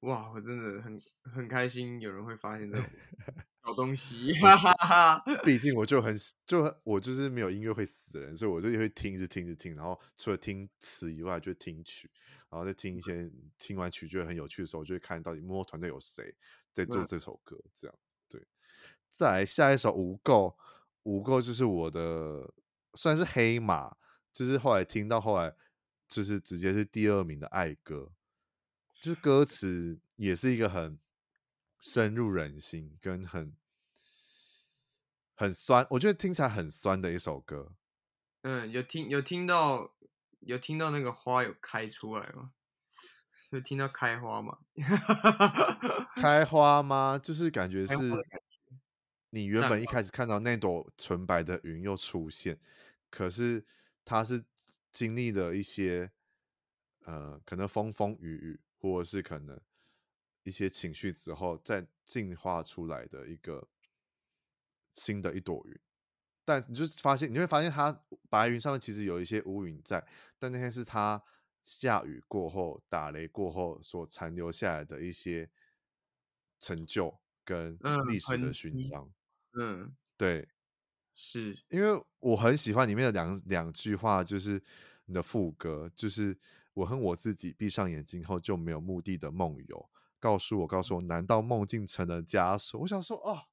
[0.00, 2.86] 哇，我真的很很开心，有人会发现这种
[3.60, 4.32] 好东西。
[4.40, 6.16] 哈哈哈， 毕竟我就很
[6.46, 12.10] 就我就是没有音乐会死的人，所以我就会听一直听着听，然后除了听词以外，就听曲，
[12.50, 16.34] 然后再听一些听完曲觉得很有趣的时候，就会看到底幕后团队有谁
[16.72, 17.98] 在做这首歌，这样
[18.28, 18.46] 对。
[19.10, 20.50] 再来下一首《无垢》，
[21.04, 22.52] 《无垢》就是我的。
[22.98, 23.94] 算是黑马，
[24.32, 25.54] 就是后来听到后来，
[26.08, 28.10] 就是直接是第二名的爱歌，
[29.06, 30.98] 就是歌词也是一个很
[31.78, 33.54] 深入人心跟很
[35.36, 37.76] 很酸，我觉得听起来很酸的一首歌。
[38.42, 39.94] 嗯，有听有听到
[40.40, 42.50] 有听到那个花有开出来吗？
[43.50, 44.58] 有听到开花吗？
[46.20, 47.16] 开花吗？
[47.16, 47.94] 就是感觉是，
[49.30, 52.58] 你原本一开始看到那朵纯白的云又出现，
[53.08, 53.64] 可是
[54.04, 54.44] 它是
[54.90, 56.10] 经历了一些，
[57.04, 59.60] 呃，可能风风雨雨，或者是可能
[60.42, 63.68] 一些情绪之后，再进化出来的一个
[64.94, 65.78] 新的一朵云。
[66.44, 70.06] 但你就发现，你会发现它白云上面其实有一些乌云在，
[70.38, 71.22] 但那些是它。
[71.64, 75.50] 下雨过后，打雷过后所残留下来的一些
[76.60, 77.12] 成就
[77.44, 77.76] 跟
[78.08, 79.12] 历史的勋章。
[79.54, 80.48] 嗯，嗯对，
[81.12, 84.62] 是因为我很喜欢里面的两两句话，就是
[85.06, 86.38] 你的副歌，就是
[86.76, 89.90] 我恨我自己闭上眼睛后就没有目的的梦游，
[90.20, 92.80] 告诉我，告诉我，难道梦境成了枷锁？
[92.80, 93.46] 我想说，哦，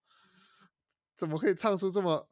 [1.16, 2.30] 怎么可以唱出这么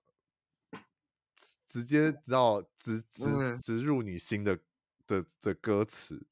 [1.67, 4.59] 直接，知道直直直入你心的？
[5.07, 6.27] 的的歌词。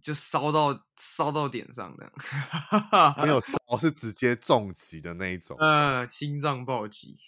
[0.00, 2.12] 就烧到烧到点上，这样。
[3.22, 7.18] 没有烧， 是直接重击的那一种，呃，心脏暴击。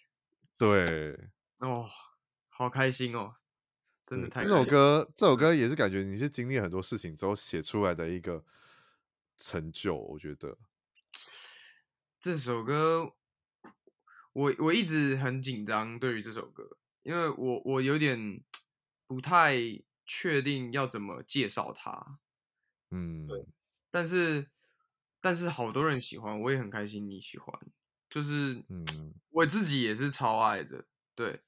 [0.59, 1.89] 对，哦，
[2.49, 3.35] 好开心哦，
[4.07, 8.45] 真的太这首歌，这首歌也是感觉你是经历很多事情之后写出来的一个
[9.37, 10.59] 成就，我觉得。
[12.21, 13.15] 这首歌，
[14.33, 18.43] 我我一直很紧张，对于这首歌，因为我我有点
[19.07, 19.57] 不太。
[20.07, 22.19] 确定要怎么介绍它，
[22.91, 23.47] 嗯，对，
[23.91, 24.51] 但是
[25.19, 27.59] 但是好多人喜欢，我也很开心你喜欢，
[28.11, 28.85] 就是，嗯，
[29.31, 31.41] 我自己也是超爱的，对，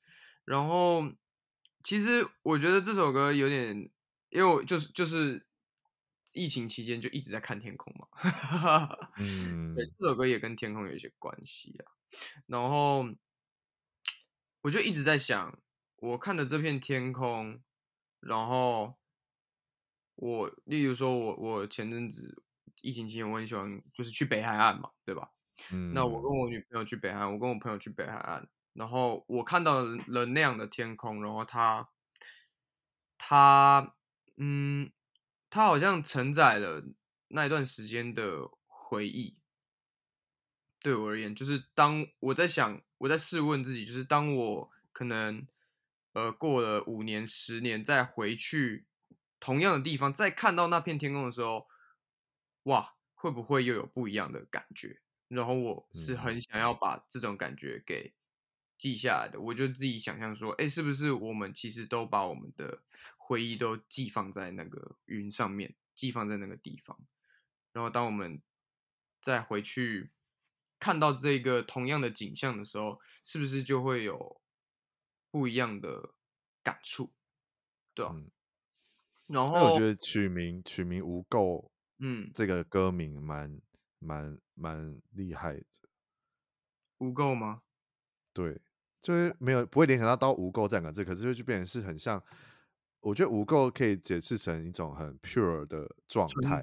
[0.47, 1.03] 然后
[1.87, 3.89] 其实我觉得这首歌有点，
[4.31, 5.47] 因为我就是就是
[6.35, 8.09] 疫情期间就一直在看天空嘛，
[9.21, 11.87] 嗯，对，这首歌也跟天空有一些关系啊，
[12.49, 13.07] 然后
[14.63, 15.57] 我就一直在想，
[15.95, 17.63] 我看的这片天空。
[18.19, 18.99] 然后
[20.17, 22.43] 我，例如说我，我我前阵子
[22.81, 25.31] 疫情期间，我很喜欢就是去北海岸嘛，对吧？
[25.71, 25.93] 嗯。
[25.95, 31.89] 那我跟我女朋友去北海岸，我跟我朋友去北海岸，然后我看到了那样的天空，然后它，
[33.19, 33.94] 它，
[34.36, 34.93] 嗯，
[35.51, 36.85] 它好像承载了
[37.28, 39.39] 那一段时间的回忆。
[40.81, 45.47] 对我而言，就是当我在想，我在试问自己，就是当我可能。
[46.12, 48.86] 呃，过了五年、十年，再回去
[49.39, 51.69] 同样的地方，再看到那片天空的时候，
[52.62, 55.03] 哇，会不会又有不一样的感觉？
[55.28, 58.15] 然后我是很想要把这种感觉给
[58.78, 59.40] 记下来的。
[59.40, 62.82] 我就自己想象说，哎，是不是我们其实都把我们的
[63.16, 66.98] 回忆都寄放在那个云上面，寄放在那个地方？
[67.73, 68.40] 然后当我们
[69.20, 70.11] 再回去
[70.78, 74.40] 看到这个同样的景象的时候，是不是就会有？
[75.28, 76.15] 不一样的
[76.62, 77.12] 感触，
[77.93, 78.12] 对啊。
[78.15, 78.31] 嗯、
[79.27, 83.61] 然后我觉得取名取名无垢，嗯，这个歌名蛮
[83.98, 85.66] 蛮蛮厉害的。
[86.98, 87.65] 无垢吗？
[88.32, 88.62] 对，
[89.07, 92.20] 就是没有不会联想到到无垢这两个字，可是就变成是很像。
[92.99, 96.61] 我觉得无垢可以解释成一种很 pure 的状态，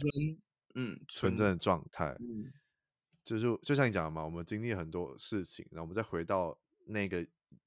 [0.76, 2.14] 嗯，纯真的状态。
[2.20, 2.52] 嗯，
[3.24, 7.26] 就是就像你讲的嘛，我们经历很多事情，然后我们再回到那个。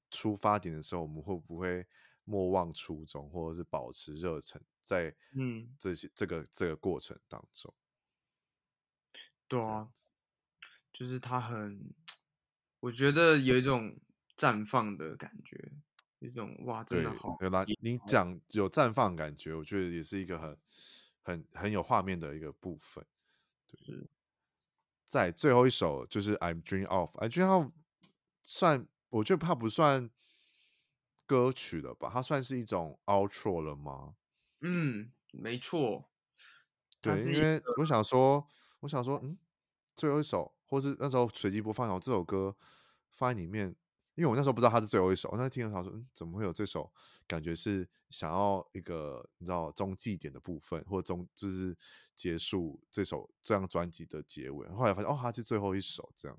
[0.09, 1.85] 出发点的时候，我们会不会
[2.23, 7.73] 莫忘初衷，或者是保持热忱，在嗯这些这个这个过程当中？
[9.49, 9.89] 对啊，
[10.93, 11.93] 就是他很，
[12.79, 13.99] 我觉得有一种
[14.37, 15.71] 绽放的感觉，
[16.19, 17.37] 一种哇，真的好。
[17.41, 20.57] 有啦，你讲有绽放感觉，我觉得也是一个很
[21.23, 23.05] 很很有画面的一个部分。
[23.67, 24.07] 对，
[25.07, 27.71] 在最后一首就是 I'm Dreaming Of，I'm Dreaming Of
[28.43, 28.87] 算。
[29.09, 30.09] 我觉得它不算
[31.25, 32.09] 歌曲了吧？
[32.13, 34.15] 它算是一种 outro 了吗？
[34.59, 36.09] 嗯，没错。
[36.99, 38.45] 对，因为我想说，
[38.81, 39.37] 我想说，嗯，
[39.95, 42.53] 最后一首，或是那时候随机播放，然后这首歌
[43.13, 43.73] 放在里面，
[44.17, 46.91] 因为我那时候不知道他是最后一首，我那时候听了他说，嗯，怎么会有这首？
[47.27, 51.77] 感觉是想要一个你知道中继点的部分，或中就是
[52.15, 54.67] 结束这首这张专辑的结尾。
[54.69, 56.37] 后来发现，哦，它是最后一首，这样。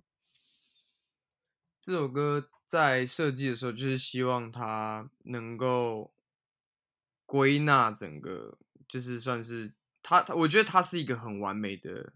[1.81, 6.13] 这首歌在设计的时候，就是希望它能够
[7.25, 9.73] 归纳整个，就是算是
[10.03, 12.15] 它，我觉得它是一个很完美的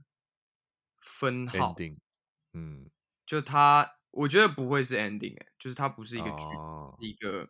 [0.98, 1.72] 分号。
[1.74, 1.98] ending，
[2.54, 2.90] 嗯，
[3.24, 7.48] 就它，我觉得不会是 ending，哎，就是它不是一个句，哦、一个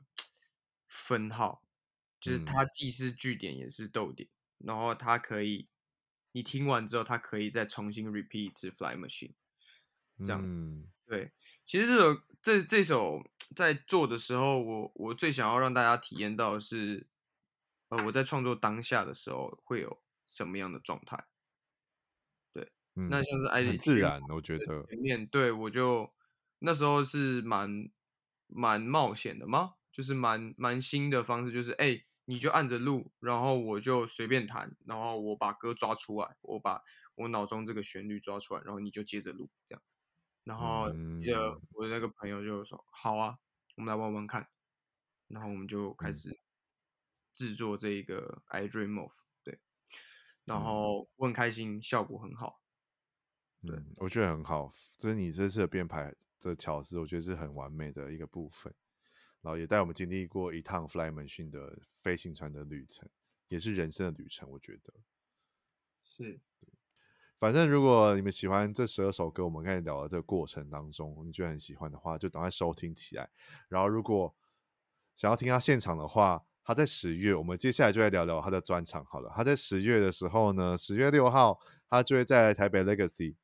[0.89, 1.63] 分号，
[2.21, 4.29] 就是它既是句点也是逗点，
[4.59, 5.69] 嗯、然后它可以，
[6.33, 9.35] 你听完之后，它可以再重新 repeat 一次 Fly Machine，
[10.19, 11.33] 这样，嗯、对。
[11.65, 13.23] 其实这首这这首
[13.55, 17.07] 在做的时候，我我最想要让大家体验到的是，
[17.89, 21.27] 呃，我在创作当下的时候会有什么样的状态。
[22.53, 26.13] 对，嗯、那像是很自然，我觉得面对我就
[26.65, 27.91] 那时候是蛮
[28.47, 29.75] 蛮冒险的吗？
[29.91, 36.83] 就是蛮蛮新的方式，就是哎，你就按着录，然后我就随便弹，然后我把歌抓出来，我把
[37.17, 39.83] 我脑中这个旋律抓出来，然后你就接着录，这样。
[40.45, 43.39] 然后呃，我的那个朋友就说：“好啊，
[43.77, 44.49] 我们来玩玩看。”
[45.29, 46.41] 然后我们就开始
[47.35, 49.13] 制作这一个 I Dream of，
[49.45, 49.61] 对。
[50.45, 52.62] 然后我很开心，效果很好。
[53.67, 54.71] 对，我觉得很好。
[54.99, 58.75] 就是你这次的编排的巧思，我觉得是很完美的一个部分。
[59.41, 63.09] 然后也带我们经历过一趟 Fly Machine 的飞行船的旅程，
[63.49, 64.49] 也是人生的旅程。
[64.51, 64.93] 我觉得
[66.05, 66.41] 是。
[67.41, 73.29] 反正如果你们喜欢这十二首歌，我们刚才聊的这个过程当中，你觉得很喜欢的话，就赶快收听起来。
[73.69, 74.33] 然后如果
[75.17, 79.33] 想要听他现场的话，他在十月，我们接下来就来聊聊他的专场好了。
[79.35, 81.59] 他在十月的时候呢，十月六号，
[81.89, 83.35] 他就会在台北 Legacy，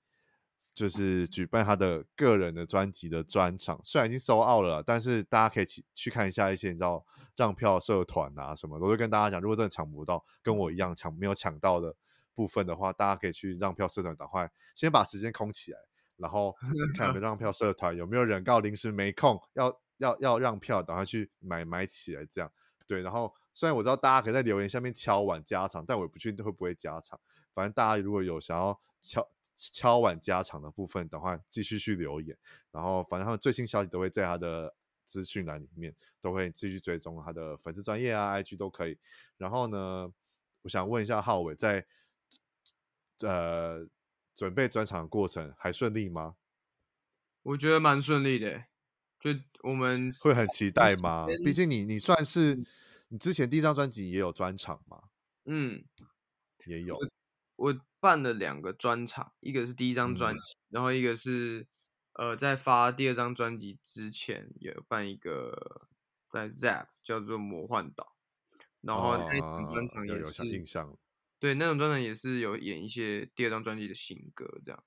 [0.78, 3.80] 就是举办他的个人的专辑的专场。
[3.82, 7.04] 虽然已经 sold out 了，但是大家可以去去看一下一些你知道
[7.36, 11.96] 让票社团啊什么，我会跟大家讲，如果真的抢不到，跟我一样抢没有抢到的。
[12.34, 15.78] 部分的话，大家可以去让票社团赶快先把时间空起来，
[16.18, 16.54] 然后
[16.96, 22.48] 看你们 让票社团有没有人告临时没空，要要要让票，赶快去买买起来，这样
[22.86, 23.02] 对。
[23.02, 27.18] 然后虽然我知道大家可以在留言下面敲碗加场，但我也不确定会不会加场。
[27.52, 29.28] 反正大家如果有想要敲
[29.58, 32.38] 敲碗加场的部分，等会继续去留言。
[32.70, 34.74] 然后反正他们最新消息都会在他的
[35.04, 38.96] 资讯栏里面，都会继续追踪他的粉丝专业啊、IG 都可以。
[39.36, 40.12] 然后呢，
[40.62, 41.86] 我想问一下浩伟在。
[43.22, 43.84] 呃，
[44.32, 46.36] 准备专场的过程还顺利吗？
[47.42, 48.66] 我觉得蛮顺利的，
[49.18, 49.30] 就
[49.64, 51.26] 我们会很期待吗？
[51.44, 52.64] 毕竟你你算是
[53.08, 55.02] 你之前第一张专辑也有专场嘛？
[55.46, 55.84] 嗯，
[56.66, 56.96] 也有。
[57.58, 61.66] 我，办了两个专场，一个是第一张专辑，嗯，然后一个是
[62.14, 65.88] 呃在发第二张专辑之前有办一个
[66.28, 68.14] 在 ZAP 叫做魔幻岛，
[68.80, 70.96] 然后那种专场也是，印象。
[71.40, 74.84] 对，那种专场也是有演一些第二张专辑的新歌，这样。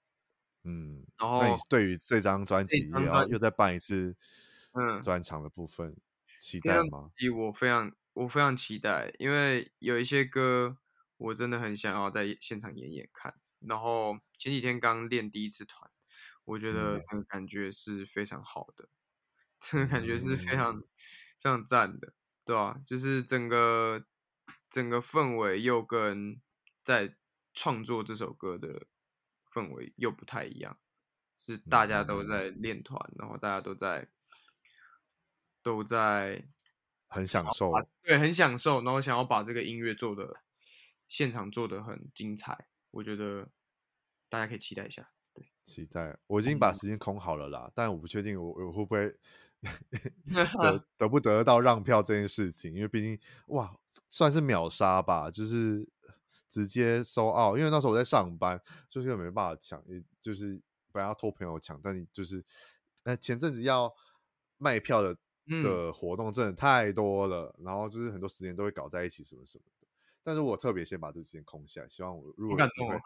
[0.64, 4.16] 嗯，然后那你对于这张专辑也要又再办一次，
[4.74, 6.02] 嗯，专场的部分，嗯、
[6.40, 7.12] 期待吗？
[7.36, 10.78] 我非常我非常期待，因为有一些歌
[11.22, 13.34] 我真的很想要在现场演演看。
[13.60, 15.90] 然后前几天刚练第一次团，
[16.46, 18.90] 我觉得那个感觉是非常好的，
[19.60, 20.82] 这、嗯、个感觉是非常、嗯、
[21.40, 22.82] 非常赞的，对吧、啊？
[22.86, 24.06] 就是整个。
[24.70, 26.40] 整个氛围又跟
[26.82, 27.18] 在
[27.54, 28.88] 创作这首歌的
[29.54, 30.80] 氛围又不太一样，
[31.38, 34.08] 是大家都在练团，然后大家都在
[35.62, 36.48] 都在
[37.10, 40.42] 很享受，对，很享受，然后想要把这个音乐做的
[41.12, 43.50] 现场做的很精彩，我觉得
[44.30, 45.12] 大家可以期待一下。
[45.34, 49.20] 对，期待，我已经把时间空好了啦，嗯、但我不确定我我会不会。
[50.64, 53.76] 得得不得到让票这件事情，因为毕竟哇，
[54.10, 55.88] 算是秒杀吧，就是
[56.50, 57.60] 直接 sold out。
[57.60, 58.60] 因为那时候我在上班，
[58.90, 60.60] 就是没办法抢，也就是
[60.94, 62.44] 本来要托朋友抢，但你就是，
[63.04, 63.94] 呃，前阵子要
[64.58, 65.16] 卖票的
[65.62, 69.81] 的活动真的太多了，嗯，然后就是很多时间都会搞在一起，什么什么的。
[70.24, 72.98] 但是我特别先把这时间空下来，希望我如果有机会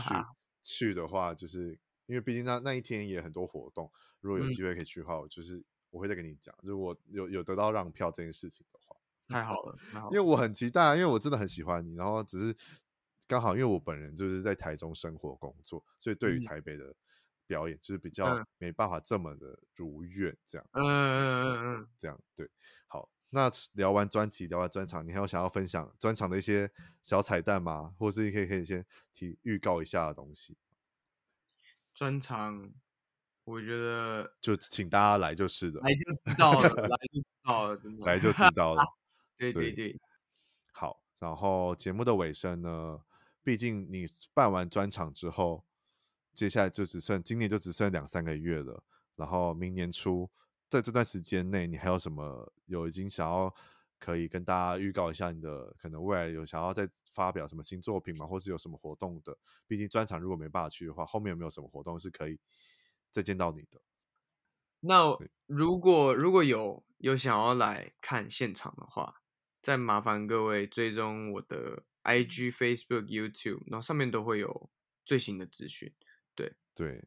[0.00, 0.14] 去
[0.62, 5.64] 去的话，就是因为毕竟那那一天也很多活动，如果有机会可以去的话，我就是。
[5.92, 8.94] 我会再跟你讲，如果有有得到让票这件事情的话，
[9.26, 12.56] 太好了，因为我很期待，因为我真的很喜欢你，然后只是
[13.26, 16.94] 刚好因为我本人就是在台中生活工作，所以对于台北的
[17.44, 22.48] 表演就是比较没办法这么的如愿这样，嗯嗯嗯嗯，这样对。
[22.86, 26.70] 好，那聊完专辑，聊完专场，你还有想要分享专场的一些
[27.02, 27.94] 小彩蛋吗？
[27.98, 28.84] 或者是可以可以先
[29.14, 30.56] 提预告一下的东西？
[31.94, 32.72] 专场。
[33.44, 38.84] 我觉得就请大家来就是的，来就知道了，来就知道了，真的 来就知道了。
[39.36, 39.98] 对对对，
[40.72, 41.02] 好。
[41.18, 43.00] 然后节目的尾声呢，
[43.42, 45.64] 毕竟你办完专场之后，
[46.32, 48.84] 接下来就只剩今年就只剩两三个月了。
[49.16, 50.30] 然后明年初
[50.70, 53.54] 在这段时间内，你还有什么有已经想要
[53.98, 58.26] 可以跟大家预告一下你的可能未来有想要再发表什么新作品吗？
[58.26, 59.36] 或是有什么活动的？
[59.66, 62.38] 毕竟专场如果没办法去的话，后面有没有什么活动是可以？
[63.12, 63.80] 再见到你的，
[64.78, 69.22] 那如果如果有有想要来看现场的话，
[69.60, 74.70] 再麻烦各位追踪我的 IG、Facebook、YouTube，然后上面都会有
[75.04, 75.92] 最新的资讯。
[76.36, 77.04] 对对，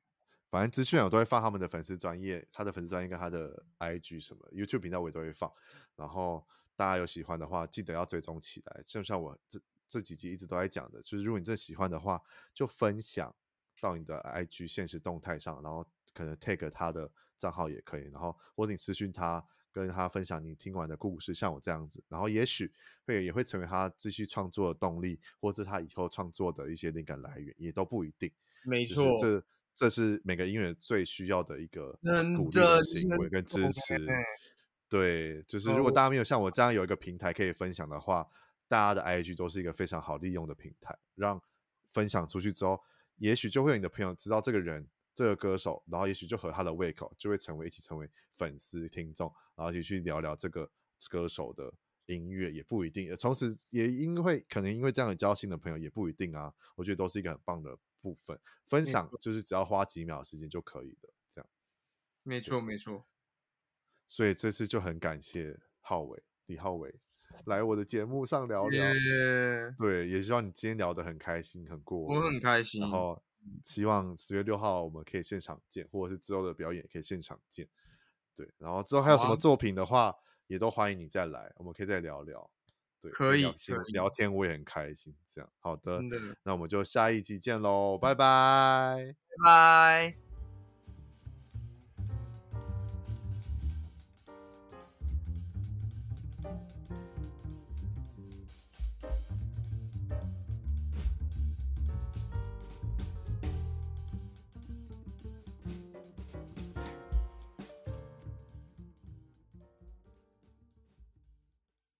[0.53, 5.51] 反正资讯我都会放他们的粉丝专业，他的粉丝专业跟他的 IG 什么 YouTube 频道我也都会放。
[5.95, 8.81] 然后大家有喜欢的话，记得要追踪起来。
[8.85, 12.21] 就像我这这几集一直都在讲的，就是如果你真喜欢的话，
[12.53, 13.35] 就分享
[13.81, 22.71] 到你的 IG 现实动态上，然后可能 tag 他的账号也可以，然后或者你私讯他，跟他分享你听完的故事，像我这样子，然后也许
[23.07, 28.31] 会也会成为他继续创作的动力，或者他以后创作的一些灵感来源，也都不一定。
[28.61, 29.43] 没错，这
[29.75, 31.97] 这是每个音乐人最需要的一个
[32.37, 33.97] 鼓励的行为跟支持。
[34.89, 38.27] 对，就是如果大家没有像我这样有一个平台可以分享的话，
[38.67, 41.41] 大家的 IG 都是一个非常好利用的平台，让
[41.91, 42.79] 分享出去之后，
[43.17, 44.87] 也许就会有你的朋友知道这个人。
[45.15, 50.67] 这个歌手，然后也许就合他的胃口，就会成为一起成为粉丝听众，然后一起去聊聊这个
[51.07, 51.71] 歌手的
[52.07, 53.15] 音乐，也不一定。
[53.15, 56.51] 从此也因为可能因为这样交新的朋友，也不一定啊。
[56.75, 61.49] 我觉得都是一个很棒的部分，分享就是只要花几秒时间就可以的，这样。
[62.21, 63.07] 没错，没错。
[64.05, 66.99] 所以这次就很感谢浩伟李浩伟
[67.45, 68.85] 来我的节目上聊聊。
[69.77, 71.99] 对，也希望你今天聊得很开心，很过。
[72.01, 72.81] 我很开心。
[72.81, 73.23] 然后。
[73.61, 77.67] 希望十月六号我们可以现场见，或者是之后的表演也可以现场见。
[78.33, 80.15] 对，然后之后还有什么作品的话，啊、
[80.47, 82.49] 也都欢迎你再来，我们可以再聊聊。
[83.03, 83.45] 对，可以，
[83.91, 85.13] 聊，天我也很开心。
[85.27, 89.13] 这样，好的，的，那我们就下一集见喽，拜拜，
[89.43, 90.22] 拜拜。